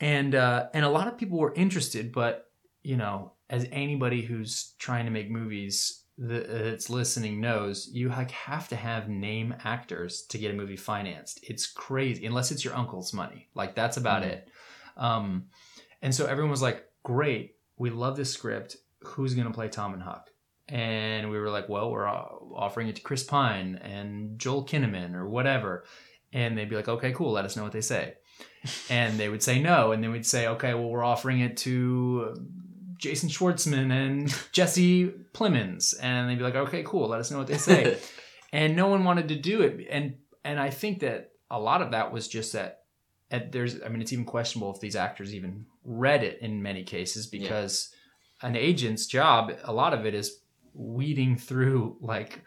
And 0.00 0.34
uh 0.34 0.68
and 0.74 0.84
a 0.84 0.88
lot 0.88 1.08
of 1.08 1.18
people 1.18 1.38
were 1.38 1.52
interested 1.54 2.12
but 2.12 2.50
you 2.82 2.96
know 2.96 3.32
as 3.50 3.66
anybody 3.72 4.22
who's 4.22 4.72
trying 4.78 5.04
to 5.04 5.10
make 5.10 5.30
movies 5.30 6.00
that's 6.16 6.88
listening 6.88 7.40
knows 7.40 7.88
you 7.92 8.08
like 8.08 8.30
have 8.30 8.68
to 8.68 8.76
have 8.76 9.08
name 9.08 9.52
actors 9.64 10.22
to 10.22 10.38
get 10.38 10.52
a 10.52 10.54
movie 10.54 10.76
financed. 10.76 11.40
It's 11.42 11.66
crazy 11.66 12.24
unless 12.24 12.52
it's 12.52 12.64
your 12.64 12.74
uncle's 12.76 13.12
money. 13.12 13.48
Like 13.54 13.74
that's 13.74 13.96
about 13.96 14.22
Mhm. 14.22 14.26
it. 14.28 14.48
Um 14.96 15.46
and 16.02 16.14
so 16.14 16.26
everyone 16.26 16.50
was 16.52 16.62
like 16.62 16.84
great. 17.02 17.56
We 17.76 17.90
love 17.90 18.16
this 18.16 18.32
script 18.32 18.76
who's 19.06 19.34
going 19.34 19.46
to 19.46 19.52
play 19.52 19.68
tom 19.68 19.94
and 19.94 20.02
huck? 20.02 20.30
And 20.68 21.30
we 21.30 21.38
were 21.38 21.50
like 21.50 21.68
well 21.68 21.90
we're 21.90 22.06
uh, 22.08 22.24
offering 22.54 22.88
it 22.88 22.96
to 22.96 23.02
chris 23.02 23.22
pine 23.22 23.76
and 23.82 24.38
joel 24.38 24.64
kinnaman 24.64 25.14
or 25.14 25.28
whatever. 25.28 25.84
And 26.32 26.56
they'd 26.56 26.70
be 26.70 26.76
like 26.76 26.88
okay 26.88 27.12
cool 27.12 27.32
let 27.32 27.44
us 27.44 27.56
know 27.56 27.62
what 27.64 27.72
they 27.72 27.80
say. 27.80 28.14
And 28.88 29.18
they 29.20 29.28
would 29.28 29.42
say 29.42 29.60
no 29.60 29.92
and 29.92 30.02
then 30.02 30.10
we'd 30.10 30.24
say 30.26 30.46
okay 30.48 30.72
well 30.74 30.88
we're 30.88 31.04
offering 31.04 31.40
it 31.40 31.58
to 31.58 32.34
jason 32.98 33.28
schwartzman 33.28 33.92
and 33.92 34.34
jesse 34.52 35.12
plemons. 35.34 35.94
And 36.00 36.30
they'd 36.30 36.38
be 36.38 36.44
like 36.44 36.56
okay 36.56 36.82
cool 36.82 37.08
let 37.08 37.20
us 37.20 37.30
know 37.30 37.38
what 37.38 37.46
they 37.46 37.58
say. 37.58 37.98
And 38.52 38.76
no 38.76 38.86
one 38.86 39.02
wanted 39.02 39.28
to 39.30 39.36
do 39.36 39.62
it. 39.62 39.86
And 39.90 40.14
and 40.44 40.60
i 40.60 40.70
think 40.70 41.00
that 41.00 41.32
a 41.50 41.58
lot 41.58 41.82
of 41.82 41.90
that 41.90 42.12
was 42.12 42.28
just 42.28 42.52
that 42.52 42.84
and 43.30 43.50
there's 43.52 43.82
i 43.82 43.88
mean 43.88 44.00
it's 44.00 44.12
even 44.12 44.24
questionable 44.24 44.72
if 44.72 44.80
these 44.80 44.96
actors 44.96 45.34
even 45.34 45.66
read 45.84 46.22
it 46.22 46.38
in 46.40 46.62
many 46.62 46.84
cases 46.84 47.26
Yeah. 47.32 47.48
An 48.42 48.56
agent's 48.56 49.06
job 49.06 49.52
a 49.64 49.72
lot 49.72 49.94
of 49.94 50.06
it 50.06 50.14
is 50.14 50.40
weeding 50.74 51.36
through 51.36 51.96
like 52.00 52.42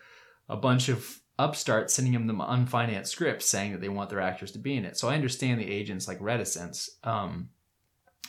a 0.49 0.57
bunch 0.57 0.89
of 0.89 1.19
upstarts 1.39 1.93
sending 1.93 2.13
them 2.13 2.27
the 2.27 2.33
unfinanced 2.33 3.07
scripts 3.07 3.47
saying 3.47 3.71
that 3.71 3.81
they 3.81 3.89
want 3.89 4.09
their 4.09 4.21
actors 4.21 4.51
to 4.51 4.59
be 4.59 4.75
in 4.75 4.85
it. 4.85 4.97
So 4.97 5.07
I 5.07 5.15
understand 5.15 5.59
the 5.59 5.69
agents 5.69 6.07
like 6.07 6.17
reticence, 6.19 6.89
um, 7.03 7.49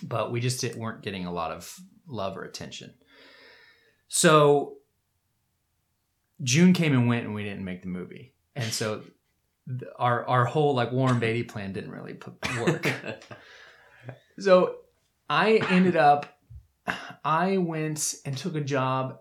but 0.03 0.31
we 0.31 0.41
just 0.41 0.63
weren't 0.77 1.03
getting 1.03 1.27
a 1.27 1.33
lot 1.33 1.51
of 1.51 1.75
love 2.07 2.37
or 2.37 2.45
attention. 2.45 2.95
So 4.09 4.77
June 6.43 6.73
came 6.73 6.93
and 6.93 7.09
went, 7.09 7.25
and 7.25 7.35
we 7.35 7.45
didn't 7.45 7.65
make 7.65 7.83
the 7.83 7.89
movie, 7.89 8.35
and 8.55 8.73
so 8.73 9.03
our 9.99 10.27
our 10.27 10.45
whole 10.45 10.75
like 10.75 10.93
Warren 10.93 11.19
Beatty 11.19 11.43
plan 11.43 11.73
didn't 11.73 11.91
really 11.91 12.17
work. 12.61 12.91
so 14.39 14.77
I 15.29 15.57
ended 15.69 15.97
up, 15.97 16.38
I 17.25 17.59
went 17.59 18.15
and 18.25 18.37
took 18.37 18.55
a 18.55 18.61
job 18.61 19.19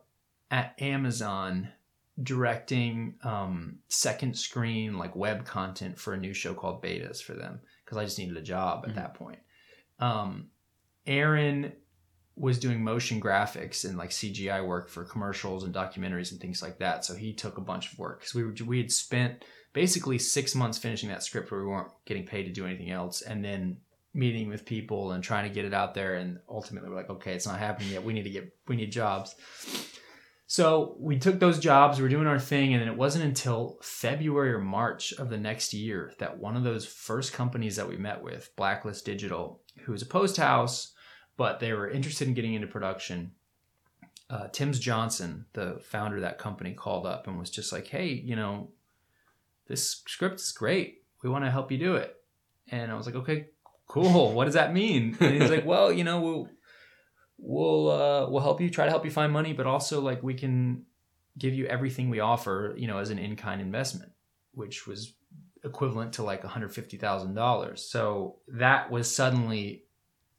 at 0.51 0.76
Amazon 0.82 1.70
directing 2.22 3.15
um, 3.24 3.78
second 3.89 4.36
screen 4.38 4.97
like 4.97 5.15
web 5.15 5.45
content 5.45 5.99
for 5.99 6.13
a 6.13 6.18
new 6.18 6.34
show 6.34 6.53
called 6.53 6.82
Betas 6.84 7.22
for 7.22 7.34
them 7.34 7.59
because 7.86 7.97
I 7.97 8.05
just 8.05 8.18
needed 8.18 8.38
a 8.38 8.41
job 8.41 8.86
at 8.86 8.91
Mhm. 8.91 8.95
that 8.95 9.13
point. 9.13 9.39
Um, 9.99 10.49
Aaron 11.05 11.74
was 12.36 12.59
doing 12.59 12.84
motion 12.84 13.20
graphics 13.22 13.84
and 13.88 13.97
like 13.97 14.11
CGI 14.11 14.61
work 14.65 14.89
for 14.89 15.03
commercials 15.03 15.63
and 15.63 15.74
documentaries 15.74 16.32
and 16.32 16.39
things 16.39 16.61
like 16.61 16.78
that. 16.80 17.03
So 17.05 17.15
he 17.15 17.34
took 17.34 17.57
a 17.57 17.61
bunch 17.61 17.91
of 17.91 17.99
work 17.99 18.20
because 18.20 18.36
we 18.36 18.43
were 18.43 18.53
we 18.65 18.78
had 18.80 18.91
spent 18.91 19.43
basically 19.74 20.18
six 20.20 20.55
months 20.55 20.78
finishing 20.78 21.09
that 21.09 21.24
script 21.24 21.51
where 21.51 21.61
we 21.61 21.68
weren't 21.68 21.91
getting 22.05 22.26
paid 22.26 22.43
to 22.43 22.51
do 22.51 22.65
anything 22.65 22.89
else, 22.91 23.22
and 23.22 23.43
then 23.43 23.78
meeting 24.18 24.49
with 24.49 24.65
people 24.65 25.11
and 25.11 25.24
trying 25.24 25.47
to 25.47 25.53
get 25.53 25.63
it 25.63 25.74
out 25.74 25.93
there. 25.93 26.15
And 26.15 26.39
ultimately, 26.49 26.89
we're 26.89 26.95
like, 26.95 27.09
okay, 27.09 27.34
it's 27.34 27.47
not 27.47 27.59
happening 27.59 27.91
yet. 27.91 28.03
We 28.03 28.13
need 28.13 28.24
to 28.24 28.30
get 28.30 28.53
we 28.68 28.76
need 28.76 28.91
jobs. 28.91 29.36
So 30.49 30.95
we 30.97 31.20
took 31.20 31.39
those 31.39 31.59
jobs, 31.59 31.97
we 31.97 32.03
were 32.03 32.09
doing 32.09 32.26
our 32.26 32.39
thing, 32.39 32.74
and 32.74 32.82
then 32.82 32.88
it 32.88 32.95
wasn't 32.95 33.26
until 33.26 33.78
February 33.82 34.53
or 34.53 34.59
March 34.59 35.11
of 35.11 35.30
the 35.30 35.38
next 35.38 35.74
year 35.74 36.13
that 36.20 36.39
one 36.39 36.55
of 36.55 36.63
those 36.63 36.86
first 36.86 37.34
companies 37.34 37.76
that 37.76 37.89
we 37.89 37.97
met 37.97 38.24
with, 38.24 38.55
Blacklist 38.55 39.03
Digital, 39.03 39.61
who 39.84 39.91
was 39.91 40.01
a 40.01 40.05
post 40.05 40.38
house, 40.38 40.93
but 41.36 41.59
they 41.59 41.74
were 41.74 41.89
interested 41.89 42.30
in 42.30 42.34
getting 42.34 42.53
into 42.53 42.65
production. 42.65 43.34
Uh, 44.30 44.47
Tim's 44.47 44.80
Johnson, 44.80 45.45
the 45.51 45.82
founder 45.84 46.15
of 46.15 46.22
that 46.22 46.39
company, 46.39 46.74
called 46.74 47.05
up 47.05 47.28
and 47.28 47.38
was 47.38 47.49
just 47.49 47.74
like, 47.74 47.88
"Hey, 47.88 48.07
you 48.07 48.38
know, 48.38 48.72
this 49.68 50.01
script 50.07 50.39
is 50.39 50.53
great. 50.53 51.03
We 51.24 51.30
want 51.30 51.43
to 51.43 51.51
help 51.51 51.74
you 51.74 51.78
do 51.78 51.95
it." 51.95 52.15
And 52.70 52.89
I 52.89 52.95
was 52.95 53.05
like, 53.05 53.15
"Okay, 53.15 53.49
cool. 53.88 54.34
What 54.34 54.46
does 54.46 54.54
that 54.56 54.74
mean?" 54.74 55.18
And 55.20 55.42
he's 55.42 55.52
like, 55.52 55.66
"Well, 55.72 55.92
you 55.92 56.04
know, 56.04 56.22
we'll 56.22 56.50
we'll 57.38 57.92
uh, 57.92 58.30
we'll 58.30 58.44
help 58.44 58.62
you 58.62 58.70
try 58.70 58.86
to 58.86 58.92
help 58.92 59.06
you 59.06 59.12
find 59.12 59.32
money, 59.32 59.54
but 59.54 59.66
also 59.66 60.02
like 60.02 60.24
we 60.24 60.34
can 60.34 60.86
give 61.38 61.54
you 61.54 61.66
everything 61.68 62.10
we 62.10 62.20
offer, 62.20 62.74
you 62.78 62.88
know, 62.88 62.98
as 62.98 63.10
an 63.10 63.20
in-kind 63.20 63.62
investment, 63.62 64.12
which 64.54 64.88
was 64.88 65.14
equivalent 65.64 66.14
to 66.14 66.24
like 66.24 66.44
$150,000. 66.44 67.80
So 67.80 68.38
that 68.48 68.90
was 68.90 69.14
suddenly 69.14 69.84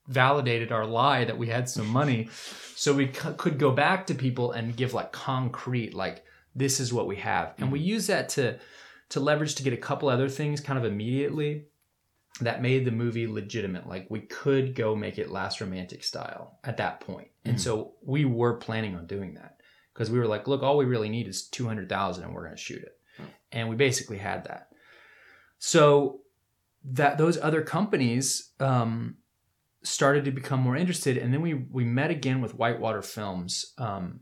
validated 0.09 0.73
our 0.73 0.87
lie 0.87 1.25
that 1.25 1.39
we 1.39 1.49
had 1.49 1.69
some 1.69 1.87
money. 1.87 2.29
So 2.75 2.95
we 2.95 3.13
c- 3.13 3.35
could 3.37 3.59
go 3.59 3.71
back 3.71 4.07
to 4.07 4.15
people 4.15 4.53
and 4.53 4.77
give 4.77 4.95
like 4.95 5.13
concrete, 5.13 5.95
like 5.95 6.25
this 6.55 6.81
is 6.81 6.93
what 6.93 7.07
we 7.07 7.17
have. 7.17 7.55
And 7.59 7.71
we 7.71 7.81
use 7.81 8.07
that 8.07 8.31
to, 8.31 8.59
to 9.11 9.21
leverage 9.21 9.55
to 9.57 9.63
get 9.63 9.73
a 9.73 9.79
couple 9.79 10.09
other 10.09 10.29
things 10.29 10.61
kind 10.61 10.79
of 10.79 10.85
immediately 10.85 11.67
that 12.41 12.63
made 12.63 12.85
the 12.85 12.91
movie 12.93 13.27
legitimate. 13.27 13.87
Like 13.89 14.07
we 14.11 14.21
could 14.21 14.75
go 14.75 14.95
make 14.95 15.19
it 15.19 15.31
last 15.31 15.61
romantic 15.61 16.05
style 16.05 16.59
at 16.65 16.77
that 16.77 17.01
point. 17.01 17.29
And 17.45 17.57
Mhm. 17.57 17.61
so 17.61 17.95
we 18.03 18.25
were 18.25 18.55
planning 18.59 18.95
on 18.95 19.07
doing 19.07 19.35
that 19.35 19.61
because 19.93 20.11
we 20.11 20.19
were 20.19 20.27
like, 20.29 20.47
look, 20.47 20.63
all 20.63 20.77
we 20.77 20.85
really 20.85 21.09
need 21.09 21.27
is 21.27 21.49
200,000 21.49 22.25
and 22.25 22.33
we're 22.33 22.45
going 22.45 22.57
to 22.57 22.63
shoot 22.63 22.83
it. 22.83 22.97
Hmm. 23.17 23.25
And 23.51 23.69
we 23.69 23.75
basically 23.77 24.19
had 24.19 24.45
that. 24.45 24.69
So 25.59 26.21
that 26.85 27.19
those 27.19 27.39
other 27.39 27.63
companies 27.63 28.53
um, 28.61 29.17
started 29.83 30.25
to 30.27 30.31
become 30.31 30.61
more 30.61 30.77
interested. 30.77 31.17
And 31.17 31.33
then 31.33 31.43
we, 31.43 31.55
we 31.55 31.85
met 31.85 32.11
again 32.11 32.41
with 32.41 32.55
Whitewater 32.55 33.03
Films, 33.03 33.75
um, 33.79 34.21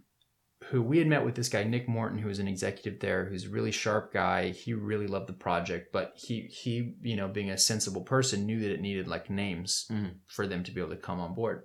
who 0.71 0.83
we 0.83 0.99
had 0.99 1.07
met 1.07 1.25
with 1.25 1.35
this 1.35 1.49
guy, 1.49 1.62
Nick 1.64 1.89
Morton, 1.89 2.19
who 2.19 2.29
was 2.29 2.39
an 2.39 2.49
executive 2.49 2.99
there, 3.01 3.25
who's 3.27 3.47
a 3.47 3.51
really 3.51 3.71
sharp 3.73 4.12
guy. 4.12 4.51
He 4.51 4.75
really 4.75 5.07
loved 5.07 5.29
the 5.29 5.33
project, 5.33 5.93
but 5.93 6.12
he, 6.17 6.43
he, 6.43 6.95
you 7.03 7.14
know, 7.17 7.29
being 7.29 7.51
a 7.51 7.59
sensible 7.59 8.03
person 8.03 8.47
knew 8.47 8.61
that 8.61 8.73
it 8.73 8.81
needed 8.81 9.07
like 9.07 9.31
names 9.31 9.87
Mhm. 9.91 10.14
for 10.27 10.47
them 10.47 10.64
to 10.64 10.73
be 10.73 10.81
able 10.81 10.91
to 10.91 10.97
come 10.97 11.21
on 11.21 11.35
board. 11.35 11.64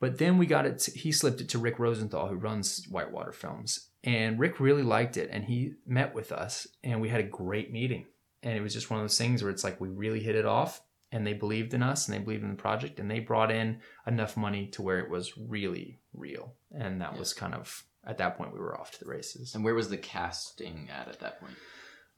But 0.00 0.18
then 0.18 0.38
we 0.38 0.46
got 0.46 0.66
it. 0.66 0.78
To, 0.80 0.90
he 0.98 1.12
slipped 1.12 1.40
it 1.40 1.48
to 1.50 1.58
Rick 1.58 1.78
Rosenthal, 1.78 2.28
who 2.28 2.36
runs 2.36 2.86
Whitewater 2.90 3.32
Films, 3.32 3.90
and 4.02 4.38
Rick 4.38 4.58
really 4.60 4.82
liked 4.82 5.16
it. 5.16 5.28
And 5.30 5.44
he 5.44 5.74
met 5.86 6.14
with 6.14 6.32
us, 6.32 6.66
and 6.82 7.00
we 7.00 7.08
had 7.10 7.20
a 7.20 7.24
great 7.24 7.70
meeting. 7.70 8.06
And 8.42 8.56
it 8.56 8.62
was 8.62 8.72
just 8.72 8.90
one 8.90 9.00
of 9.00 9.04
those 9.04 9.18
things 9.18 9.42
where 9.42 9.50
it's 9.52 9.64
like 9.64 9.78
we 9.80 9.88
really 9.90 10.20
hit 10.20 10.36
it 10.36 10.46
off, 10.46 10.80
and 11.12 11.26
they 11.26 11.34
believed 11.34 11.74
in 11.74 11.82
us, 11.82 12.08
and 12.08 12.14
they 12.16 12.22
believed 12.22 12.42
in 12.44 12.50
the 12.50 12.56
project, 12.56 12.98
and 12.98 13.10
they 13.10 13.20
brought 13.20 13.50
in 13.50 13.80
enough 14.06 14.36
money 14.36 14.66
to 14.68 14.80
where 14.82 15.00
it 15.00 15.10
was 15.10 15.36
really 15.36 16.00
real. 16.14 16.54
And 16.74 17.00
that 17.02 17.12
Yeah. 17.14 17.18
was 17.18 17.34
kind 17.34 17.52
of 17.54 17.84
at 18.06 18.18
that 18.18 18.36
point 18.36 18.52
we 18.52 18.58
were 18.60 18.78
off 18.78 18.90
to 18.92 18.98
the 19.04 19.10
races. 19.10 19.54
And 19.54 19.64
where 19.64 19.74
was 19.74 19.88
the 19.88 19.96
casting 19.96 20.88
at 20.90 21.08
at 21.08 21.20
that 21.20 21.40
point? 21.40 21.52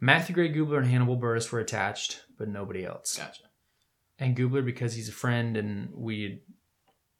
Matthew 0.01 0.35
Gray 0.35 0.53
Gubler 0.53 0.79
and 0.79 0.87
Hannibal 0.87 1.17
Buress 1.19 1.51
were 1.53 1.61
attached, 1.61 2.23
but 2.39 2.49
nobody 2.49 2.85
else. 2.85 3.17
Gotcha. 3.19 3.45
and 4.19 4.37
Gubler 4.37 4.65
because 4.65 4.95
he's 4.95 5.09
a 5.09 5.13
friend 5.13 5.57
and 5.57 5.91
we 5.95 6.43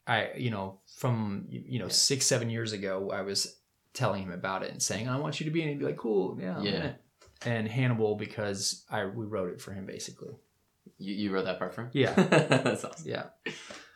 I 0.07 0.31
you 0.37 0.51
know 0.51 0.79
from 0.97 1.45
you 1.49 1.79
know 1.79 1.85
Yeah. 1.85 1.91
6 1.91 2.25
7 2.25 2.49
years 2.49 2.73
ago 2.73 3.09
I 3.11 3.21
was 3.21 3.57
telling 3.93 4.23
him 4.23 4.31
about 4.31 4.63
it 4.63 4.71
and 4.71 4.81
saying 4.81 5.07
I 5.07 5.17
want 5.19 5.39
you 5.39 5.45
to 5.45 5.51
be 5.51 5.61
in 5.61 5.69
he'd 5.69 5.79
be 5.79 5.85
like 5.85 5.97
cool 5.97 6.37
yeah, 6.41 6.57
I'm 6.57 6.65
Yeah. 6.65 6.71
it." 6.87 6.95
and 7.45 7.67
Hannibal 7.67 8.15
because 8.15 8.83
I 8.89 9.05
we 9.05 9.25
wrote 9.25 9.51
it 9.53 9.61
for 9.61 9.71
him 9.73 9.85
basically 9.85 10.35
You, 10.97 11.13
you 11.15 11.31
wrote 11.33 11.45
that 11.45 11.59
part 11.59 11.73
for 11.73 11.81
him? 11.83 11.89
Yeah. 11.93 12.13
That's 12.15 12.83
awesome. 12.85 13.09
yeah 13.09 13.25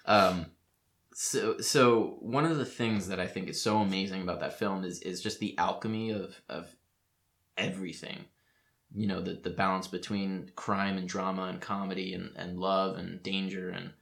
Um, 0.05 0.45
so 1.19 1.57
so 1.57 2.17
one 2.19 2.45
of 2.45 2.57
the 2.57 2.65
things 2.65 3.07
that 3.07 3.19
I 3.19 3.25
think 3.25 3.49
is 3.49 3.59
so 3.59 3.79
amazing 3.79 4.21
about 4.21 4.39
that 4.41 4.59
film 4.59 4.83
is 4.83 5.01
is 5.01 5.19
just 5.19 5.39
the 5.39 5.57
alchemy 5.57 6.11
of 6.11 6.39
of 6.47 6.75
everything. 7.57 8.25
You 8.93 9.07
know, 9.07 9.19
the 9.19 9.33
the 9.33 9.49
balance 9.49 9.87
between 9.87 10.51
crime 10.55 10.95
and 10.95 11.09
drama 11.09 11.45
and 11.45 11.59
comedy 11.59 12.13
and, 12.13 12.33
and 12.35 12.59
love 12.59 12.97
and 12.99 13.23
danger 13.23 13.71
and 13.71 13.93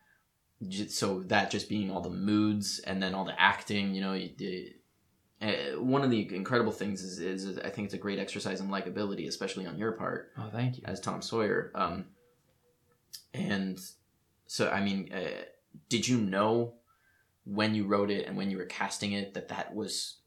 just, 0.67 0.91
so 0.91 1.23
that 1.27 1.51
just 1.51 1.69
being 1.69 1.89
all 1.89 2.01
the 2.01 2.09
moods 2.09 2.79
and 2.79 3.01
then 3.01 3.15
all 3.15 3.23
the 3.23 3.41
acting. 3.41 3.95
You 3.95 4.01
know, 4.01 4.13
you, 4.13 4.31
the, 4.37 4.73
uh, 5.41 5.81
one 5.81 6.03
of 6.03 6.11
the 6.11 6.35
incredible 6.35 6.73
things 6.73 7.01
is, 7.01 7.19
is 7.19 7.57
I 7.59 7.69
think 7.69 7.85
it's 7.85 7.93
a 7.93 7.97
great 7.97 8.19
exercise 8.19 8.59
in 8.59 8.67
likability, 8.67 9.29
especially 9.29 9.65
on 9.65 9.77
your 9.77 9.93
part 9.93 10.33
oh 10.37 10.49
thank 10.51 10.79
you 10.79 10.83
as 10.85 10.99
Tom 10.99 11.21
Sawyer. 11.21 11.71
Um, 11.75 12.07
and 13.33 13.79
so, 14.47 14.69
I 14.69 14.81
mean, 14.83 15.13
uh, 15.13 15.45
did 15.87 16.09
you 16.09 16.17
know 16.17 16.73
when 17.45 17.75
you 17.75 17.85
wrote 17.85 18.11
it 18.11 18.27
and 18.27 18.35
when 18.35 18.49
you 18.51 18.57
were 18.57 18.65
casting 18.65 19.13
it 19.13 19.33
that 19.35 19.47
that 19.49 19.73
was 19.73 20.17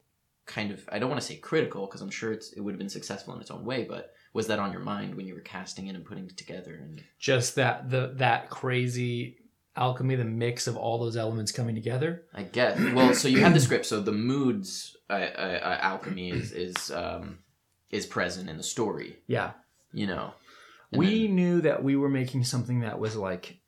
kind 0.45 0.71
of 0.71 0.87
I 0.91 0.97
don't 0.99 1.09
want 1.09 1.21
to 1.21 1.27
say 1.27 1.35
critical 1.35 1.85
because 1.85 2.01
I'm 2.01 2.09
sure 2.09 2.31
it's 2.31 2.51
it 2.53 2.61
would 2.61 2.73
have 2.73 2.79
been 2.79 2.89
successful 2.89 3.35
in 3.35 3.41
its 3.41 3.51
own 3.51 3.63
way, 3.65 3.83
but 3.83 4.13
was 4.33 4.47
that 4.47 4.59
on 4.59 4.71
your 4.71 4.81
mind 4.81 5.15
when 5.15 5.27
you 5.27 5.35
were 5.35 5.41
casting 5.41 5.87
it 5.87 5.95
and 5.95 6.05
putting 6.05 6.25
it 6.25 6.37
together? 6.37 6.75
And 6.81 7.03
just 7.19 7.55
that 7.55 7.89
the 7.89 8.13
that 8.15 8.49
crazy 8.49 9.37
alchemy 9.75 10.15
the 10.15 10.25
mix 10.25 10.67
of 10.67 10.75
all 10.75 10.97
those 10.97 11.15
elements 11.15 11.51
coming 11.53 11.75
together 11.75 12.23
I 12.33 12.43
guess 12.43 12.77
well, 12.93 13.13
so 13.13 13.27
you 13.27 13.39
have 13.41 13.53
the 13.53 13.59
script, 13.59 13.85
so 13.85 14.01
the 14.01 14.11
moods 14.11 14.97
uh, 15.09 15.13
uh, 15.13 15.59
uh, 15.63 15.77
alchemy 15.81 16.31
is 16.31 16.51
is 16.51 16.91
um, 16.91 17.39
is 17.91 18.05
present 18.05 18.49
in 18.49 18.57
the 18.57 18.63
story, 18.63 19.17
yeah 19.27 19.51
you 19.93 20.07
know. 20.07 20.33
And 20.91 20.99
we 20.99 21.27
then- 21.27 21.35
knew 21.35 21.61
that 21.61 21.83
we 21.83 21.95
were 21.95 22.09
making 22.09 22.43
something 22.43 22.81
that 22.81 22.99
was 22.99 23.15
like 23.15 23.59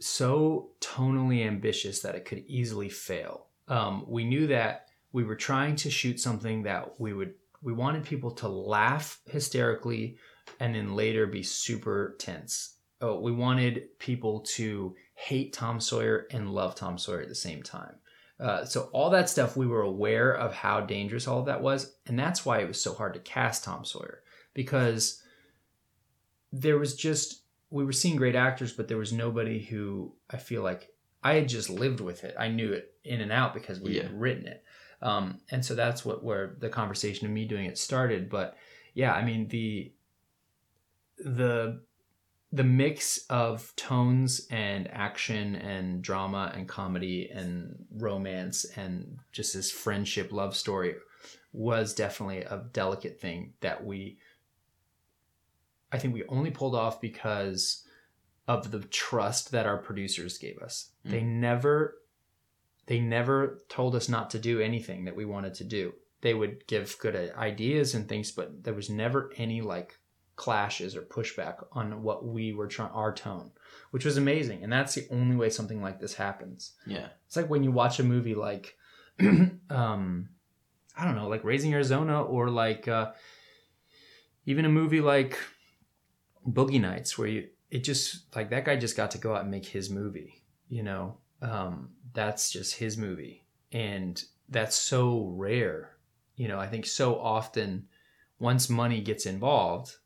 so 0.00 0.70
tonally 0.80 1.46
ambitious 1.46 2.00
that 2.00 2.14
it 2.14 2.24
could 2.24 2.44
easily 2.46 2.88
fail. 2.88 3.46
Um, 3.68 4.04
we 4.08 4.24
knew 4.24 4.46
that 4.48 4.86
we 5.12 5.24
were 5.24 5.36
trying 5.36 5.76
to 5.76 5.90
shoot 5.90 6.20
something 6.20 6.62
that 6.64 6.98
we 6.98 7.12
would 7.12 7.34
we 7.62 7.72
wanted 7.74 8.04
people 8.04 8.30
to 8.30 8.48
laugh 8.48 9.20
hysterically 9.26 10.16
and 10.60 10.74
then 10.74 10.94
later 10.94 11.26
be 11.26 11.42
super 11.42 12.16
tense. 12.18 12.76
Oh, 13.02 13.20
we 13.20 13.32
wanted 13.32 13.98
people 13.98 14.40
to 14.54 14.94
hate 15.14 15.52
Tom 15.52 15.78
Sawyer 15.78 16.26
and 16.30 16.50
love 16.50 16.74
Tom 16.74 16.96
Sawyer 16.96 17.20
at 17.20 17.28
the 17.28 17.34
same 17.34 17.62
time. 17.62 17.96
Uh, 18.38 18.64
so 18.64 18.88
all 18.92 19.10
that 19.10 19.28
stuff 19.28 19.56
we 19.56 19.66
were 19.66 19.82
aware 19.82 20.32
of 20.32 20.54
how 20.54 20.80
dangerous 20.80 21.28
all 21.28 21.40
of 21.40 21.46
that 21.46 21.60
was, 21.60 21.96
and 22.06 22.18
that's 22.18 22.46
why 22.46 22.60
it 22.60 22.68
was 22.68 22.82
so 22.82 22.94
hard 22.94 23.12
to 23.12 23.20
cast 23.20 23.64
Tom 23.64 23.84
Sawyer 23.84 24.22
because 24.54 25.22
there 26.50 26.78
was 26.78 26.94
just 26.94 27.39
we 27.70 27.84
were 27.84 27.92
seeing 27.92 28.16
great 28.16 28.34
actors, 28.34 28.72
but 28.72 28.88
there 28.88 28.98
was 28.98 29.12
nobody 29.12 29.60
who 29.62 30.14
I 30.28 30.36
feel 30.36 30.62
like 30.62 30.92
I 31.22 31.34
had 31.34 31.48
just 31.48 31.70
lived 31.70 32.00
with 32.00 32.24
it. 32.24 32.34
I 32.38 32.48
knew 32.48 32.72
it 32.72 32.94
in 33.04 33.20
and 33.20 33.30
out 33.32 33.54
because 33.54 33.80
we 33.80 33.96
Yeah. 33.96 34.04
had 34.04 34.20
written 34.20 34.46
it, 34.46 34.64
um, 35.02 35.40
and 35.50 35.64
so 35.64 35.74
that's 35.74 36.04
what 36.04 36.22
where 36.24 36.56
the 36.58 36.68
conversation 36.68 37.26
of 37.26 37.32
me 37.32 37.44
doing 37.44 37.66
it 37.66 37.78
started. 37.78 38.28
But 38.28 38.56
yeah, 38.94 39.12
I 39.12 39.24
mean 39.24 39.48
the 39.48 39.92
the 41.18 41.82
the 42.52 42.64
mix 42.64 43.26
of 43.30 43.72
tones 43.76 44.46
and 44.50 44.88
action 44.90 45.54
and 45.54 46.02
drama 46.02 46.50
and 46.54 46.68
comedy 46.68 47.30
and 47.32 47.86
romance 47.92 48.64
and 48.76 49.18
just 49.30 49.54
this 49.54 49.70
friendship 49.70 50.32
love 50.32 50.56
story 50.56 50.96
was 51.52 51.94
definitely 51.94 52.38
a 52.38 52.64
delicate 52.72 53.20
thing 53.20 53.52
that 53.60 53.84
we 53.84 54.18
I 55.92 55.98
think 55.98 56.14
we 56.14 56.24
only 56.28 56.50
pulled 56.50 56.74
off 56.74 57.00
because 57.00 57.84
of 58.46 58.70
the 58.70 58.80
trust 58.80 59.52
that 59.52 59.66
our 59.66 59.78
producers 59.78 60.38
gave 60.38 60.58
us. 60.58 60.90
Mm. 61.06 61.10
They 61.10 61.22
never 61.22 61.96
they 62.86 62.98
never 62.98 63.62
told 63.68 63.94
us 63.94 64.08
not 64.08 64.30
to 64.30 64.38
do 64.38 64.60
anything 64.60 65.04
that 65.04 65.14
we 65.14 65.24
wanted 65.24 65.54
to 65.54 65.64
do. 65.64 65.92
They 66.22 66.34
would 66.34 66.66
give 66.66 66.98
good 66.98 67.14
ideas 67.36 67.94
and 67.94 68.08
things, 68.08 68.32
but 68.32 68.64
there 68.64 68.74
was 68.74 68.90
never 68.90 69.32
any 69.36 69.60
like 69.60 69.96
clashes 70.34 70.96
or 70.96 71.02
pushback 71.02 71.64
on 71.72 72.02
what 72.02 72.26
we 72.26 72.52
were 72.52 72.66
trying 72.66 72.90
our 72.90 73.14
tone, 73.14 73.52
which 73.90 74.04
was 74.04 74.16
amazing. 74.16 74.64
And 74.64 74.72
that's 74.72 74.94
the 74.94 75.06
only 75.10 75.36
way 75.36 75.50
something 75.50 75.80
like 75.80 76.00
this 76.00 76.14
happens. 76.14 76.72
Yeah. 76.86 77.08
It's 77.26 77.36
like 77.36 77.48
when 77.48 77.62
you 77.62 77.70
watch 77.70 78.00
a 78.00 78.04
movie 78.04 78.34
like, 78.34 78.76
um, 79.20 80.30
I 80.96 81.04
don't 81.04 81.14
know, 81.14 81.28
like 81.28 81.44
Raising 81.44 81.72
Arizona, 81.72 82.22
or 82.22 82.50
like 82.50 82.88
uh, 82.88 83.12
even 84.46 84.64
a 84.64 84.70
movie 84.70 85.00
like 85.00 85.38
Boogie 86.48 86.80
Nights, 86.80 87.16
where 87.18 87.28
you 87.28 87.48
it 87.70 87.84
just 87.84 88.34
like 88.34 88.50
that 88.50 88.64
guy 88.64 88.76
just 88.76 88.96
got 88.96 89.10
to 89.12 89.18
go 89.18 89.34
out 89.34 89.42
and 89.42 89.50
make 89.50 89.66
his 89.66 89.90
movie. 89.90 90.42
You 90.68 90.82
know, 90.82 91.16
um, 91.42 91.90
that's 92.12 92.50
just 92.50 92.74
his 92.76 92.96
movie, 92.96 93.44
and 93.72 94.22
that's 94.48 94.76
so 94.76 95.32
rare. 95.36 95.96
You 96.36 96.48
know, 96.48 96.58
I 96.58 96.66
think 96.66 96.86
so 96.86 97.18
often 97.20 97.86
once 98.38 98.70
money 98.70 99.00
gets 99.00 99.26
involved, 99.26 99.96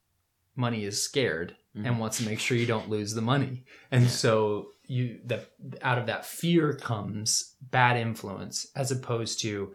money 0.57 0.85
is 0.85 1.01
scared 1.03 1.57
Mhm. 1.77 1.87
and 1.87 1.99
wants 2.01 2.19
to 2.19 2.25
make 2.25 2.41
sure 2.41 2.57
you 2.57 2.67
don't 2.67 2.91
lose 2.91 3.15
the 3.15 3.23
money. 3.23 3.65
And 3.91 4.09
so 4.11 4.73
you 4.87 5.21
that 5.27 5.51
out 5.81 5.99
of 5.99 6.07
that 6.07 6.27
fear 6.27 6.75
comes 6.75 7.55
bad 7.61 7.97
influence 7.97 8.67
as 8.75 8.91
opposed 8.91 9.41
to 9.41 9.75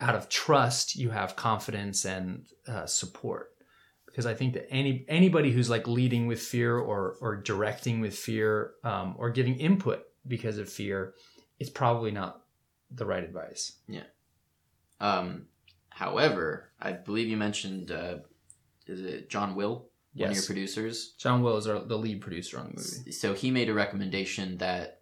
out 0.00 0.14
of 0.14 0.28
trust 0.28 0.94
you 0.96 1.10
have 1.10 1.36
confidence 1.36 2.04
and 2.04 2.46
uh, 2.66 2.86
support 2.86 3.54
because 4.10 4.26
I 4.26 4.34
think 4.34 4.54
that 4.54 4.70
any 4.70 5.04
anybody 5.08 5.52
who's 5.52 5.70
like 5.70 5.86
leading 5.86 6.26
with 6.26 6.40
fear 6.40 6.76
or 6.76 7.16
or 7.20 7.36
directing 7.36 8.00
with 8.00 8.14
fear 8.14 8.72
um, 8.82 9.14
or 9.18 9.30
giving 9.30 9.56
input 9.56 10.04
because 10.26 10.58
of 10.58 10.68
fear, 10.68 11.14
it's 11.58 11.70
probably 11.70 12.10
not 12.10 12.42
the 12.90 13.06
right 13.06 13.22
advice. 13.22 13.72
Yeah. 13.86 14.04
Um, 15.00 15.46
however, 15.90 16.70
I 16.80 16.92
believe 16.92 17.28
you 17.28 17.36
mentioned 17.36 17.90
uh, 17.90 18.18
is 18.86 19.00
it 19.02 19.28
John 19.28 19.54
Will, 19.54 19.88
one 20.14 20.30
of 20.30 20.36
your 20.36 20.44
producers? 20.44 21.14
John 21.18 21.42
Will 21.42 21.56
is 21.56 21.66
our, 21.66 21.80
the 21.80 21.98
lead 21.98 22.20
producer 22.20 22.58
on 22.58 22.72
the 22.74 22.98
movie. 22.98 23.12
So 23.12 23.34
he 23.34 23.50
made 23.50 23.68
a 23.68 23.74
recommendation 23.74 24.58
that 24.58 24.97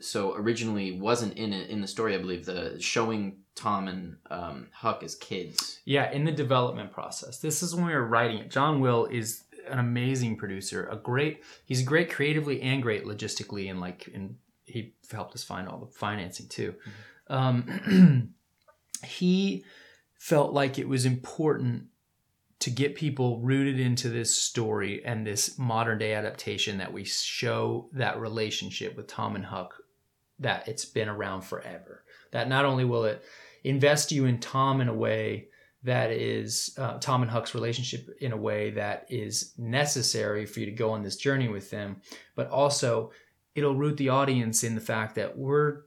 so 0.00 0.34
originally 0.34 0.92
wasn't 0.92 1.34
in 1.34 1.52
it 1.52 1.70
in 1.70 1.80
the 1.80 1.86
story. 1.86 2.14
I 2.14 2.18
believe 2.18 2.44
the 2.44 2.76
showing 2.80 3.38
Tom 3.54 3.88
and 3.88 4.16
um, 4.30 4.68
Huck 4.72 5.02
as 5.02 5.14
kids. 5.14 5.80
Yeah, 5.84 6.10
in 6.12 6.24
the 6.24 6.32
development 6.32 6.92
process. 6.92 7.38
This 7.38 7.62
is 7.62 7.74
when 7.74 7.86
we 7.86 7.94
were 7.94 8.06
writing 8.06 8.38
it. 8.38 8.50
John 8.50 8.80
Will 8.80 9.06
is 9.06 9.44
an 9.68 9.78
amazing 9.78 10.36
producer, 10.36 10.88
a 10.90 10.96
great 10.96 11.42
he's 11.64 11.82
great 11.82 12.10
creatively 12.10 12.62
and 12.62 12.82
great 12.82 13.04
logistically 13.04 13.70
and 13.70 13.80
like 13.80 14.08
and 14.14 14.36
he 14.64 14.94
helped 15.10 15.34
us 15.34 15.44
find 15.44 15.68
all 15.68 15.78
the 15.78 15.86
financing 15.86 16.48
too. 16.48 16.74
Um, 17.28 18.34
he 19.04 19.64
felt 20.18 20.52
like 20.52 20.78
it 20.78 20.88
was 20.88 21.06
important 21.06 21.84
to 22.58 22.70
get 22.70 22.94
people 22.94 23.38
rooted 23.40 23.78
into 23.78 24.08
this 24.08 24.34
story 24.34 25.04
and 25.04 25.26
this 25.26 25.58
modern 25.58 25.98
day 25.98 26.14
adaptation 26.14 26.78
that 26.78 26.92
we 26.92 27.04
show 27.04 27.88
that 27.92 28.18
relationship 28.18 28.96
with 28.96 29.06
Tom 29.06 29.36
and 29.36 29.44
Huck 29.44 29.74
that 30.40 30.68
it's 30.68 30.84
been 30.84 31.08
around 31.08 31.42
forever. 31.42 32.04
That 32.32 32.48
not 32.48 32.64
only 32.64 32.84
will 32.84 33.04
it 33.04 33.24
invest 33.64 34.12
you 34.12 34.26
in 34.26 34.38
Tom 34.38 34.80
in 34.80 34.88
a 34.88 34.94
way 34.94 35.48
that 35.82 36.10
is 36.10 36.74
uh, 36.78 36.98
Tom 36.98 37.22
and 37.22 37.30
Huck's 37.30 37.54
relationship 37.54 38.08
in 38.20 38.32
a 38.32 38.36
way 38.36 38.70
that 38.70 39.06
is 39.08 39.54
necessary 39.56 40.44
for 40.44 40.60
you 40.60 40.66
to 40.66 40.72
go 40.72 40.90
on 40.90 41.02
this 41.02 41.16
journey 41.16 41.48
with 41.48 41.70
them, 41.70 42.00
but 42.34 42.50
also 42.50 43.12
it'll 43.54 43.76
root 43.76 43.96
the 43.96 44.08
audience 44.08 44.64
in 44.64 44.74
the 44.74 44.80
fact 44.80 45.14
that 45.14 45.38
we're 45.38 45.82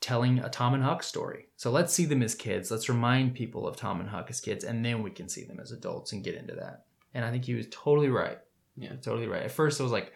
telling 0.00 0.38
a 0.40 0.48
Tom 0.48 0.74
and 0.74 0.82
Huck 0.82 1.02
story. 1.02 1.48
So 1.56 1.70
let's 1.70 1.92
see 1.92 2.04
them 2.04 2.22
as 2.22 2.34
kids. 2.34 2.70
Let's 2.70 2.88
remind 2.88 3.34
people 3.34 3.66
of 3.66 3.76
Tom 3.76 4.00
and 4.00 4.08
Huck 4.08 4.30
as 4.30 4.40
kids, 4.40 4.64
and 4.64 4.84
then 4.84 5.02
we 5.02 5.10
can 5.10 5.28
see 5.28 5.44
them 5.44 5.58
as 5.60 5.72
adults 5.72 6.12
and 6.12 6.22
get 6.22 6.34
into 6.34 6.54
that. 6.54 6.84
And 7.14 7.24
I 7.24 7.30
think 7.30 7.44
he 7.44 7.54
was 7.54 7.66
totally 7.70 8.10
right. 8.10 8.38
Yeah. 8.76 8.94
totally 9.02 9.26
right. 9.26 9.42
At 9.42 9.50
first, 9.50 9.80
I 9.80 9.82
was 9.82 9.92
like, 9.92 10.12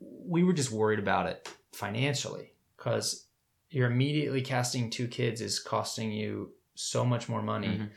we 0.00 0.42
were 0.42 0.52
just 0.52 0.70
worried 0.70 0.98
about 0.98 1.26
it 1.26 1.48
financially 1.72 2.52
because 2.76 3.26
you're 3.70 3.90
immediately 3.90 4.42
casting 4.42 4.90
two 4.90 5.06
kids 5.08 5.40
is 5.40 5.58
costing 5.60 6.10
you 6.10 6.52
so 6.74 7.04
much 7.04 7.28
more 7.28 7.42
money, 7.42 7.68
Mhm. 7.68 7.90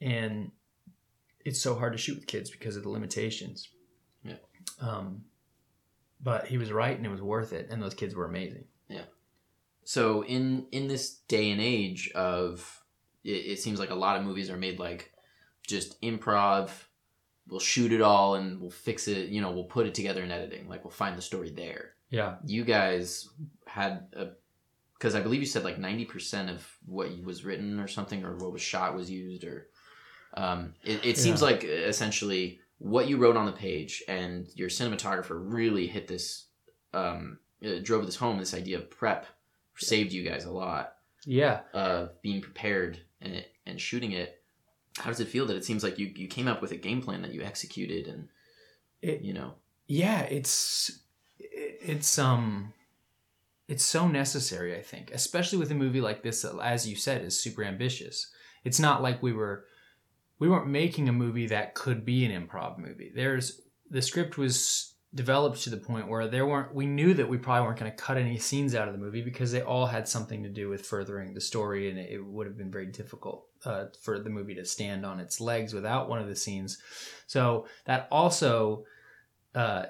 and 0.00 0.52
it's 1.44 1.60
so 1.60 1.74
hard 1.74 1.92
to 1.92 1.98
shoot 1.98 2.16
with 2.16 2.26
kids 2.26 2.50
because 2.50 2.76
of 2.76 2.82
the 2.82 2.88
limitations. 2.88 3.68
Yeah. 4.24 4.38
Um, 4.80 5.24
but 6.20 6.46
he 6.46 6.56
was 6.58 6.72
right, 6.72 6.96
and 6.96 7.04
it 7.06 7.10
was 7.10 7.20
worth 7.22 7.52
it, 7.52 7.68
and 7.70 7.82
those 7.82 7.94
kids 7.94 8.14
were 8.14 8.24
amazing. 8.26 8.66
Yeah. 8.88 9.04
So 9.84 10.22
in 10.24 10.66
in 10.72 10.88
this 10.88 11.16
day 11.28 11.50
and 11.50 11.60
age 11.60 12.10
of 12.14 12.84
it, 13.24 13.30
it 13.52 13.58
seems 13.60 13.78
like 13.78 13.90
a 13.90 13.94
lot 13.96 14.16
of 14.16 14.24
movies 14.24 14.50
are 14.50 14.56
made 14.56 14.78
like 14.78 15.12
just 15.66 16.00
improv. 16.02 16.70
We'll 17.48 17.60
shoot 17.60 17.92
it 17.92 18.00
all 18.00 18.36
and 18.36 18.60
we'll 18.60 18.70
fix 18.70 19.08
it. 19.08 19.28
You 19.30 19.40
know, 19.40 19.50
we'll 19.50 19.64
put 19.64 19.86
it 19.86 19.94
together 19.94 20.22
in 20.22 20.30
editing. 20.30 20.68
Like 20.68 20.84
we'll 20.84 20.92
find 20.92 21.18
the 21.18 21.22
story 21.22 21.50
there. 21.50 21.94
Yeah. 22.12 22.36
You 22.46 22.62
guys 22.64 23.28
had 23.66 24.06
a 24.12 24.28
because 24.94 25.14
I 25.16 25.20
believe 25.20 25.40
you 25.40 25.46
said 25.46 25.64
like 25.64 25.78
ninety 25.78 26.04
percent 26.04 26.48
of 26.50 26.64
what 26.86 27.08
was 27.24 27.44
written 27.44 27.80
or 27.80 27.88
something 27.88 28.24
or 28.24 28.36
what 28.36 28.52
was 28.52 28.62
shot 28.62 28.94
was 28.94 29.10
used 29.10 29.42
or 29.44 29.66
um, 30.34 30.74
it, 30.84 31.04
it 31.04 31.18
seems 31.18 31.40
Yeah. 31.40 31.46
like 31.48 31.64
essentially 31.64 32.60
what 32.78 33.08
you 33.08 33.16
wrote 33.16 33.36
on 33.36 33.46
the 33.46 33.52
page 33.52 34.02
and 34.08 34.46
your 34.54 34.68
cinematographer 34.68 35.36
really 35.42 35.86
hit 35.86 36.06
this 36.06 36.46
um, 36.94 37.38
drove 37.82 38.06
this 38.06 38.16
home 38.16 38.38
this 38.38 38.54
idea 38.54 38.76
of 38.78 38.90
prep 38.90 39.26
saved 39.76 40.12
you 40.12 40.22
guys 40.22 40.44
a 40.44 40.50
lot 40.52 40.94
Yeah. 41.26 41.60
uh, 41.74 42.08
being 42.22 42.40
prepared 42.40 43.00
and 43.20 43.44
and 43.66 43.80
shooting 43.80 44.12
it. 44.12 44.40
How 44.98 45.08
does 45.08 45.20
it 45.20 45.28
feel 45.28 45.46
that 45.46 45.56
it 45.56 45.64
seems 45.64 45.82
like 45.82 45.98
you, 45.98 46.12
you 46.14 46.28
came 46.28 46.46
up 46.48 46.60
with 46.60 46.72
a 46.72 46.76
game 46.76 47.00
plan 47.00 47.22
that 47.22 47.32
you 47.32 47.42
executed 47.42 48.06
and 48.08 48.28
It, 49.00 49.22
you 49.22 49.32
know 49.32 49.54
yeah 49.88 50.20
it's 50.22 51.00
it's 51.84 52.18
um 52.18 52.72
it's 53.68 53.84
so 53.84 54.08
necessary 54.08 54.76
i 54.76 54.82
think 54.82 55.10
especially 55.12 55.58
with 55.58 55.70
a 55.70 55.74
movie 55.74 56.00
like 56.00 56.22
this 56.22 56.42
that, 56.42 56.58
as 56.62 56.88
you 56.88 56.96
said 56.96 57.22
is 57.22 57.40
super 57.40 57.64
ambitious. 57.64 58.30
It's 58.64 58.78
not 58.78 59.02
like 59.02 59.22
we 59.22 59.32
were 59.32 59.66
we 60.38 60.48
weren't 60.48 60.68
making 60.68 61.08
a 61.08 61.12
movie 61.12 61.46
that 61.48 61.74
could 61.74 62.04
be 62.04 62.24
an 62.24 62.32
improv 62.32 62.78
movie. 62.78 63.12
There's 63.14 63.60
the 63.90 64.02
script 64.02 64.38
was 64.38 64.94
developed 65.14 65.62
to 65.62 65.70
the 65.70 65.76
point 65.76 66.08
where 66.08 66.26
there 66.26 66.46
weren't 66.46 66.74
we 66.74 66.86
knew 66.86 67.12
that 67.14 67.28
we 67.28 67.36
probably 67.36 67.66
weren't 67.66 67.78
going 67.78 67.90
to 67.90 67.96
cut 67.96 68.16
any 68.16 68.38
scenes 68.38 68.74
out 68.74 68.88
of 68.88 68.94
the 68.94 69.00
movie 69.00 69.20
because 69.20 69.52
they 69.52 69.62
all 69.62 69.86
had 69.86 70.08
something 70.08 70.42
to 70.42 70.48
do 70.48 70.68
with 70.68 70.86
furthering 70.86 71.34
the 71.34 71.40
story 71.40 71.90
and 71.90 71.98
it 71.98 72.24
would 72.24 72.46
have 72.46 72.56
been 72.56 72.70
very 72.70 72.86
difficult 72.86 73.46
uh, 73.64 73.86
for 74.00 74.18
the 74.18 74.30
movie 74.30 74.54
to 74.54 74.64
stand 74.64 75.04
on 75.04 75.20
its 75.20 75.40
legs 75.40 75.74
without 75.74 76.08
one 76.08 76.18
of 76.18 76.28
the 76.28 76.36
scenes. 76.36 76.78
So 77.26 77.66
that 77.84 78.08
also 78.10 78.84
uh, 79.54 79.84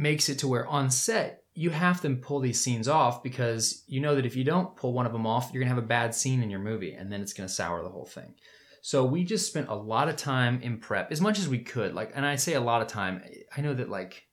makes 0.00 0.28
it 0.30 0.38
to 0.38 0.48
where 0.48 0.66
on 0.66 0.90
set 0.90 1.44
you 1.54 1.70
have 1.70 2.00
to 2.00 2.14
pull 2.16 2.40
these 2.40 2.62
scenes 2.62 2.88
off 2.88 3.22
because 3.22 3.82
you 3.86 4.00
know 4.00 4.14
that 4.14 4.24
if 4.24 4.34
you 4.34 4.44
don't 4.44 4.74
pull 4.76 4.92
one 4.94 5.04
of 5.04 5.12
them 5.12 5.26
off, 5.26 5.50
you're 5.52 5.62
gonna 5.62 5.74
have 5.74 5.84
a 5.84 5.94
bad 5.98 6.14
scene 6.14 6.42
in 6.42 6.48
your 6.50 6.60
movie, 6.60 6.94
and 6.94 7.12
then 7.12 7.20
it's 7.20 7.32
gonna 7.34 7.48
sour 7.48 7.82
the 7.82 7.88
whole 7.88 8.06
thing. 8.06 8.34
So 8.80 9.04
we 9.04 9.24
just 9.24 9.46
spent 9.46 9.68
a 9.68 9.74
lot 9.74 10.08
of 10.08 10.16
time 10.16 10.62
in 10.62 10.78
prep, 10.78 11.12
as 11.12 11.20
much 11.20 11.38
as 11.38 11.48
we 11.48 11.58
could. 11.58 11.92
Like, 11.92 12.12
and 12.14 12.24
I 12.24 12.36
say 12.36 12.54
a 12.54 12.60
lot 12.60 12.80
of 12.80 12.88
time. 12.88 13.22
I 13.54 13.60
know 13.60 13.74
that 13.74 13.90
like 13.90 14.24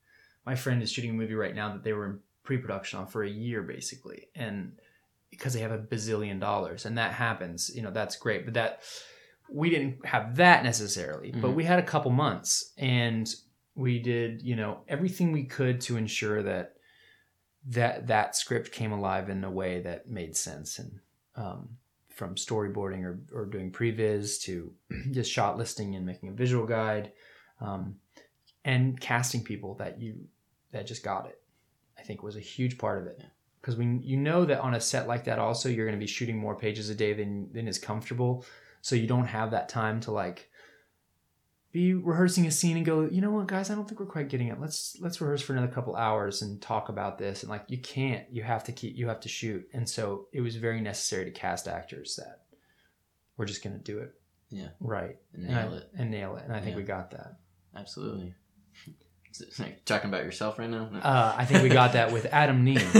my 0.46 0.54
friend 0.54 0.82
is 0.82 0.90
shooting 0.90 1.10
a 1.10 1.14
movie 1.14 1.34
right 1.34 1.54
now 1.54 1.72
that 1.72 1.84
they 1.84 1.92
were 1.92 2.06
in 2.06 2.20
pre-production 2.44 3.00
on 3.00 3.06
for 3.06 3.22
a 3.22 3.28
year 3.28 3.62
basically, 3.62 4.28
and 4.34 4.72
because 5.30 5.52
they 5.52 5.60
have 5.60 5.72
a 5.72 5.78
bazillion 5.78 6.40
dollars, 6.40 6.86
and 6.86 6.96
that 6.96 7.12
happens, 7.12 7.70
you 7.74 7.82
know, 7.82 7.90
that's 7.90 8.16
great. 8.16 8.46
But 8.46 8.54
that 8.54 8.80
we 9.50 9.68
didn't 9.68 10.06
have 10.06 10.36
that 10.36 10.62
necessarily, 10.62 11.32
but 11.32 11.50
Mhm. 11.50 11.54
we 11.54 11.64
had 11.64 11.78
a 11.78 11.90
couple 11.92 12.10
months, 12.10 12.72
and 12.78 13.28
we 13.78 13.98
did 13.98 14.42
you 14.42 14.56
know 14.56 14.80
everything 14.88 15.32
we 15.32 15.44
could 15.44 15.80
to 15.80 15.96
ensure 15.96 16.42
that 16.42 16.74
that 17.66 18.06
that 18.06 18.34
script 18.34 18.72
came 18.72 18.92
alive 18.92 19.28
in 19.28 19.44
a 19.44 19.50
way 19.50 19.80
that 19.80 20.08
made 20.08 20.36
sense. 20.36 20.78
And 20.78 21.00
um, 21.36 21.68
from 22.08 22.34
storyboarding 22.34 23.04
or, 23.04 23.20
or 23.32 23.46
doing 23.46 23.70
previs 23.70 24.40
to 24.42 24.72
just 25.12 25.30
shot 25.30 25.58
listing 25.58 25.94
and 25.94 26.04
making 26.04 26.30
a 26.30 26.32
visual 26.32 26.66
guide 26.66 27.12
um, 27.60 27.96
and 28.64 28.98
casting 29.00 29.44
people 29.44 29.74
that 29.74 30.00
you 30.00 30.16
that 30.72 30.86
just 30.86 31.02
got 31.02 31.26
it 31.26 31.40
i 31.98 32.02
think 32.02 32.22
was 32.22 32.36
a 32.36 32.40
huge 32.40 32.78
part 32.78 33.00
of 33.00 33.06
it. 33.06 33.22
Because 33.60 33.76
when 33.76 34.02
you 34.02 34.16
know 34.16 34.44
that 34.44 34.60
on 34.60 34.74
a 34.74 34.80
set 34.80 35.08
like 35.08 35.24
that 35.24 35.38
also 35.38 35.68
you're 35.68 35.86
going 35.86 35.98
to 35.98 36.04
be 36.04 36.10
shooting 36.10 36.38
more 36.38 36.56
pages 36.56 36.90
a 36.90 36.94
day 36.94 37.12
than 37.12 37.52
than 37.52 37.68
is 37.68 37.78
comfortable. 37.78 38.44
So 38.80 38.96
you 38.96 39.06
don't 39.06 39.26
have 39.26 39.50
that 39.50 39.68
time 39.68 40.00
to 40.00 40.12
like 40.12 40.50
be 41.72 41.92
rehearsing 41.94 42.46
a 42.46 42.50
scene 42.50 42.76
and 42.78 42.86
go 42.86 43.06
you 43.10 43.20
know 43.20 43.30
what 43.30 43.46
guys 43.46 43.70
i 43.70 43.74
don't 43.74 43.86
think 43.86 44.00
we're 44.00 44.06
quite 44.06 44.28
getting 44.28 44.48
it 44.48 44.58
let's 44.60 44.96
let's 45.00 45.20
rehearse 45.20 45.42
for 45.42 45.52
another 45.52 45.70
couple 45.70 45.94
hours 45.96 46.40
and 46.42 46.62
talk 46.62 46.88
about 46.88 47.18
this 47.18 47.42
and 47.42 47.50
like 47.50 47.64
you 47.68 47.76
can't 47.78 48.24
you 48.32 48.42
have 48.42 48.64
to 48.64 48.72
keep 48.72 48.96
you 48.96 49.06
have 49.08 49.20
to 49.20 49.28
shoot 49.28 49.68
and 49.74 49.86
so 49.88 50.26
it 50.32 50.40
was 50.40 50.56
very 50.56 50.80
necessary 50.80 51.24
to 51.26 51.30
cast 51.30 51.68
actors 51.68 52.16
that 52.16 52.40
we're 53.36 53.44
just 53.44 53.62
going 53.62 53.76
to 53.76 53.82
do 53.82 53.98
it 53.98 54.14
Yeah. 54.50 54.68
Right. 54.80 55.16
and 55.34 55.44
And 55.46 55.54
I- 55.56 55.62
nail 55.62 55.74
it. 55.74 55.90
And 55.96 56.10
nail 56.10 56.36
it. 56.36 56.44
And 56.44 56.52
I 56.54 56.58
think 56.60 56.70
Yeah. 56.70 56.76
we 56.76 56.82
got 56.84 57.10
that. 57.12 57.38
Absolutely. 57.76 58.34
Like, 59.58 59.84
talking 59.84 60.08
about 60.08 60.24
yourself 60.24 60.58
right 60.58 60.68
now? 60.68 60.88
No. 60.88 60.98
Uh, 60.98 61.34
I 61.36 61.44
think 61.44 61.62
we 61.62 61.68
got 61.68 61.92
that 61.92 62.10
with 62.10 62.26
Adam 62.26 62.64
Nee 62.64 62.78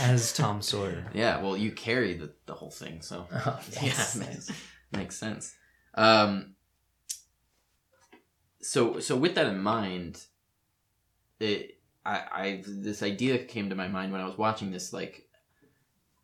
as 0.00 0.32
Tom 0.32 0.62
Sawyer. 0.62 1.04
yeah, 1.12 1.42
well, 1.42 1.54
you 1.54 1.70
carry 1.72 2.14
the, 2.14 2.32
the 2.46 2.54
whole 2.54 2.70
thing, 2.70 3.02
so 3.02 3.26
Oh, 3.32 3.60
yes. 3.82 4.16
yeah, 4.18 4.26
makes, 4.26 4.50
makes 4.92 5.16
sense. 5.18 5.54
Um, 5.94 6.54
so 8.62 9.00
so 9.00 9.16
with 9.16 9.34
that 9.34 9.46
in 9.46 9.58
mind, 9.62 10.20
it 11.40 11.78
I 12.04 12.22
I 12.32 12.62
this 12.66 13.02
idea 13.02 13.38
came 13.38 13.68
to 13.68 13.74
my 13.76 13.88
mind 13.88 14.12
when 14.12 14.20
I 14.20 14.24
was 14.26 14.38
watching 14.38 14.70
this 14.70 14.92
like 14.92 15.28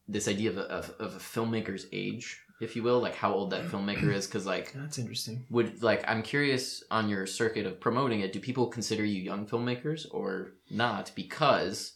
this 0.06 0.26
idea 0.26 0.50
of 0.50 0.56
a, 0.56 0.62
of, 0.62 0.90
of 0.98 1.14
a 1.16 1.18
filmmaker's 1.18 1.86
age, 1.92 2.40
if 2.60 2.74
you 2.74 2.82
will, 2.82 2.98
like 3.00 3.14
how 3.14 3.32
old 3.32 3.50
that 3.50 3.66
filmmaker 3.66 4.10
is, 4.12 4.26
because 4.26 4.46
like 4.46 4.72
That's 4.72 4.98
interesting. 4.98 5.44
would 5.50 5.82
like 5.82 6.02
I'm 6.08 6.22
curious 6.22 6.82
on 6.90 7.08
your 7.08 7.26
circuit 7.26 7.66
of 7.66 7.78
promoting 7.80 8.20
it. 8.20 8.32
Do 8.32 8.40
people 8.40 8.68
consider 8.68 9.04
you 9.04 9.20
young 9.22 9.46
filmmakers 9.46 10.06
or 10.10 10.52
not? 10.70 11.12
Because 11.14 11.92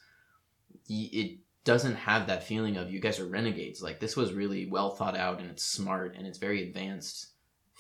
y- 0.91 1.09
it 1.13 1.39
doesn't 1.65 1.95
have 1.95 2.27
that 2.27 2.43
feeling 2.45 2.77
of 2.77 2.91
you 2.91 3.01
guys 3.01 3.21
are 3.21 3.27
renegades. 3.27 3.83
Like 3.83 4.01
this 4.01 4.17
was 4.17 4.33
really 4.33 4.67
well 4.67 4.91
thought 4.91 5.17
out 5.17 5.41
and 5.41 5.49
it's 5.49 5.65
smart 5.65 6.17
and 6.17 6.27
it's 6.27 6.39
very 6.39 6.69
advanced 6.69 7.29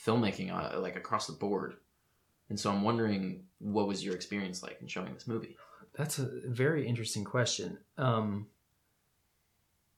filmmaking, 0.07 0.51
uh, 0.53 0.81
like 0.81 0.97
across 0.97 1.27
the 1.27 1.33
board. 1.33 1.75
And 2.53 2.61
so 2.61 2.70
I'm 2.70 2.82
wondering 2.82 3.44
what 3.61 3.88
was 3.88 4.05
your 4.05 4.14
experience 4.14 4.62
like 4.62 4.76
in 4.82 4.86
showing 4.86 5.14
this 5.14 5.26
movie? 5.26 5.57
That's 5.94 6.18
a 6.18 6.28
very 6.44 6.86
interesting 6.86 7.24
question. 7.24 7.78
Um, 7.96 8.48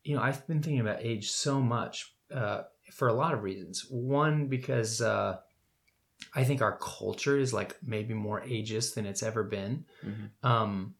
you 0.05 0.15
know, 0.15 0.23
I've 0.23 0.47
been 0.47 0.63
thinking 0.63 0.79
about 0.79 0.99
age 1.01 1.33
so 1.33 1.61
much 1.61 2.15
uh, 2.33 2.63
for 2.93 3.09
a 3.09 3.13
lot 3.13 3.35
of 3.35 3.43
reasons. 3.43 3.87
One, 3.91 4.47
because 4.47 5.01
uh, 5.01 5.39
I 6.33 6.45
think 6.45 6.63
our 6.63 6.79
culture 6.79 7.37
is 7.37 7.53
like 7.53 7.77
maybe 7.85 8.15
more 8.15 8.41
ageist 8.43 8.95
than 8.95 9.05
it's 9.05 9.25
ever 9.25 9.43
been. 9.43 9.85
Mhm. 10.07 10.49
Um, 10.49 10.95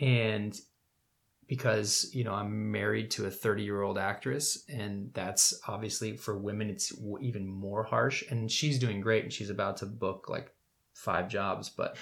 and 0.00 0.58
because, 1.46 2.10
you 2.12 2.24
know, 2.24 2.34
I'm 2.34 2.72
married 2.72 3.12
to 3.12 3.26
a 3.26 3.30
30 3.30 3.62
year 3.62 3.82
old 3.82 3.96
actress, 3.96 4.64
and 4.68 5.10
that's 5.14 5.54
obviously 5.68 6.16
for 6.16 6.36
women, 6.36 6.68
it's 6.68 6.92
even 7.20 7.46
more 7.46 7.84
harsh. 7.84 8.24
And 8.28 8.50
she's 8.50 8.80
doing 8.80 9.00
great, 9.00 9.22
and 9.22 9.32
she's 9.32 9.50
about 9.50 9.76
to 9.76 9.86
book 9.86 10.28
like 10.28 10.50
five 10.94 11.28
jobs, 11.28 11.68
but 11.68 11.96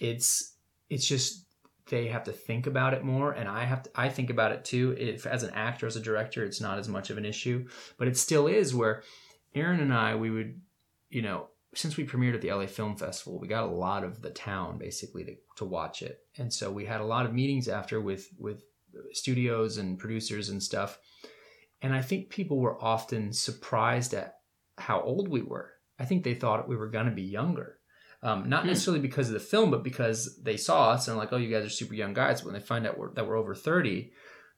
it's, 0.00 0.54
it's 0.88 1.06
just 1.06 1.44
they 1.90 2.08
have 2.08 2.24
to 2.24 2.32
think 2.32 2.66
about 2.66 2.94
it 2.94 3.04
more 3.04 3.32
and 3.32 3.46
i 3.46 3.62
have 3.62 3.82
to 3.82 3.90
i 3.94 4.08
think 4.08 4.30
about 4.30 4.52
it 4.52 4.64
too. 4.64 4.96
If 4.98 5.26
as 5.26 5.42
an 5.42 5.50
actor 5.50 5.86
as 5.86 5.96
a 5.96 6.00
director 6.00 6.42
it's 6.42 6.60
not 6.60 6.78
as 6.78 6.88
much 6.88 7.10
of 7.10 7.18
an 7.18 7.26
issue 7.26 7.66
but 7.98 8.08
it 8.08 8.16
still 8.16 8.46
is 8.46 8.74
where 8.74 9.02
aaron 9.54 9.80
and 9.80 9.92
i 9.92 10.14
we 10.14 10.30
would 10.30 10.60
you 11.10 11.22
know 11.22 11.48
since 11.74 11.96
we 11.96 12.06
premiered 12.06 12.34
at 12.34 12.40
the 12.40 12.52
la 12.52 12.66
film 12.66 12.96
festival 12.96 13.38
we 13.38 13.48
got 13.48 13.64
a 13.64 13.72
lot 13.72 14.04
of 14.04 14.22
the 14.22 14.30
town 14.30 14.78
basically 14.78 15.24
to, 15.24 15.34
to 15.56 15.64
watch 15.64 16.02
it. 16.02 16.20
And 16.38 16.52
so 16.52 16.70
we 16.70 16.84
had 16.84 17.00
a 17.00 17.06
lot 17.06 17.26
of 17.26 17.34
meetings 17.34 17.68
after 17.68 18.00
with 18.00 18.28
with 18.38 18.62
studios 19.12 19.78
and 19.78 19.98
producers 19.98 20.48
and 20.48 20.62
stuff. 20.62 20.98
And 21.82 21.92
i 21.94 22.00
think 22.00 22.30
people 22.30 22.58
were 22.58 22.82
often 22.82 23.32
surprised 23.32 24.14
at 24.14 24.38
how 24.78 25.00
old 25.02 25.28
we 25.28 25.42
were. 25.42 25.72
I 25.98 26.04
think 26.04 26.24
they 26.24 26.34
thought 26.34 26.68
we 26.68 26.76
were 26.76 26.88
going 26.88 27.06
to 27.06 27.12
be 27.12 27.22
younger 27.22 27.78
um, 28.24 28.48
not 28.48 28.62
Hmm. 28.62 28.68
necessarily 28.68 29.00
because 29.00 29.28
of 29.28 29.34
the 29.34 29.40
film, 29.40 29.70
but 29.70 29.82
because 29.84 30.36
they 30.42 30.56
saw 30.56 30.90
us 30.90 31.06
and 31.06 31.16
like, 31.16 31.32
oh, 31.32 31.36
you 31.36 31.50
guys 31.54 31.64
are 31.64 31.68
super 31.70 31.94
young 31.94 32.14
guys. 32.14 32.40
But 32.40 32.46
when 32.52 32.54
they 32.60 32.66
find 32.66 32.86
out 32.86 32.98
we're, 32.98 33.12
that 33.12 33.26
we're 33.28 33.36
over 33.36 33.54
thirty, 33.54 34.12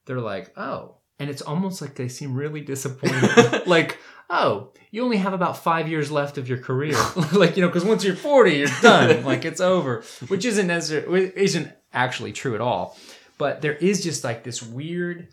they're 0.05 0.21
like, 0.21 0.57
oh, 0.57 0.95
and 1.19 1.29
it's 1.29 1.41
almost 1.41 1.81
like 1.81 1.95
they 1.95 2.07
seem 2.07 2.33
really 2.33 2.61
disappointed. 2.61 3.67
like, 3.67 3.97
oh, 4.29 4.71
you 4.91 5.03
only 5.03 5.17
have 5.17 5.33
about 5.33 5.57
five 5.57 5.87
years 5.89 6.09
left 6.11 6.37
of 6.37 6.47
your 6.47 6.59
career. 6.59 6.95
like, 7.33 7.57
you 7.57 7.61
know, 7.61 7.67
because 7.67 7.83
once 7.85 8.03
you're 8.03 8.15
forty, 8.15 8.53
you're 8.57 8.69
done. 8.81 9.23
like 9.31 9.43
it's 9.45 9.61
over, 9.61 10.03
which 10.29 10.45
isn't 10.45 10.67
necessarily 10.67 11.31
isn't 11.35 11.71
actually 11.93 12.31
true 12.31 12.55
at 12.55 12.61
all. 12.61 12.97
But 13.37 13.61
there 13.61 13.73
is 13.75 14.03
just 14.03 14.23
like 14.23 14.43
this 14.43 14.63
weird 14.63 15.27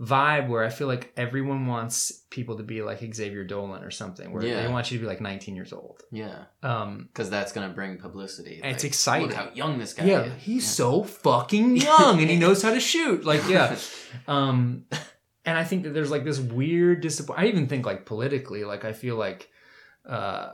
vibe 0.00 0.48
where 0.48 0.64
I 0.64 0.70
feel 0.70 0.86
like 0.86 1.12
everyone 1.16 1.66
wants 1.66 2.10
people 2.30 2.56
to 2.56 2.62
be 2.62 2.80
like 2.80 3.00
Xavier 3.14 3.44
Dolan 3.44 3.84
or 3.84 3.90
something, 3.90 4.32
where 4.32 4.42
Yeah. 4.42 4.62
they 4.62 4.72
want 4.72 4.90
you 4.90 4.96
to 4.96 5.02
be 5.02 5.06
like 5.06 5.20
19 5.20 5.54
years 5.54 5.72
old. 5.74 6.00
Yeah, 6.10 6.44
Um, 6.62 7.08
because 7.12 7.28
that's 7.28 7.52
gonna 7.52 7.68
bring 7.68 7.98
publicity. 7.98 8.60
It's 8.64 8.82
Like, 8.82 8.84
exciting. 8.84 9.26
Look 9.28 9.36
how 9.36 9.50
young 9.52 9.78
this 9.78 9.92
guy 9.92 10.04
yeah, 10.06 10.22
is. 10.22 10.42
he's 10.42 10.64
Yeah. 10.64 10.68
so 10.70 11.02
fucking 11.04 11.76
young 11.88 12.20
and 12.20 12.30
he 12.30 12.38
knows 12.38 12.62
how 12.62 12.72
to 12.72 12.80
shoot. 12.80 13.24
Like, 13.24 13.46
yeah. 13.48 13.76
Um, 14.26 14.86
and 15.44 15.56
I 15.58 15.64
think 15.64 15.84
that 15.84 15.90
there's 15.94 16.10
like 16.10 16.24
this 16.24 16.38
weird 16.40 17.00
disappointment. 17.02 17.46
I 17.46 17.52
even 17.52 17.68
think 17.68 17.84
like 17.86 18.06
politically, 18.06 18.64
like 18.64 18.84
I 18.84 18.92
feel 18.92 19.16
like, 19.16 19.50
uh, 20.06 20.52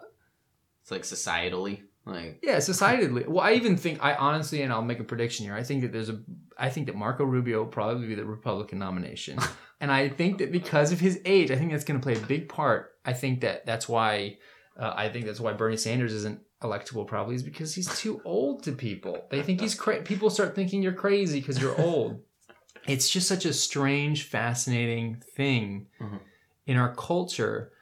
It's 0.83 0.91
like 0.91 1.03
societally, 1.03 1.83
like 2.07 2.39
yeah, 2.43 2.57
societally. 2.59 3.27
Well, 3.27 3.45
I 3.45 3.53
even 3.53 3.77
think 3.77 4.03
I 4.03 4.15
honestly, 4.15 4.63
and 4.63 4.73
I'll 4.73 4.83
make 4.83 5.01
a 5.01 5.05
prediction 5.05 5.45
here. 5.45 5.55
I 5.55 5.63
think 5.65 5.83
that 5.83 5.93
there's 5.93 6.09
a, 6.09 6.21
I 6.57 6.71
think 6.71 6.87
that 6.87 6.95
Marco 6.95 7.25
Rubio 7.25 7.59
will 7.59 7.67
probably 7.67 8.07
be 8.07 8.15
the 8.15 8.25
Republican 8.25 8.79
nomination, 8.79 9.39
and 9.81 9.91
I 9.91 10.09
think 10.09 10.39
that 10.39 10.53
because 10.53 10.93
of 10.93 11.01
his 11.01 11.21
age, 11.25 11.51
I 11.51 11.57
think 11.57 11.73
that's 11.73 11.85
going 11.85 12.01
to 12.01 12.05
play 12.05 12.15
a 12.17 12.27
big 12.27 12.49
part. 12.49 12.93
I 13.05 13.13
think 13.13 13.41
that 13.41 13.67
that's 13.67 13.89
why, 13.89 14.39
uh, 14.79 14.93
I 14.97 15.09
think 15.09 15.27
that's 15.27 15.41
why 15.41 15.53
Bernie 15.53 15.77
Sanders 15.77 16.13
isn't 16.13 16.41
electable. 16.63 17.07
Probably 17.07 17.35
is 17.35 17.43
because 17.43 17.75
he's 17.75 17.89
too 17.99 18.21
old 18.25 18.63
to 18.63 18.73
people. 18.73 19.27
They 19.31 19.43
think 19.43 19.61
he's 19.61 19.75
crazy. 19.75 20.03
People 20.05 20.31
start 20.31 20.55
thinking 20.55 20.83
you're 20.83 20.93
crazy 20.93 21.41
because 21.41 21.61
you're 21.61 21.79
old. 21.81 22.23
it's 22.87 23.11
just 23.11 23.27
such 23.27 23.45
a 23.45 23.53
strange, 23.53 24.25
fascinating 24.25 25.23
thing 25.35 25.89
Mhm. 26.01 26.21
in 26.67 26.77
our 26.77 26.95
culture 26.95 27.73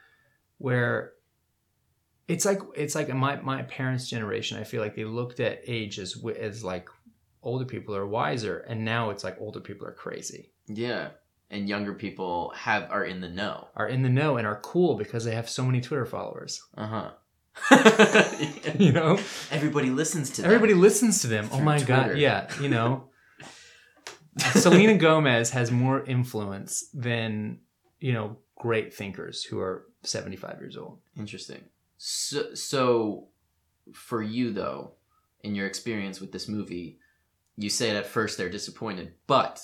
where 0.57 1.11
it's 2.27 2.45
like 2.45 2.59
it's 2.75 2.95
like 2.95 3.13
my 3.13 3.35
my 3.41 3.63
parents' 3.63 4.09
generation. 4.09 4.57
I 4.59 4.63
feel 4.63 4.81
like 4.81 4.95
they 4.95 5.05
looked 5.05 5.39
at 5.39 5.61
age 5.67 5.99
as 5.99 6.17
as 6.39 6.63
like 6.63 6.89
older 7.43 7.65
people 7.65 7.95
are 7.95 8.07
wiser, 8.07 8.59
and 8.59 8.83
now 8.83 9.11
it's 9.11 9.23
like 9.23 9.37
older 9.39 9.59
people 9.59 9.87
are 9.87 9.91
crazy, 9.93 10.51
yeah. 10.67 11.09
And 11.51 11.69
younger 11.69 11.93
people 11.93 12.51
have 12.55 12.89
are 12.89 13.05
in 13.05 13.21
the 13.21 13.29
know. 13.29 13.67
are 13.75 13.87
in 13.87 14.01
the 14.01 14.09
know, 14.09 14.37
and 14.37 14.47
are 14.47 14.59
cool 14.61 14.95
because 14.95 15.23
they 15.25 15.35
have 15.35 15.47
so 15.47 15.63
many 15.63 15.79
Twitter 15.81 16.05
followers. 16.05 16.61
Uh 16.75 16.87
huh. 16.87 17.11
You 18.79 18.91
know, 18.91 19.17
Everybody 19.51 19.89
listens 19.89 20.31
to 20.31 20.41
them. 20.41 20.51
everybody 20.51 20.73
listens 20.73 21.21
to 21.21 21.27
them. 21.27 21.47
Oh 21.51 21.61
my 21.61 21.81
god, 21.81 22.17
yeah. 22.17 22.49
You 22.59 22.67
know, 22.69 23.09
Selena 24.37 24.97
Gomez 24.97 25.51
has 25.51 25.71
more 25.71 26.03
influence 26.03 26.89
than 26.93 27.59
you 27.99 28.11
know 28.11 28.37
great 28.57 28.93
thinkers 28.93 29.43
who 29.43 29.59
are 29.59 29.85
seventy 30.03 30.35
five 30.35 30.59
years 30.59 30.75
old. 30.75 30.99
Interesting. 31.17 31.63
So, 31.97 32.53
so 32.55 33.27
for 33.93 34.21
you 34.21 34.51
though, 34.51 34.93
in 35.43 35.55
your 35.55 35.67
experience 35.67 36.19
with 36.19 36.31
this 36.31 36.47
movie, 36.47 36.99
you 37.57 37.69
said 37.69 37.95
at 37.95 38.05
first 38.05 38.37
they're 38.37 38.49
disappointed, 38.49 39.13
but 39.27 39.61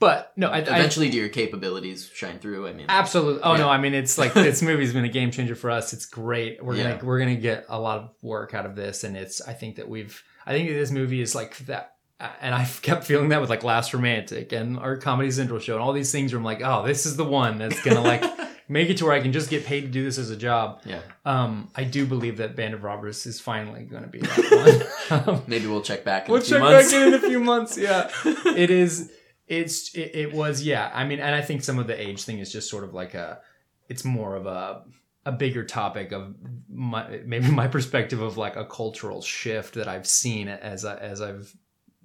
But 0.00 0.32
no, 0.36 0.48
I, 0.48 0.58
I 0.58 0.60
eventually 0.60 1.10
do 1.10 1.18
your 1.18 1.28
capabilities 1.28 2.08
shine 2.12 2.38
through? 2.38 2.68
I 2.68 2.72
mean, 2.72 2.86
Absolutely. 2.88 3.42
Oh 3.42 3.52
Yeah. 3.52 3.58
no, 3.62 3.68
I 3.68 3.78
mean 3.78 3.94
it's 3.94 4.16
like 4.18 4.32
this 4.34 4.62
movie's 4.70 4.92
been 4.92 5.04
a 5.04 5.08
game 5.08 5.30
changer 5.30 5.54
for 5.54 5.70
us. 5.70 5.92
It's 5.92 6.06
great. 6.06 6.62
We're 6.64 6.76
Yeah. 6.76 6.92
gonna 6.92 7.04
we're 7.04 7.18
gonna 7.18 7.34
get 7.36 7.66
a 7.68 7.78
lot 7.78 7.98
of 7.98 8.10
work 8.22 8.54
out 8.54 8.66
of 8.66 8.76
this, 8.76 9.04
and 9.04 9.16
it's 9.16 9.40
I 9.40 9.52
think 9.54 9.76
that 9.76 9.88
we've 9.88 10.22
I 10.46 10.52
think 10.52 10.68
that 10.68 10.74
this 10.74 10.90
movie 10.90 11.20
is 11.20 11.34
like 11.34 11.56
that. 11.66 11.94
And 12.40 12.52
I've 12.52 12.82
kept 12.82 13.04
feeling 13.04 13.28
that 13.28 13.40
with 13.40 13.48
like 13.50 13.62
Last 13.62 13.94
Romantic 13.94 14.50
and 14.52 14.76
our 14.76 14.96
Comedy 14.96 15.30
Central 15.30 15.60
show 15.60 15.74
and 15.74 15.82
all 15.82 15.92
these 15.92 16.10
things 16.10 16.32
where 16.32 16.38
I'm 16.38 16.44
like, 16.44 16.62
oh, 16.64 16.84
this 16.84 17.06
is 17.06 17.16
the 17.16 17.24
one 17.24 17.58
that's 17.58 17.80
gonna 17.84 18.00
like 18.00 18.22
make 18.68 18.90
it 18.90 18.96
to 18.98 19.04
where 19.06 19.14
I 19.14 19.20
can 19.20 19.32
just 19.32 19.48
get 19.50 19.64
paid 19.64 19.80
to 19.82 19.88
do 19.88 20.04
this 20.04 20.18
as 20.18 20.30
a 20.30 20.36
job. 20.36 20.82
yeah. 20.84 21.00
Um, 21.24 21.70
I 21.74 21.84
do 21.84 22.06
believe 22.06 22.36
that 22.36 22.54
Band 22.56 22.74
of 22.74 22.82
Robbers 22.84 23.24
is 23.26 23.40
finally 23.40 23.84
gonna 23.84 24.06
be 24.08 24.20
that 24.20 24.88
one. 25.10 25.28
Um, 25.36 25.42
Maybe 25.46 25.66
we'll 25.66 25.80
check 25.82 26.04
back 26.04 26.26
in 26.28 26.32
we'll 26.32 26.42
a 26.42 26.44
few 26.44 26.56
check 26.56 26.60
months. 26.62 26.92
back 26.92 27.00
in 27.00 27.08
in 27.08 27.14
a 27.14 27.20
few 27.20 27.40
months. 27.40 27.78
Yeah 27.78 28.10
it 28.24 28.70
is 28.70 29.10
it's 29.46 29.94
it, 29.94 30.10
it 30.14 30.32
was 30.34 30.62
yeah 30.62 30.90
i 30.92 31.04
mean 31.04 31.20
and 31.20 31.34
i 31.34 31.40
think 31.40 31.64
some 31.64 31.78
of 31.78 31.86
the 31.86 31.98
age 31.98 32.22
thing 32.24 32.38
is 32.38 32.52
just 32.52 32.68
sort 32.68 32.84
of 32.84 32.92
like 32.92 33.14
a 33.14 33.40
it's 33.88 34.04
more 34.04 34.36
of 34.36 34.44
a 34.44 34.82
a 35.24 35.32
bigger 35.32 35.64
topic 35.64 36.12
of 36.12 36.34
my 36.68 37.20
maybe 37.24 37.50
my 37.50 37.66
perspective 37.66 38.20
of 38.20 38.36
like 38.36 38.56
a 38.56 38.66
cultural 38.66 39.22
shift 39.22 39.72
that 39.72 39.88
i've 39.88 40.06
seen 40.06 40.48
as 40.48 40.84
I, 40.84 40.96
as 40.98 41.22
i've 41.22 41.50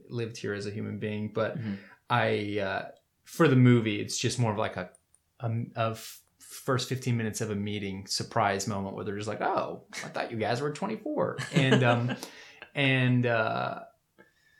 lived 0.07 0.37
here 0.37 0.53
as 0.53 0.65
a 0.67 0.71
human 0.71 0.99
being 0.99 1.31
but 1.33 1.57
Mhm. 1.59 1.77
i 2.09 2.59
uh 2.61 2.85
for 3.25 3.49
the 3.49 3.57
movie 3.57 3.99
it's 3.99 4.17
just 4.17 4.39
more 4.39 4.53
of 4.53 4.57
like 4.57 4.77
a 4.77 4.89
a, 5.41 5.51
a 5.75 5.89
f- 5.91 6.21
first 6.53 6.87
15 6.87 7.17
minutes 7.17 7.41
of 7.41 7.49
a 7.49 7.55
meeting 7.55 8.05
surprise 8.07 8.67
moment 8.67 8.95
where 8.95 9.03
they're 9.03 9.17
just 9.17 9.27
like 9.27 9.41
oh 9.41 9.83
i 10.03 10.07
thought 10.07 10.31
you 10.31 10.37
guys 10.37 10.61
were 10.61 10.71
24 10.71 11.37
and 11.53 11.83
um 11.83 12.15
and 12.75 13.25
uh 13.25 13.79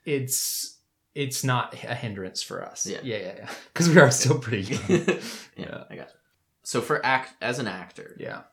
it's 0.06 0.80
it's 1.16 1.44
not 1.44 1.74
a 1.76 1.94
hindrance 1.94 2.42
for 2.42 2.64
us. 2.66 2.88
Yeah. 2.88 2.98
yeah, 3.04 3.18
yeah, 3.18 3.34
yeah. 3.38 3.50
Because 3.72 3.88
we 3.88 4.00
are 4.00 4.10
still 4.10 4.40
pretty 4.40 4.74
young. 4.74 4.82
yeah, 4.90 5.20
Yeah. 5.56 5.84
I 5.90 5.96
got 5.96 6.08
you. 6.10 6.20
So 6.64 6.82
for 6.82 7.06
act 7.06 7.36
as 7.42 7.60
an 7.60 7.68
actor, 7.68 8.16
yeah, 8.20 8.38
I 8.38 8.44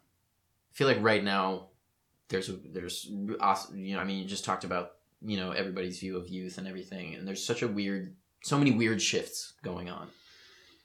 feel 0.72 0.86
like 0.86 0.98
right 1.00 1.22
now 1.22 1.68
there's 2.28 2.48
a, 2.48 2.52
there's 2.52 3.06
you 3.08 3.36
know 3.94 4.00
I 4.00 4.04
mean 4.04 4.18
you 4.18 4.24
just 4.24 4.44
talked 4.44 4.64
about 4.64 4.92
you 5.22 5.36
know 5.36 5.52
everybody's 5.52 6.00
view 6.00 6.16
of 6.16 6.28
youth 6.28 6.58
and 6.58 6.66
everything 6.66 7.14
and 7.14 7.26
there's 7.26 7.44
such 7.44 7.62
a 7.62 7.68
weird 7.68 8.14
so 8.42 8.58
many 8.58 8.72
weird 8.72 9.00
shifts 9.00 9.54
going 9.62 9.88
on. 9.88 10.08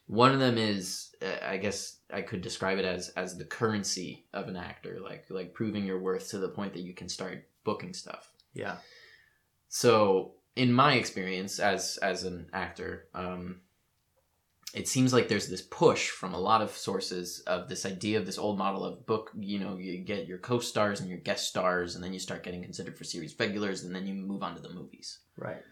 One 0.07 0.31
of 0.31 0.39
them 0.39 0.57
is, 0.57 1.15
uh, 1.21 1.45
I 1.45 1.57
guess 1.57 1.97
I 2.13 2.21
could 2.21 2.41
describe 2.41 2.77
it 2.77 2.85
as 2.85 3.09
as 3.09 3.37
the 3.37 3.45
currency 3.45 4.25
of 4.33 4.47
an 4.47 4.55
actor, 4.55 4.99
like 5.03 5.25
like 5.29 5.53
proving 5.53 5.85
your 5.85 5.99
worth 5.99 6.29
to 6.29 6.37
the 6.37 6.49
point 6.49 6.73
that 6.73 6.83
you 6.83 6.93
can 6.93 7.09
start 7.09 7.47
booking 7.63 7.93
stuff. 7.93 8.31
Yeah. 8.53 8.77
So, 9.67 10.33
in 10.55 10.71
my 10.71 10.93
experience 10.93 11.59
as 11.59 11.97
as 11.97 12.23
an 12.23 12.47
actor, 12.53 13.07
um, 13.15 13.61
it 14.75 14.87
seems 14.87 15.13
like 15.13 15.27
there's 15.27 15.47
this 15.47 15.63
push 15.63 16.09
from 16.09 16.33
a 16.33 16.39
lot 16.39 16.61
of 16.61 16.71
sources 16.71 17.39
of 17.47 17.67
this 17.67 17.85
idea 17.85 18.19
of 18.19 18.25
this 18.25 18.37
old 18.37 18.57
model 18.59 18.83
of 18.83 19.07
book. 19.07 19.31
You 19.39 19.57
know, 19.57 19.77
you 19.77 19.97
get 20.03 20.27
your 20.27 20.37
co-stars 20.37 20.99
and 20.99 21.09
your 21.09 21.19
guest 21.19 21.47
stars, 21.47 21.95
and 21.95 22.03
then 22.03 22.13
you 22.13 22.19
start 22.19 22.43
getting 22.43 22.61
considered 22.61 22.97
for 22.97 23.05
series 23.05 23.35
regulars, 23.39 23.83
and 23.83 23.95
then 23.95 24.05
you 24.05 24.13
move 24.13 24.43
on 24.43 24.53
to 24.55 24.61
the 24.61 24.73
movies. 24.73 25.19
Right. 25.37 25.63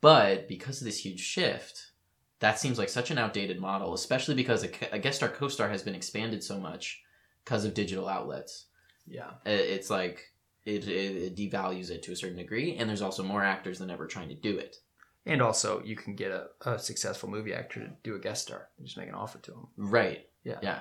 But 0.00 0.48
because 0.48 0.80
of 0.80 0.84
this 0.84 1.04
huge 1.04 1.20
shift, 1.20 1.92
that 2.40 2.58
seems 2.58 2.78
like 2.78 2.88
such 2.88 3.10
an 3.10 3.18
outdated 3.18 3.58
model, 3.60 3.94
especially 3.94 4.34
because 4.34 4.64
a, 4.64 4.70
a 4.92 4.98
guest 4.98 5.18
star 5.18 5.28
co-star 5.28 5.68
has 5.68 5.82
been 5.82 5.94
expanded 5.94 6.42
so 6.42 6.58
much 6.58 7.02
because 7.44 7.64
of 7.64 7.74
digital 7.74 8.08
outlets. 8.08 8.66
Yeah. 9.06 9.30
It's 9.44 9.88
like 9.90 10.32
it, 10.64 10.86
it, 10.88 11.16
it 11.16 11.36
devalues 11.36 11.90
it 11.90 12.02
to 12.04 12.12
a 12.12 12.16
certain 12.16 12.36
degree, 12.36 12.76
and 12.76 12.88
there's 12.88 13.02
also 13.02 13.22
more 13.22 13.42
actors 13.44 13.78
than 13.78 13.90
ever 13.90 14.06
trying 14.06 14.28
to 14.28 14.34
do 14.34 14.58
it. 14.58 14.76
And 15.24 15.40
also, 15.42 15.82
you 15.82 15.96
can 15.96 16.14
get 16.14 16.30
a, 16.30 16.48
a 16.64 16.78
successful 16.78 17.28
movie 17.28 17.52
actor 17.54 17.80
to 17.80 17.90
do 18.04 18.14
a 18.14 18.18
guest 18.18 18.42
star. 18.46 18.68
You 18.78 18.84
just 18.84 18.96
make 18.96 19.08
an 19.08 19.14
offer 19.14 19.38
to 19.38 19.52
him. 19.52 19.66
Right. 19.76 20.28
Yeah. 20.44 20.58
Yeah. 20.62 20.80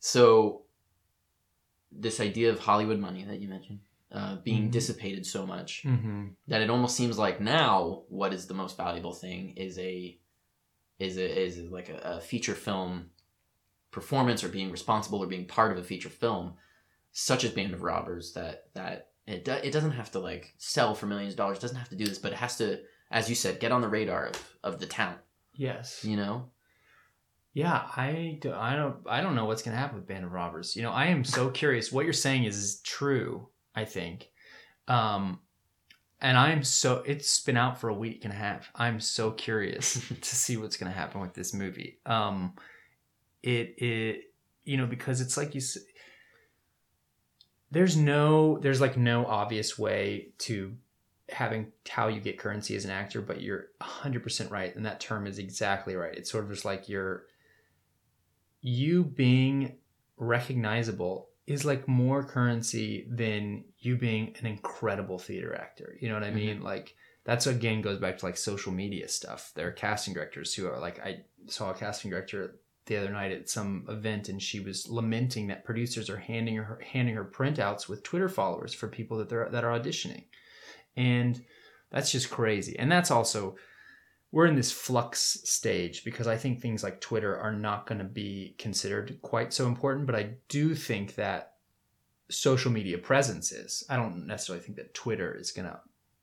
So 0.00 0.62
this 1.92 2.20
idea 2.20 2.50
of 2.50 2.58
Hollywood 2.58 2.98
money 2.98 3.24
that 3.24 3.40
you 3.40 3.48
mentioned 3.48 3.80
uh, 4.12 4.36
being 4.36 4.68
Mhm. 4.68 4.72
dissipated 4.72 5.26
so 5.26 5.46
much 5.46 5.82
Mm-hmm. 5.84 6.28
that 6.48 6.60
it 6.62 6.70
almost 6.70 6.96
seems 6.96 7.18
like 7.18 7.40
now 7.40 8.04
what 8.08 8.32
is 8.32 8.46
the 8.46 8.54
most 8.54 8.76
valuable 8.76 9.12
thing 9.12 9.56
is 9.56 9.78
a 9.78 10.18
is 10.98 11.16
a, 11.16 11.42
is 11.44 11.58
like 11.70 11.88
a, 11.88 11.98
a 12.16 12.20
feature 12.20 12.54
film 12.54 13.10
performance 13.90 14.44
or 14.44 14.48
being 14.48 14.70
responsible 14.70 15.22
or 15.22 15.26
being 15.26 15.46
part 15.46 15.72
of 15.72 15.78
a 15.78 15.82
feature 15.84 16.08
film 16.08 16.54
such 17.12 17.44
as 17.44 17.50
Band 17.50 17.72
of 17.74 17.82
Robbers 17.82 18.32
that 18.34 18.64
that 18.74 19.08
it, 19.26 19.44
do, 19.44 19.52
it 19.52 19.72
doesn't 19.72 19.92
have 19.92 20.10
to 20.12 20.18
like 20.18 20.54
sell 20.58 20.94
for 20.94 21.06
millions 21.06 21.32
of 21.32 21.38
dollars 21.38 21.58
it 21.58 21.62
doesn't 21.62 21.78
have 21.78 21.88
to 21.88 21.96
do 21.96 22.06
this 22.06 22.18
but 22.18 22.32
it 22.32 22.38
has 22.38 22.58
to 22.58 22.80
as 23.10 23.28
you 23.28 23.34
said 23.34 23.60
get 23.60 23.72
on 23.72 23.80
the 23.80 23.88
radar 23.88 24.26
of, 24.26 24.52
of 24.62 24.78
the 24.80 24.86
talent 24.86 25.18
Yes. 25.54 26.04
you 26.04 26.16
know 26.16 26.50
Yeah, 27.54 27.88
I, 27.96 28.38
do, 28.42 28.52
I 28.52 28.76
don't 28.76 28.96
I 29.08 29.22
don't 29.22 29.34
know 29.34 29.46
what's 29.46 29.62
gonna 29.62 29.78
happen 29.78 29.96
with 29.96 30.06
Band 30.06 30.26
of 30.26 30.32
Robbers. 30.32 30.76
You 30.76 30.82
know, 30.82 30.92
I 30.92 31.06
am 31.06 31.24
so 31.24 31.48
curious. 31.48 31.90
What 31.90 32.04
you're 32.04 32.12
saying 32.12 32.44
is, 32.44 32.58
is 32.58 32.80
true. 32.82 33.48
I 33.74 33.86
think, 33.86 34.28
um, 34.88 35.40
and 36.20 36.38
I'm 36.38 36.64
so 36.64 37.02
it's 37.06 37.40
been 37.40 37.56
out 37.56 37.80
for 37.80 37.88
a 37.88 37.94
week 37.94 38.24
and 38.24 38.32
a 38.32 38.36
half. 38.36 38.70
I'm 38.74 39.00
so 39.00 39.30
curious 39.30 39.94
to 40.20 40.36
see 40.36 40.56
what's 40.56 40.76
gonna 40.76 40.90
happen 40.90 41.20
with 41.20 41.34
this 41.34 41.52
movie. 41.52 41.98
Um, 42.06 42.54
it 43.42 43.74
it 43.78 44.32
you 44.64 44.76
know 44.76 44.86
because 44.86 45.20
it's 45.20 45.36
like 45.36 45.54
you. 45.54 45.60
There's 47.70 47.96
no 47.96 48.58
there's 48.58 48.80
like 48.80 48.96
no 48.96 49.26
obvious 49.26 49.78
way 49.78 50.28
to 50.38 50.76
having 51.28 51.72
how 51.88 52.08
you 52.08 52.20
get 52.20 52.38
currency 52.38 52.76
as 52.76 52.84
an 52.84 52.90
actor, 52.90 53.20
but 53.20 53.40
you're 53.40 53.68
100% 53.80 54.50
right. 54.50 54.74
And 54.76 54.86
that 54.86 55.00
term 55.00 55.26
is 55.26 55.38
exactly 55.38 55.96
right. 55.96 56.14
It's 56.14 56.30
sort 56.30 56.44
of 56.44 56.50
just 56.50 56.64
like 56.64 56.88
you're, 56.88 57.24
you 58.60 59.04
being 59.04 59.76
recognizable 60.16 61.28
is 61.46 61.64
like 61.64 61.86
more 61.86 62.24
currency 62.24 63.06
than 63.08 63.64
you 63.78 63.96
being 63.96 64.34
an 64.40 64.46
incredible 64.46 65.18
theater 65.18 65.54
actor. 65.54 65.96
You 66.00 66.08
know 66.08 66.14
what 66.14 66.24
I 66.24 66.28
mm-hmm. 66.28 66.36
mean? 66.36 66.60
Like, 66.62 66.94
that's 67.24 67.46
again 67.46 67.82
goes 67.82 67.98
back 67.98 68.18
to 68.18 68.26
like 68.26 68.36
social 68.36 68.72
media 68.72 69.08
stuff. 69.08 69.52
There 69.54 69.68
are 69.68 69.72
casting 69.72 70.14
directors 70.14 70.54
who 70.54 70.66
are 70.66 70.78
like, 70.78 71.00
I 71.00 71.24
saw 71.46 71.70
a 71.70 71.74
casting 71.74 72.10
director 72.10 72.56
the 72.86 72.96
other 72.96 73.10
night 73.10 73.32
at 73.32 73.48
some 73.48 73.84
event 73.88 74.28
and 74.28 74.40
she 74.40 74.60
was 74.60 74.88
lamenting 74.88 75.48
that 75.48 75.64
producers 75.64 76.08
are 76.08 76.16
handing 76.16 76.56
her 76.56 76.80
handing 76.92 77.16
her 77.16 77.24
printouts 77.24 77.88
with 77.88 78.02
Twitter 78.02 78.28
followers 78.28 78.72
for 78.72 78.88
people 78.88 79.18
that 79.18 79.28
they're 79.28 79.48
that 79.50 79.64
are 79.64 79.78
auditioning 79.78 80.24
and 80.96 81.44
that's 81.90 82.12
just 82.12 82.30
crazy 82.30 82.78
and 82.78 82.90
that's 82.90 83.10
also 83.10 83.56
we're 84.36 84.46
in 84.46 84.54
this 84.54 84.70
flux 84.70 85.40
stage 85.44 86.04
because 86.04 86.26
i 86.26 86.36
think 86.36 86.60
things 86.60 86.82
like 86.82 87.00
twitter 87.00 87.34
are 87.38 87.52
not 87.54 87.86
going 87.86 87.98
to 87.98 88.04
be 88.04 88.54
considered 88.58 89.18
quite 89.22 89.50
so 89.52 89.66
important 89.66 90.04
but 90.06 90.14
i 90.14 90.34
do 90.48 90.74
think 90.74 91.14
that 91.14 91.54
social 92.28 92.70
media 92.70 92.98
presence 92.98 93.50
is 93.50 93.82
i 93.88 93.96
don't 93.96 94.26
necessarily 94.26 94.62
think 94.62 94.76
that 94.76 94.92
twitter 94.92 95.34
is 95.34 95.52
going 95.52 95.66
to 95.66 95.78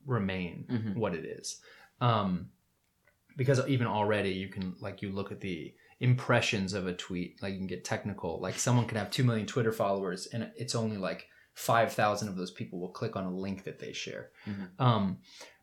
remain 0.05 0.65
Mhm. 0.69 0.95
what 0.95 1.15
it 1.15 1.25
is 1.25 1.59
um, 2.01 2.49
because 3.35 3.65
even 3.67 3.87
already 3.87 4.29
you 4.31 4.47
can 4.47 4.75
like 4.79 5.01
you 5.01 5.09
look 5.11 5.31
at 5.31 5.39
the 5.41 5.73
impressions 5.99 6.73
of 6.73 6.85
a 6.85 6.93
tweet 6.93 7.41
like 7.41 7.53
you 7.53 7.57
can 7.59 7.67
get 7.67 7.83
technical 7.83 8.39
like 8.41 8.59
someone 8.59 8.85
can 8.85 8.97
have 8.97 9.09
2 9.09 9.23
million 9.23 9.47
twitter 9.47 9.71
followers 9.71 10.27
and 10.33 10.51
it's 10.55 10.75
only 10.75 10.97
like 10.97 11.27
5000 11.55 12.27
of 12.27 12.35
those 12.35 12.51
people 12.51 12.79
will 12.79 12.89
click 12.89 13.15
on 13.15 13.25
a 13.25 13.35
link 13.45 13.63
that 13.63 13.79
they 13.79 13.93
share 13.93 14.29
Mhm. 14.45 14.67
um, 14.79 15.17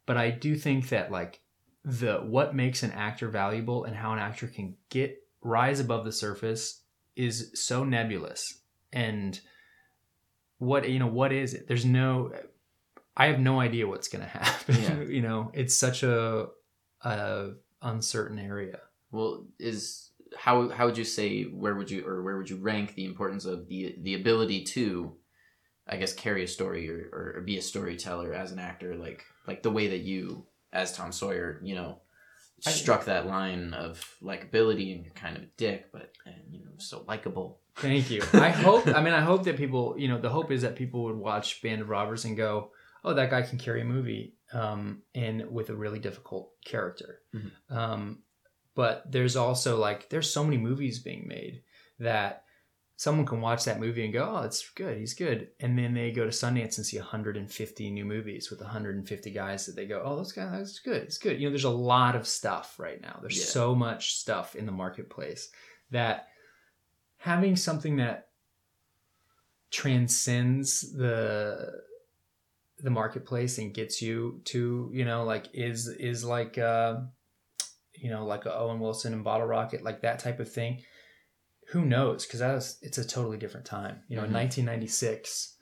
but 0.06 0.16
i 0.16 0.30
do 0.30 0.56
think 0.56 0.88
that 0.88 1.12
like 1.12 1.40
the 1.84 2.16
what 2.18 2.54
makes 2.54 2.82
an 2.82 2.92
actor 2.92 3.28
valuable 3.28 3.84
and 3.84 3.96
how 3.96 4.12
an 4.12 4.18
actor 4.18 4.46
can 4.46 4.74
get 4.90 5.16
rise 5.42 5.80
above 5.80 6.04
the 6.04 6.12
surface 6.12 6.82
is 7.16 7.50
so 7.54 7.84
nebulous. 7.84 8.60
And 8.92 9.38
what 10.58 10.88
you 10.88 10.98
know 10.98 11.06
what 11.06 11.32
is 11.32 11.54
it? 11.54 11.66
There's 11.68 11.84
no 11.86 12.32
i 13.16 13.26
have 13.26 13.40
no 13.40 13.60
idea 13.60 13.86
what's 13.86 14.08
going 14.08 14.22
to 14.24 14.28
happen 14.30 14.74
Yeah. 14.82 15.00
you 15.02 15.22
know? 15.22 15.50
It's 15.54 15.76
such 15.76 16.02
a, 16.02 16.48
a 17.02 17.50
uncertain 17.82 18.38
area. 18.38 18.80
Well, 19.10 19.46
is 19.58 20.10
how 20.36 20.68
how 20.68 20.86
would 20.86 20.98
you 20.98 21.04
say 21.04 21.44
where 21.44 21.74
would 21.74 21.90
you 21.90 22.06
or 22.06 22.22
where 22.22 22.36
would 22.36 22.48
you 22.50 22.56
rank 22.56 22.94
the 22.94 23.04
importance 23.04 23.44
of 23.44 23.68
the 23.68 23.96
the 24.02 24.14
ability 24.14 24.64
to, 24.64 25.16
I 25.88 25.96
guess, 25.96 26.12
carry 26.12 26.44
a 26.44 26.48
story 26.48 26.88
or, 26.88 27.08
or, 27.12 27.34
or 27.38 27.40
be 27.40 27.58
a 27.58 27.62
storyteller 27.62 28.32
as 28.32 28.52
an 28.52 28.58
actor, 28.58 28.94
like 28.96 29.24
like 29.46 29.62
the 29.62 29.70
way 29.72 29.88
that 29.88 30.00
you 30.00 30.46
as 30.72 30.92
Tom 30.92 31.12
Sawyer, 31.12 31.60
you 31.62 31.74
know, 31.74 32.00
struck 32.60 33.06
that 33.06 33.26
line 33.26 33.72
of 33.74 34.16
likability 34.22 34.94
and 34.94 35.04
you're 35.04 35.14
kind 35.14 35.36
of 35.36 35.44
a 35.44 35.50
dick, 35.56 35.90
but 35.92 36.12
and, 36.26 36.34
you 36.50 36.60
know 36.60 36.70
so 36.78 37.04
likable. 37.06 37.60
Thank 37.76 38.10
you. 38.10 38.22
I 38.32 38.50
hope. 38.66 38.86
I 38.88 39.02
mean, 39.02 39.14
I 39.14 39.20
hope 39.20 39.44
that 39.44 39.56
people, 39.56 39.94
you 39.98 40.08
know, 40.08 40.20
the 40.20 40.28
hope 40.28 40.50
is 40.50 40.62
that 40.62 40.76
people 40.76 41.04
would 41.04 41.16
watch 41.16 41.62
Band 41.62 41.82
of 41.82 41.88
Robbers 41.88 42.24
and 42.24 42.36
go, 42.36 42.72
"Oh, 43.04 43.14
that 43.14 43.30
guy 43.30 43.42
can 43.42 43.58
carry 43.58 43.80
a 43.82 43.84
movie," 43.84 44.34
um, 44.52 45.02
and 45.14 45.50
with 45.50 45.70
a 45.70 45.74
really 45.74 45.98
difficult 45.98 46.52
character. 46.64 47.20
Mhm. 47.34 47.50
Um, 47.70 48.18
but 48.74 49.10
there's 49.10 49.36
also 49.36 49.78
like, 49.78 50.08
there's 50.10 50.32
so 50.32 50.44
many 50.44 50.56
movies 50.56 51.00
being 51.00 51.26
made 51.26 51.62
that 51.98 52.44
someone 53.00 53.24
can 53.24 53.40
watch 53.40 53.64
that 53.64 53.80
movie 53.80 54.04
and 54.04 54.12
go, 54.12 54.30
"Oh, 54.30 54.42
it's 54.42 54.68
good. 54.74 54.98
He's 54.98 55.14
good," 55.14 55.48
and 55.58 55.78
then 55.78 55.94
they 55.94 56.10
go 56.10 56.24
to 56.24 56.30
Sundance 56.30 56.76
and 56.76 56.84
see 56.84 56.98
150 56.98 57.90
new 57.90 58.04
movies 58.04 58.50
with 58.50 58.60
150 58.60 59.30
guys 59.30 59.64
that 59.64 59.74
they 59.74 59.86
go, 59.86 60.02
"Oh, 60.04 60.16
those 60.16 60.32
guys, 60.32 60.50
that's 60.68 60.80
good. 60.80 61.02
It's 61.04 61.16
good." 61.16 61.40
You 61.40 61.46
know, 61.46 61.50
there's 61.50 61.64
a 61.64 61.70
lot 61.70 62.14
of 62.14 62.26
stuff 62.28 62.78
right 62.78 63.00
now. 63.00 63.18
There's 63.22 63.38
Yeah. 63.38 63.44
so 63.46 63.74
much 63.74 64.16
stuff 64.16 64.54
in 64.54 64.66
the 64.66 64.72
marketplace 64.72 65.50
that 65.90 66.28
having 67.16 67.56
something 67.56 67.96
that 67.96 68.28
transcends 69.70 70.92
the 70.92 71.80
the 72.80 72.90
marketplace 72.90 73.56
and 73.56 73.72
gets 73.72 74.02
you 74.02 74.42
to 74.44 74.90
you 74.92 75.06
know 75.06 75.24
like 75.24 75.46
is 75.54 75.88
is 75.88 76.22
like 76.22 76.58
uh 76.58 77.00
you 77.94 78.10
know 78.10 78.26
like 78.26 78.44
a 78.44 78.54
Owen 78.54 78.78
Wilson 78.78 79.14
and 79.14 79.24
Bottle 79.24 79.46
Rocket 79.46 79.82
like 79.82 80.02
that 80.02 80.18
type 80.18 80.38
of 80.38 80.52
thing 80.52 80.82
who 81.70 81.84
knows 81.84 82.26
because 82.26 82.40
that 82.40 82.54
was 82.54 82.78
it's 82.82 82.98
a 82.98 83.06
totally 83.06 83.38
different 83.38 83.66
time 83.66 84.02
you 84.08 84.16
know 84.16 84.24
in 84.24 84.30
Mhm. 84.30 84.34
1996 84.34 85.56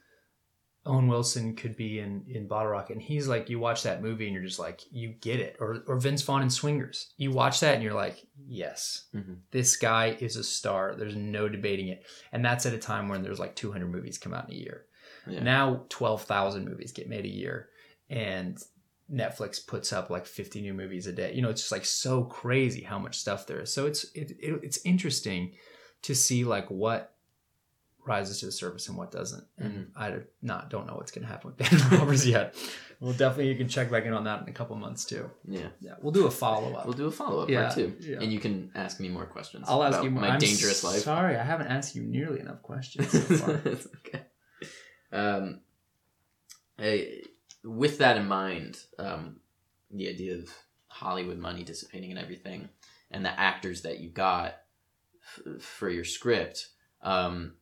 Owen 0.86 1.08
Wilson 1.08 1.54
could 1.54 1.76
be 1.76 1.98
in 1.98 2.24
in 2.28 2.46
Bottle 2.46 2.70
Rocket 2.72 2.94
and 2.94 3.02
he's 3.02 3.28
like 3.28 3.50
you 3.50 3.58
watch 3.58 3.82
that 3.82 4.00
movie 4.02 4.24
and 4.26 4.32
you're 4.34 4.42
just 4.44 4.58
like 4.58 4.80
you 4.90 5.08
get 5.20 5.38
it 5.40 5.56
or 5.60 5.82
or 5.86 5.98
Vince 5.98 6.22
Vaughn 6.22 6.40
in 6.42 6.48
Swingers 6.50 7.12
you 7.18 7.30
watch 7.30 7.60
that 7.60 7.74
and 7.74 7.82
you're 7.82 7.92
like 7.92 8.26
yes 8.46 9.04
Mhm. 9.14 9.38
this 9.50 9.76
guy 9.76 10.16
is 10.20 10.36
a 10.36 10.44
star 10.44 10.94
there's 10.96 11.16
no 11.16 11.48
debating 11.48 11.88
it 11.88 12.04
and 12.32 12.42
that's 12.44 12.64
at 12.64 12.72
a 12.72 12.78
time 12.78 13.08
when 13.08 13.22
there's 13.22 13.40
like 13.40 13.54
200 13.54 13.86
movies 13.90 14.16
come 14.18 14.32
out 14.32 14.48
in 14.48 14.54
a 14.54 14.58
year 14.58 14.86
Yeah. 15.26 15.42
now 15.42 15.84
12,000 15.90 16.64
movies 16.64 16.92
get 16.92 17.08
made 17.08 17.24
a 17.26 17.28
year 17.42 17.68
and 18.08 18.56
Netflix 19.10 19.66
puts 19.66 19.92
up 19.92 20.08
like 20.10 20.26
50 20.26 20.60
new 20.60 20.74
movies 20.74 21.06
a 21.06 21.12
day. 21.12 21.32
You 21.32 21.40
know, 21.40 21.48
it's 21.48 21.62
just 21.62 21.72
like 21.72 21.86
so 21.86 22.24
crazy 22.24 22.82
how 22.82 22.98
much 22.98 23.16
stuff 23.16 23.46
there 23.46 23.58
is. 23.60 23.72
So 23.72 23.86
it's 23.86 24.04
it, 24.14 24.32
it, 24.38 24.60
it's 24.62 24.80
interesting 24.84 25.54
to 26.02 26.14
see 26.14 26.44
like 26.44 26.70
what 26.70 27.14
rises 28.06 28.40
to 28.40 28.46
the 28.46 28.52
surface 28.52 28.88
and 28.88 28.96
what 28.96 29.10
doesn't. 29.10 29.44
And 29.58 29.90
I 29.94 30.10
do 30.10 30.22
not 30.40 30.70
don't 30.70 30.86
know 30.86 30.94
what's 30.94 31.10
going 31.10 31.26
to 31.26 31.28
happen 31.28 31.52
with 31.54 31.58
Band 31.58 31.92
Robbers 32.00 32.26
yet. 32.26 32.54
Well, 33.00 33.12
definitely 33.12 33.48
you 33.48 33.56
can 33.56 33.68
check 33.68 33.90
back 33.90 34.06
in 34.06 34.12
on 34.14 34.24
that 34.24 34.42
in 34.42 34.48
a 34.48 34.52
couple 34.52 34.74
months 34.76 35.04
too. 35.04 35.30
yeah. 35.46 35.68
Yeah, 35.80 35.92
we'll 36.00 36.12
do 36.12 36.26
a 36.26 36.30
follow 36.30 36.72
up. 36.74 36.86
We'll 36.86 36.94
do 36.96 37.06
a 37.06 37.10
follow 37.12 37.42
up 37.42 37.50
Yeah, 37.50 37.64
part 37.64 37.74
two, 37.74 37.94
yeah. 38.00 38.18
and 38.20 38.32
you 38.32 38.40
can 38.40 38.70
ask 38.74 38.98
me 38.98 39.08
more 39.08 39.26
questions. 39.26 39.66
I'll 39.68 39.84
ask 39.84 40.02
you 40.02 40.10
more. 40.10 40.22
my 40.22 40.30
I'm 40.30 40.38
dangerous 40.38 40.82
life. 40.82 41.00
Sorry, 41.02 41.36
I 41.36 41.44
haven't 41.44 41.66
asked 41.68 41.94
you 41.94 42.02
nearly 42.02 42.40
enough 42.40 42.62
questions 42.62 43.10
so 43.10 43.18
far. 43.36 43.60
it's 43.66 43.86
okay. 44.06 44.22
Um, 45.12 45.60
I- 46.78 47.22
with 47.64 47.98
that 47.98 48.16
in 48.16 48.26
mind, 48.26 48.78
um, 48.98 49.36
the 49.90 50.08
idea 50.08 50.36
of 50.36 50.48
Hollywood 50.86 51.38
money 51.38 51.64
dissipating 51.64 52.10
and 52.10 52.18
everything, 52.18 52.68
and 53.10 53.24
the 53.24 53.38
actors 53.38 53.82
that 53.82 53.98
you 54.00 54.08
got, 54.10 54.54
f- 55.36 55.62
for 55.62 55.88
your 55.88 56.04
script. 56.04 56.68
Um, 57.02 57.54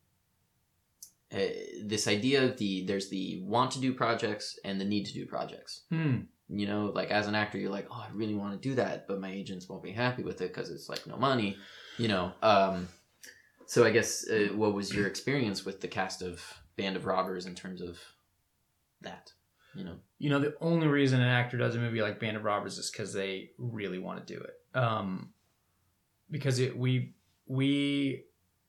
uh, 1.32 1.38
this 1.82 2.06
idea 2.06 2.44
of 2.44 2.56
the 2.56 2.84
there's 2.86 3.08
the 3.08 3.42
want 3.42 3.72
to 3.72 3.80
do 3.80 3.92
projects 3.92 4.58
and 4.64 4.80
the 4.80 4.84
need 4.84 5.06
to 5.06 5.12
do 5.12 5.26
projects. 5.26 5.82
Hmm. 5.90 6.20
You 6.48 6.66
know, 6.66 6.92
like 6.94 7.10
as 7.10 7.26
an 7.26 7.34
actor, 7.34 7.58
you're 7.58 7.72
like, 7.72 7.88
oh, 7.90 8.04
I 8.08 8.12
really 8.12 8.36
want 8.36 8.52
to 8.52 8.68
do 8.68 8.76
that, 8.76 9.08
but 9.08 9.20
my 9.20 9.30
agents 9.30 9.68
won't 9.68 9.82
be 9.82 9.90
happy 9.90 10.22
with 10.22 10.40
it 10.40 10.54
because 10.54 10.70
it's 10.70 10.88
like 10.88 11.06
no 11.06 11.16
money. 11.16 11.56
You 11.98 12.08
know. 12.08 12.32
Um, 12.42 12.88
so 13.66 13.84
I 13.84 13.90
guess 13.90 14.28
uh, 14.28 14.50
what 14.54 14.74
was 14.74 14.94
your 14.94 15.08
experience 15.08 15.64
with 15.64 15.80
the 15.80 15.88
cast 15.88 16.22
of 16.22 16.40
Band 16.76 16.94
of 16.96 17.04
Robbers 17.04 17.46
in 17.46 17.56
terms 17.56 17.80
of 17.80 17.98
that? 19.00 19.32
You 19.74 19.84
know. 19.84 19.96
you 20.18 20.30
know 20.30 20.38
the 20.38 20.54
only 20.60 20.86
reason 20.86 21.20
an 21.20 21.28
actor 21.28 21.58
does 21.58 21.74
a 21.74 21.78
movie 21.78 22.00
like 22.00 22.18
band 22.18 22.38
of 22.38 22.44
robbers 22.44 22.78
is 22.78 22.90
because 22.90 23.12
they 23.12 23.50
really 23.58 23.98
want 23.98 24.26
to 24.26 24.34
do 24.34 24.40
it 24.40 24.54
um 24.74 25.30
because 26.30 26.58
it 26.58 26.76
we 26.76 27.14
we 27.46 28.24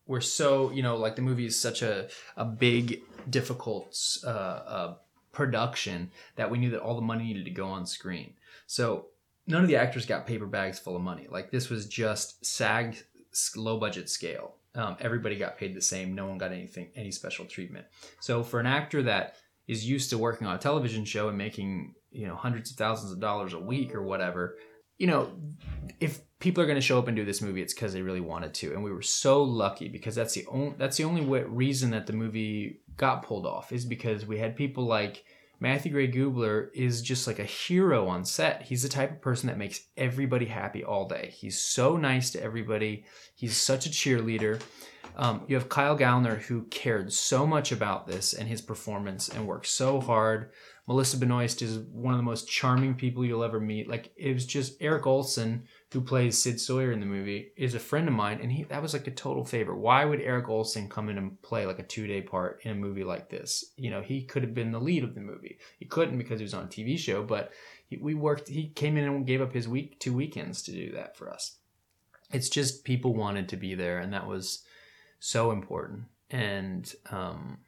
were 0.05 0.21
so 0.21 0.71
you 0.71 0.81
know 0.81 0.95
like 0.95 1.15
the 1.15 1.21
movie 1.21 1.45
is 1.45 1.59
such 1.59 1.81
a 1.81 2.07
a 2.35 2.45
big 2.45 3.01
difficult 3.29 3.97
uh, 4.25 4.29
uh 4.29 4.95
production 5.33 6.09
that 6.35 6.49
we 6.49 6.57
knew 6.57 6.71
that 6.71 6.81
all 6.81 6.95
the 6.95 7.01
money 7.01 7.25
needed 7.25 7.45
to 7.45 7.51
go 7.51 7.67
on 7.67 7.85
screen. 7.85 8.33
So 8.65 9.05
none 9.45 9.61
of 9.61 9.67
the 9.67 9.75
actors 9.75 10.07
got 10.07 10.25
paper 10.25 10.47
bags 10.47 10.79
full 10.79 10.95
of 10.95 11.03
money. 11.03 11.27
Like 11.29 11.51
this 11.51 11.69
was 11.69 11.85
just 11.85 12.43
sag 12.43 12.97
low 13.55 13.77
budget 13.79 14.09
scale. 14.09 14.55
Um, 14.73 14.97
everybody 14.99 15.35
got 15.37 15.57
paid 15.57 15.75
the 15.75 15.81
same. 15.81 16.15
No 16.15 16.25
one 16.27 16.39
got 16.39 16.51
anything 16.51 16.89
any 16.95 17.11
special 17.11 17.45
treatment. 17.45 17.85
So 18.19 18.43
for 18.43 18.59
an 18.59 18.65
actor 18.65 19.03
that 19.03 19.35
is 19.67 19.87
used 19.87 20.09
to 20.09 20.17
working 20.17 20.47
on 20.47 20.55
a 20.55 20.59
television 20.59 21.05
show 21.05 21.29
and 21.29 21.37
making 21.37 21.93
you 22.11 22.27
know 22.27 22.35
hundreds 22.35 22.71
of 22.71 22.77
thousands 22.77 23.11
of 23.11 23.19
dollars 23.19 23.53
a 23.53 23.59
week 23.59 23.93
or 23.93 24.01
whatever 24.01 24.57
you 24.97 25.07
know 25.07 25.29
if 25.99 26.21
people 26.39 26.61
are 26.61 26.67
going 26.67 26.75
to 26.75 26.81
show 26.81 26.99
up 26.99 27.07
and 27.07 27.17
do 27.17 27.25
this 27.25 27.41
movie 27.41 27.61
it's 27.61 27.73
because 27.73 27.93
they 27.93 28.01
really 28.01 28.21
wanted 28.21 28.53
to 28.53 28.73
and 28.73 28.83
we 28.83 28.91
were 28.91 29.01
so 29.01 29.41
lucky 29.41 29.87
because 29.87 30.15
that's 30.15 30.33
the 30.33 30.45
only 30.47 30.75
that's 30.77 30.97
the 30.97 31.03
only 31.03 31.25
way, 31.25 31.43
reason 31.43 31.91
that 31.91 32.07
the 32.07 32.13
movie 32.13 32.79
got 32.95 33.23
pulled 33.23 33.45
off 33.45 33.71
is 33.71 33.85
because 33.85 34.25
we 34.25 34.37
had 34.37 34.55
people 34.55 34.85
like 34.85 35.23
Matthew 35.59 35.91
Gray 35.91 36.11
Gubler 36.11 36.69
is 36.73 37.01
just 37.01 37.25
like 37.25 37.39
a 37.39 37.43
hero 37.43 38.07
on 38.07 38.25
set. 38.25 38.61
He's 38.61 38.83
the 38.83 38.89
type 38.89 39.11
of 39.11 39.21
person 39.21 39.47
that 39.47 39.57
makes 39.57 39.87
everybody 39.97 40.45
happy 40.45 40.83
all 40.83 41.07
day. 41.07 41.33
He's 41.35 41.59
so 41.59 41.97
nice 41.97 42.29
to 42.31 42.43
everybody. 42.43 43.05
He's 43.33 43.57
such 43.57 43.87
a 43.87 43.89
cheerleader. 43.89 44.61
Um, 45.15 45.41
you 45.47 45.55
have 45.55 45.67
Kyle 45.67 45.97
Gallner 45.97 46.37
who 46.41 46.63
cared 46.65 47.11
so 47.11 47.47
much 47.47 47.71
about 47.71 48.05
this 48.05 48.33
and 48.33 48.47
his 48.47 48.61
performance 48.61 49.29
and 49.29 49.47
worked 49.47 49.65
so 49.65 49.99
hard. 49.99 50.51
Melissa 50.87 51.17
Benoist 51.17 51.63
is 51.63 51.79
one 51.91 52.13
of 52.13 52.19
the 52.19 52.23
most 52.23 52.47
charming 52.47 52.93
people 52.93 53.25
you'll 53.25 53.43
ever 53.43 53.59
meet. 53.59 53.89
Like 53.89 54.11
it 54.15 54.33
was 54.33 54.45
just 54.45 54.77
Eric 54.79 55.07
Olsen 55.07 55.63
who 55.91 56.01
plays 56.01 56.37
Sid 56.37 56.59
Sawyer 56.59 56.91
in 56.91 56.99
the 56.99 57.05
movie 57.05 57.51
is 57.55 57.73
a 57.73 57.79
friend 57.79 58.07
of 58.07 58.13
mine 58.13 58.39
and 58.41 58.51
he 58.51 58.63
that 58.63 58.81
was 58.81 58.93
like 58.93 59.07
a 59.07 59.11
total 59.11 59.45
favor. 59.45 59.75
Why 59.75 60.03
would 60.03 60.19
Eric 60.19 60.49
Olsen 60.49 60.89
come 60.89 61.07
in 61.09 61.17
and 61.17 61.41
play 61.41 61.65
like 61.65 61.79
a 61.79 61.83
2-day 61.83 62.23
part 62.23 62.59
in 62.63 62.71
a 62.71 62.75
movie 62.75 63.05
like 63.05 63.29
this? 63.29 63.63
You 63.77 63.89
know, 63.89 64.01
he 64.01 64.23
could 64.23 64.43
have 64.43 64.53
been 64.53 64.71
the 64.71 64.81
lead 64.81 65.03
of 65.03 65.15
the 65.15 65.21
movie. 65.21 65.59
He 65.79 65.85
couldn't 65.85 66.17
because 66.17 66.39
he 66.39 66.43
was 66.43 66.53
on 66.53 66.65
a 66.65 66.67
TV 66.67 66.97
show, 66.97 67.23
but 67.23 67.51
he, 67.87 67.97
we 67.97 68.15
worked 68.15 68.49
he 68.49 68.69
came 68.69 68.97
in 68.97 69.05
and 69.05 69.25
gave 69.25 69.41
up 69.41 69.53
his 69.53 69.67
week 69.67 69.99
two 69.99 70.13
weekends 70.13 70.61
to 70.63 70.71
do 70.71 70.91
that 70.91 71.15
for 71.15 71.31
us. 71.31 71.57
It's 72.31 72.49
just 72.49 72.83
people 72.83 73.13
wanted 73.13 73.47
to 73.49 73.57
be 73.57 73.73
there 73.73 73.99
and 73.99 74.11
that 74.13 74.27
was 74.27 74.63
so 75.19 75.51
important. 75.51 76.03
And 76.29 76.93
um, 77.11 77.59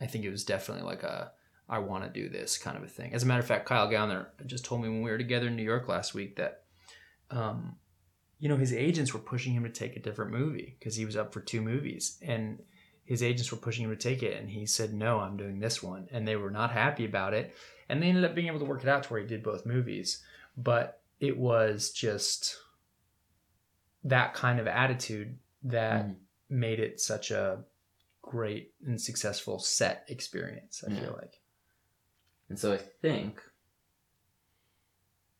I 0.00 0.06
think 0.06 0.24
it 0.24 0.30
was 0.30 0.44
definitely 0.44 0.84
like 0.84 1.02
a 1.02 1.32
I 1.68 1.80
want 1.80 2.04
to 2.04 2.20
do 2.20 2.30
this 2.30 2.56
kind 2.56 2.76
of 2.76 2.82
a 2.82 2.88
thing. 2.88 3.12
As 3.12 3.22
a 3.22 3.26
matter 3.26 3.40
of 3.40 3.46
fact, 3.46 3.66
Kyle 3.66 3.88
Gallner 3.88 4.26
just 4.46 4.64
told 4.64 4.80
me 4.80 4.88
when 4.88 5.02
we 5.02 5.10
were 5.10 5.18
together 5.18 5.48
in 5.48 5.56
New 5.56 5.62
York 5.62 5.86
last 5.86 6.14
week 6.14 6.36
that, 6.36 6.62
um, 7.30 7.76
you 8.38 8.48
know, 8.48 8.56
his 8.56 8.72
agents 8.72 9.12
were 9.12 9.20
pushing 9.20 9.52
him 9.52 9.64
to 9.64 9.70
take 9.70 9.96
a 9.96 10.00
different 10.00 10.30
movie 10.30 10.76
because 10.78 10.96
he 10.96 11.04
was 11.04 11.16
up 11.16 11.32
for 11.32 11.40
two 11.40 11.60
movies, 11.60 12.18
and 12.22 12.62
his 13.04 13.22
agents 13.22 13.50
were 13.50 13.58
pushing 13.58 13.84
him 13.84 13.90
to 13.90 13.96
take 13.96 14.22
it, 14.22 14.38
and 14.40 14.50
he 14.50 14.66
said, 14.66 14.92
"No, 14.94 15.18
I'm 15.20 15.36
doing 15.36 15.58
this 15.60 15.82
one," 15.82 16.08
and 16.10 16.26
they 16.26 16.36
were 16.36 16.50
not 16.50 16.70
happy 16.70 17.04
about 17.04 17.34
it, 17.34 17.54
and 17.88 18.02
they 18.02 18.08
ended 18.08 18.24
up 18.24 18.34
being 18.34 18.46
able 18.48 18.60
to 18.60 18.64
work 18.64 18.82
it 18.82 18.88
out 18.88 19.04
to 19.04 19.08
where 19.08 19.20
he 19.20 19.26
did 19.26 19.42
both 19.42 19.66
movies, 19.66 20.22
but 20.56 21.02
it 21.20 21.36
was 21.36 21.90
just 21.90 22.56
that 24.04 24.34
kind 24.34 24.60
of 24.60 24.66
attitude 24.66 25.38
that 25.62 26.06
Mhm. 26.06 26.16
made 26.48 26.80
it 26.80 27.00
such 27.00 27.30
a 27.30 27.64
great 28.22 28.74
and 28.86 29.00
successful 29.00 29.58
set 29.58 30.04
experience. 30.08 30.84
I 30.86 30.90
Yeah. 30.92 31.00
feel 31.00 31.12
like. 31.20 31.40
And 32.48 32.58
so 32.58 32.72
I 32.72 32.78
think 32.78 33.42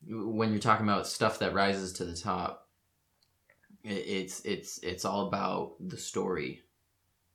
when 0.07 0.51
you're 0.51 0.59
talking 0.61 0.87
about 0.87 1.07
stuff 1.07 1.39
that 1.41 1.55
rises 1.55 1.93
to 1.95 2.05
the 2.05 2.17
top, 2.17 2.69
it's 3.85 4.41
it's 4.41 4.79
it's 4.79 5.05
all 5.05 5.29
about 5.29 5.75
the 5.81 5.97
story. 5.97 6.63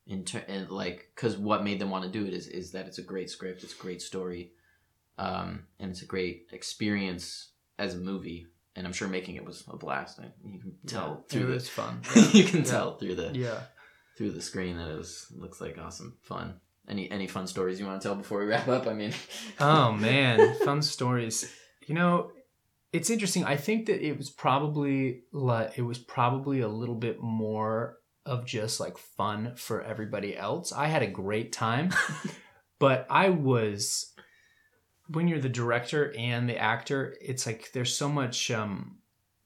In 0.06 0.26
ter- 0.26 0.44
and 0.50 0.70
like, 0.70 1.10
because 1.16 1.38
what 1.38 1.64
made 1.64 1.80
them 1.80 1.90
want 1.90 2.04
to 2.04 2.10
do 2.10 2.26
it 2.26 2.34
is 2.34 2.48
is 2.48 2.72
that 2.74 2.88
it's 2.88 2.98
a 2.98 3.02
great 3.04 3.30
script, 3.30 3.64
it's 3.64 3.74
a 3.74 3.78
great 3.82 4.02
story, 4.02 4.52
um, 5.18 5.64
and 5.80 5.92
it's 5.92 6.02
a 6.02 6.06
great 6.06 6.48
experience 6.52 7.50
as 7.80 7.96
a 7.96 7.98
movie. 8.00 8.48
And 8.76 8.86
I'm 8.88 8.94
sure 8.94 9.08
making 9.08 9.36
it 9.36 9.46
was 9.46 9.64
a 9.70 9.78
blast. 9.78 10.20
I, 10.20 10.26
you 10.44 10.60
can 10.60 10.74
tell 10.88 11.24
it 11.26 11.30
through 11.32 11.46
the 11.48 11.54
was 11.54 11.70
fun. 11.70 12.02
you 12.34 12.44
can 12.44 12.60
Yeah. 12.60 12.66
tell 12.66 12.98
through 12.98 13.16
the 13.16 13.32
Yeah. 13.34 13.60
through 14.18 14.32
the 14.32 14.42
screen 14.42 14.78
that 14.78 14.90
it 14.90 14.98
was 14.98 15.28
looks 15.36 15.62
like 15.62 15.78
awesome 15.78 16.18
fun. 16.24 16.56
Any 16.90 17.10
any 17.10 17.28
fun 17.28 17.48
stories 17.48 17.80
you 17.80 17.86
want 17.86 18.02
to 18.02 18.08
tell 18.08 18.16
before 18.16 18.40
we 18.40 18.46
wrap 18.46 18.68
up? 18.68 18.88
I 18.88 18.94
mean, 18.94 19.14
Oh 19.60 19.92
man, 20.08 20.56
fun 20.66 20.82
stories. 20.82 21.50
You 21.88 21.96
know, 21.96 22.32
it's 22.94 23.10
interesting. 23.10 23.44
I 23.44 23.58
think 23.58 23.88
that 23.88 24.06
it 24.06 24.18
was 24.18 24.30
probably 24.30 25.24
like 25.34 25.78
it 25.78 25.82
was 25.82 25.98
probably 25.98 26.62
a 26.62 26.68
little 26.68 26.96
bit 26.96 27.22
more 27.22 27.98
of 28.26 28.46
just 28.46 28.80
like 28.80 28.98
fun 28.98 29.54
for 29.56 29.82
everybody 29.82 30.38
else. 30.38 30.72
I 30.72 30.86
had 30.86 31.02
a 31.02 31.08
great 31.08 31.52
time, 31.52 31.90
but 32.80 33.08
I 33.10 33.30
was 33.30 34.14
when 35.08 35.28
you're 35.28 35.40
the 35.40 35.50
director 35.50 36.14
and 36.18 36.48
the 36.48 36.58
actor, 36.58 37.18
it's 37.20 37.46
like 37.48 37.72
there's 37.74 37.98
so 37.98 38.08
much 38.08 38.52
um 38.52 38.98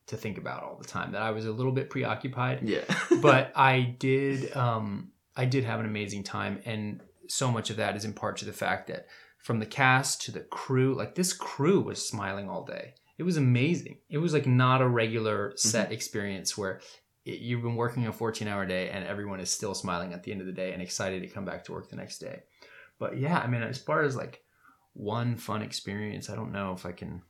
to 0.08 0.18
think 0.18 0.38
about 0.38 0.64
all 0.64 0.78
the 0.78 0.88
time 0.88 1.14
that 1.14 1.22
I 1.22 1.32
was 1.32 1.46
a 1.46 1.52
little 1.52 1.72
bit 1.72 1.90
preoccupied. 1.90 2.68
yeah, 2.68 2.84
but 3.22 3.54
I 3.56 3.96
did 3.98 4.56
um 4.58 5.12
I 5.38 5.46
did 5.46 5.64
have 5.64 5.80
an 5.80 5.86
amazing 5.86 6.24
time 6.24 6.62
and 6.66 7.02
so 7.30 7.50
much 7.50 7.70
of 7.70 7.78
that 7.78 7.96
is 7.96 8.04
in 8.04 8.14
part 8.14 8.38
to 8.38 8.46
the 8.46 8.54
fact 8.54 8.88
that 8.88 9.08
from 9.38 9.60
the 9.60 9.66
cast 9.66 10.22
to 10.24 10.32
the 10.32 10.42
crew 10.42 10.94
like 10.96 11.16
this 11.16 11.32
crew 11.32 11.80
was 11.80 12.06
smiling 12.06 12.50
all 12.50 12.66
day. 12.66 12.94
It 13.18 13.24
was 13.24 13.38
amazing. 13.38 13.98
It 14.10 14.20
was 14.20 14.34
like 14.34 14.46
not 14.46 14.82
a 14.82 14.88
regular 14.88 15.50
mm-hmm. 15.50 15.58
set 15.58 15.92
experience 15.92 16.58
where 16.58 16.82
it, 17.26 17.40
you've 17.40 17.64
been 17.64 17.76
working 17.76 18.08
a 18.08 18.14
14 18.14 18.48
hour 18.48 18.66
day 18.66 18.90
and 18.90 19.06
everyone 19.06 19.40
is 19.40 19.50
still 19.50 19.74
smiling 19.74 20.14
at 20.14 20.24
the 20.24 20.32
end 20.32 20.42
of 20.42 20.48
the 20.48 20.54
day 20.54 20.74
and 20.74 20.82
excited 20.82 21.22
to 21.22 21.28
come 21.28 21.46
back 21.46 21.66
to 21.66 21.72
work 21.72 21.90
the 21.90 21.96
next 21.96 22.20
day. 22.20 22.44
But 23.00 23.18
yeah, 23.18 23.40
I 23.40 23.48
mean 23.48 23.64
as 23.64 23.78
far 23.78 24.04
as 24.04 24.16
like 24.16 24.44
one 24.94 25.36
fun 25.36 25.62
experience, 25.62 26.30
I 26.30 26.36
don't 26.36 26.52
know 26.52 26.74
if 26.74 26.86
I 26.86 26.92
can 26.92 27.22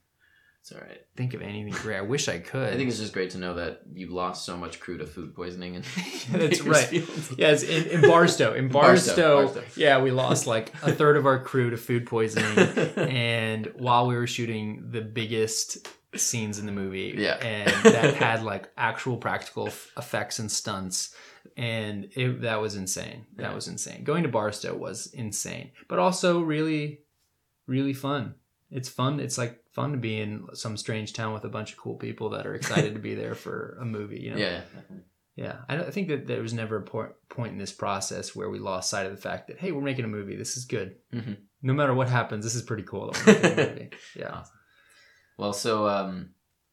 it's 0.69 0.75
all 0.75 0.85
right. 0.85 0.99
think 1.15 1.33
of 1.33 1.41
anything 1.41 1.71
great. 1.73 1.97
I 1.97 2.01
wish 2.01 2.27
I 2.27 2.39
could. 2.39 2.73
I 2.73 2.75
think 2.75 2.89
it's 2.89 2.99
just 2.99 3.13
great 3.13 3.29
to 3.31 3.37
know 3.37 3.53
that 3.53 3.81
you 3.93 4.07
lost 4.13 4.45
so 4.45 4.57
much 4.57 4.79
crew 4.81 4.97
to 4.97 5.05
food 5.05 5.33
poisoning 5.33 5.77
and 5.77 5.85
That's 6.31 6.61
right. 6.61 6.91
Yes, 7.37 7.63
in, 7.63 7.85
in 7.87 8.01
Barstow. 8.01 8.53
In 8.53 8.67
Barstow, 8.79 9.45
Barstow, 9.53 9.63
yeah, 9.77 10.01
we 10.01 10.11
lost 10.11 10.45
like 10.45 10.73
a 10.83 10.91
third 10.91 11.15
of 11.15 11.25
our 11.25 11.39
crew 11.41 11.69
to 11.69 11.77
food 11.77 12.05
poisoning. 12.05 12.57
and 12.97 13.71
while 13.75 14.07
we 14.07 14.15
were 14.15 14.27
shooting 14.27 14.89
the 14.91 15.01
biggest 15.01 15.87
scenes 16.15 16.59
in 16.59 16.65
the 16.65 16.71
movie, 16.71 17.15
Yeah. 17.17 17.35
and 17.35 17.69
that 17.93 18.15
had 18.15 18.43
like 18.43 18.69
actual 18.75 19.17
practical 19.17 19.67
effects 19.67 20.39
and 20.39 20.51
stunts, 20.51 21.15
and 21.55 22.09
it, 22.15 22.41
that 22.41 22.59
was 22.61 22.75
insane. 22.75 23.25
That 23.37 23.49
Yeah. 23.51 23.55
was 23.55 23.67
insane. 23.69 24.03
Going 24.03 24.23
to 24.23 24.29
Barstow 24.29 24.75
was 24.75 25.07
insane, 25.13 25.71
but 25.87 25.97
also 25.99 26.41
really, 26.41 26.99
really 27.67 27.93
fun. 27.93 28.35
It's 28.69 28.89
fun. 28.89 29.21
It's 29.21 29.37
like 29.37 29.61
fun 29.77 29.91
to 29.91 29.97
be 29.99 30.19
in 30.19 30.47
some 30.53 30.75
strange 30.75 31.13
town 31.13 31.33
with 31.33 31.45
a 31.45 31.49
bunch 31.49 31.71
of 31.71 31.77
cool 31.77 31.95
people 31.95 32.31
that 32.31 32.47
are 32.47 32.55
excited 32.55 32.95
to 32.95 32.99
be 32.99 33.13
there 33.13 33.35
for 33.35 33.77
a 33.79 33.85
movie. 33.85 34.19
You 34.19 34.31
know, 34.31 34.37
yeah, 34.37 34.61
yeah, 35.35 35.55
I, 35.69 35.77
I 35.77 35.91
think 35.91 36.07
that 36.07 36.25
there 36.25 36.41
was 36.41 36.51
never 36.53 36.77
a 36.77 36.81
point, 36.81 37.11
point 37.29 37.51
in 37.53 37.59
this 37.59 37.71
process 37.71 38.35
where 38.35 38.49
we 38.49 38.57
lost 38.57 38.89
sight 38.89 39.05
of 39.05 39.11
the 39.15 39.21
fact 39.21 39.47
that 39.47 39.59
hey, 39.59 39.71
we're 39.71 39.81
making 39.81 40.03
a 40.05 40.07
movie. 40.09 40.35
This 40.35 40.57
is 40.57 40.65
good. 40.65 40.95
Mhm. 41.13 41.37
No 41.61 41.73
matter 41.73 41.93
what 41.93 42.09
happens, 42.09 42.43
this 42.43 42.55
is 42.55 42.63
pretty 42.63 42.83
cool. 42.83 43.11
That 43.11 43.25
we're 43.27 43.33
making 43.33 43.51
a 43.59 43.69
movie. 43.69 43.89
Yeah, 44.15 44.43
Well, 45.37 45.53
so 45.53 45.87
um, 45.87 46.29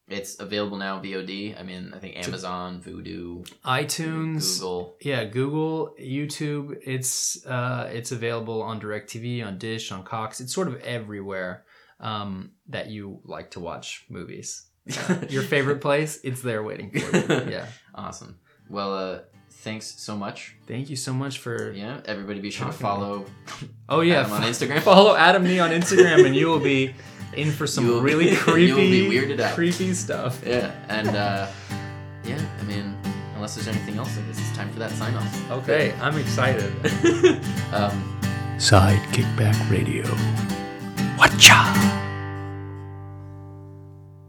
it's 0.08 0.40
available 0.40 0.78
now 0.78 0.98
VOD. 1.00 1.58
I 1.60 1.62
mean, 1.62 1.92
I 1.94 1.98
think 1.98 2.16
Amazon, 2.26 2.82
Vudu, 2.82 3.46
iTunes. 3.64 4.58
Google. 4.60 4.96
Yeah, 5.02 5.24
Google, 5.24 5.94
YouTube. 6.00 6.78
It's 6.86 7.44
uh, 7.46 7.90
it's 7.92 8.12
available 8.12 8.62
on 8.62 8.80
DirecTV, 8.80 9.46
on 9.46 9.58
Dish, 9.58 9.92
on 9.92 10.04
Cox. 10.04 10.40
It's 10.40 10.54
sort 10.54 10.68
of 10.68 10.76
everywhere 10.82 11.64
um, 12.00 12.52
that 12.68 12.88
you 12.88 13.20
like 13.24 13.52
to 13.52 13.60
watch 13.60 14.04
movies. 14.08 14.66
Your 15.30 15.42
favorite 15.42 15.80
place, 15.80 16.20
it's 16.24 16.42
there 16.42 16.62
waiting 16.62 16.90
for 16.90 16.98
you. 17.16 17.40
Yeah. 17.50 17.66
Awesome. 17.94 18.38
Well, 18.68 18.94
uh, 18.94 19.18
thanks 19.50 19.86
so 20.00 20.16
much. 20.16 20.56
Thank 20.66 20.90
you 20.90 20.96
so 20.96 21.12
much 21.14 21.38
for. 21.38 21.72
Yeah, 21.72 22.00
everybody 22.06 22.40
be 22.40 22.50
sure 22.50 22.70
to 22.70 22.78
Talking 22.78 22.86
to 23.06 23.16
me. 23.16 23.26
follow 23.26 23.70
Oh 23.88 24.00
yeah, 24.00 24.20
Adam 24.20 24.32
on 24.32 24.42
Instagram. 24.42 24.80
Follow 24.92 25.16
Adam 25.16 25.44
Nee 25.44 25.58
on 25.58 25.70
Instagram, 25.70 26.26
and 26.26 26.34
you 26.36 26.48
will 26.48 26.60
be 26.60 26.94
in 27.34 27.50
for 27.50 27.66
some 27.66 27.86
You 27.86 27.92
will 27.92 28.00
be- 28.00 28.04
really 28.14 28.24
you 28.30 28.36
will 28.36 28.52
creepy, 28.52 29.08
be 29.08 29.16
weirded 29.16 29.40
out. 29.40 29.54
creepy 29.54 29.92
stuff. 29.94 30.42
Yeah, 30.46 30.70
and 30.88 31.08
uh, 31.08 31.46
yeah, 32.24 32.40
I 32.60 32.62
mean, 32.64 32.96
unless 33.36 33.54
there's 33.54 33.68
anything 33.68 33.96
else, 33.98 34.16
I 34.18 34.22
guess 34.22 34.38
it's 34.38 34.56
time 34.56 34.70
for 34.72 34.78
that 34.80 34.90
sign 34.92 35.14
off. 35.14 35.50
Okay, 35.50 35.92
I'm 36.00 36.16
excited. 36.18 36.70
um, 37.72 38.56
Side 38.58 39.00
Kickback 39.12 39.70
Radio. 39.70 40.04
Watcha! 41.34 42.00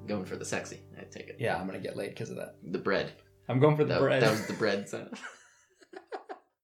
going 0.07 0.25
for 0.25 0.35
the 0.37 0.45
sexy. 0.45 0.79
I 0.99 1.03
take 1.03 1.27
it. 1.29 1.35
Yeah, 1.39 1.55
I'm 1.55 1.67
gonna 1.67 1.79
get 1.79 1.95
late 1.95 2.09
because 2.09 2.31
of 2.31 2.37
that. 2.37 2.55
The 2.63 2.79
bread. 2.79 3.11
I'm 3.47 3.59
going 3.59 3.75
for 3.77 3.83
the 3.83 3.93
That, 3.93 4.01
bread. 4.01 4.23
that 4.23 4.31
was 4.31 4.47
the 4.47 4.53
bread 4.53 4.89
sound. 4.89 5.09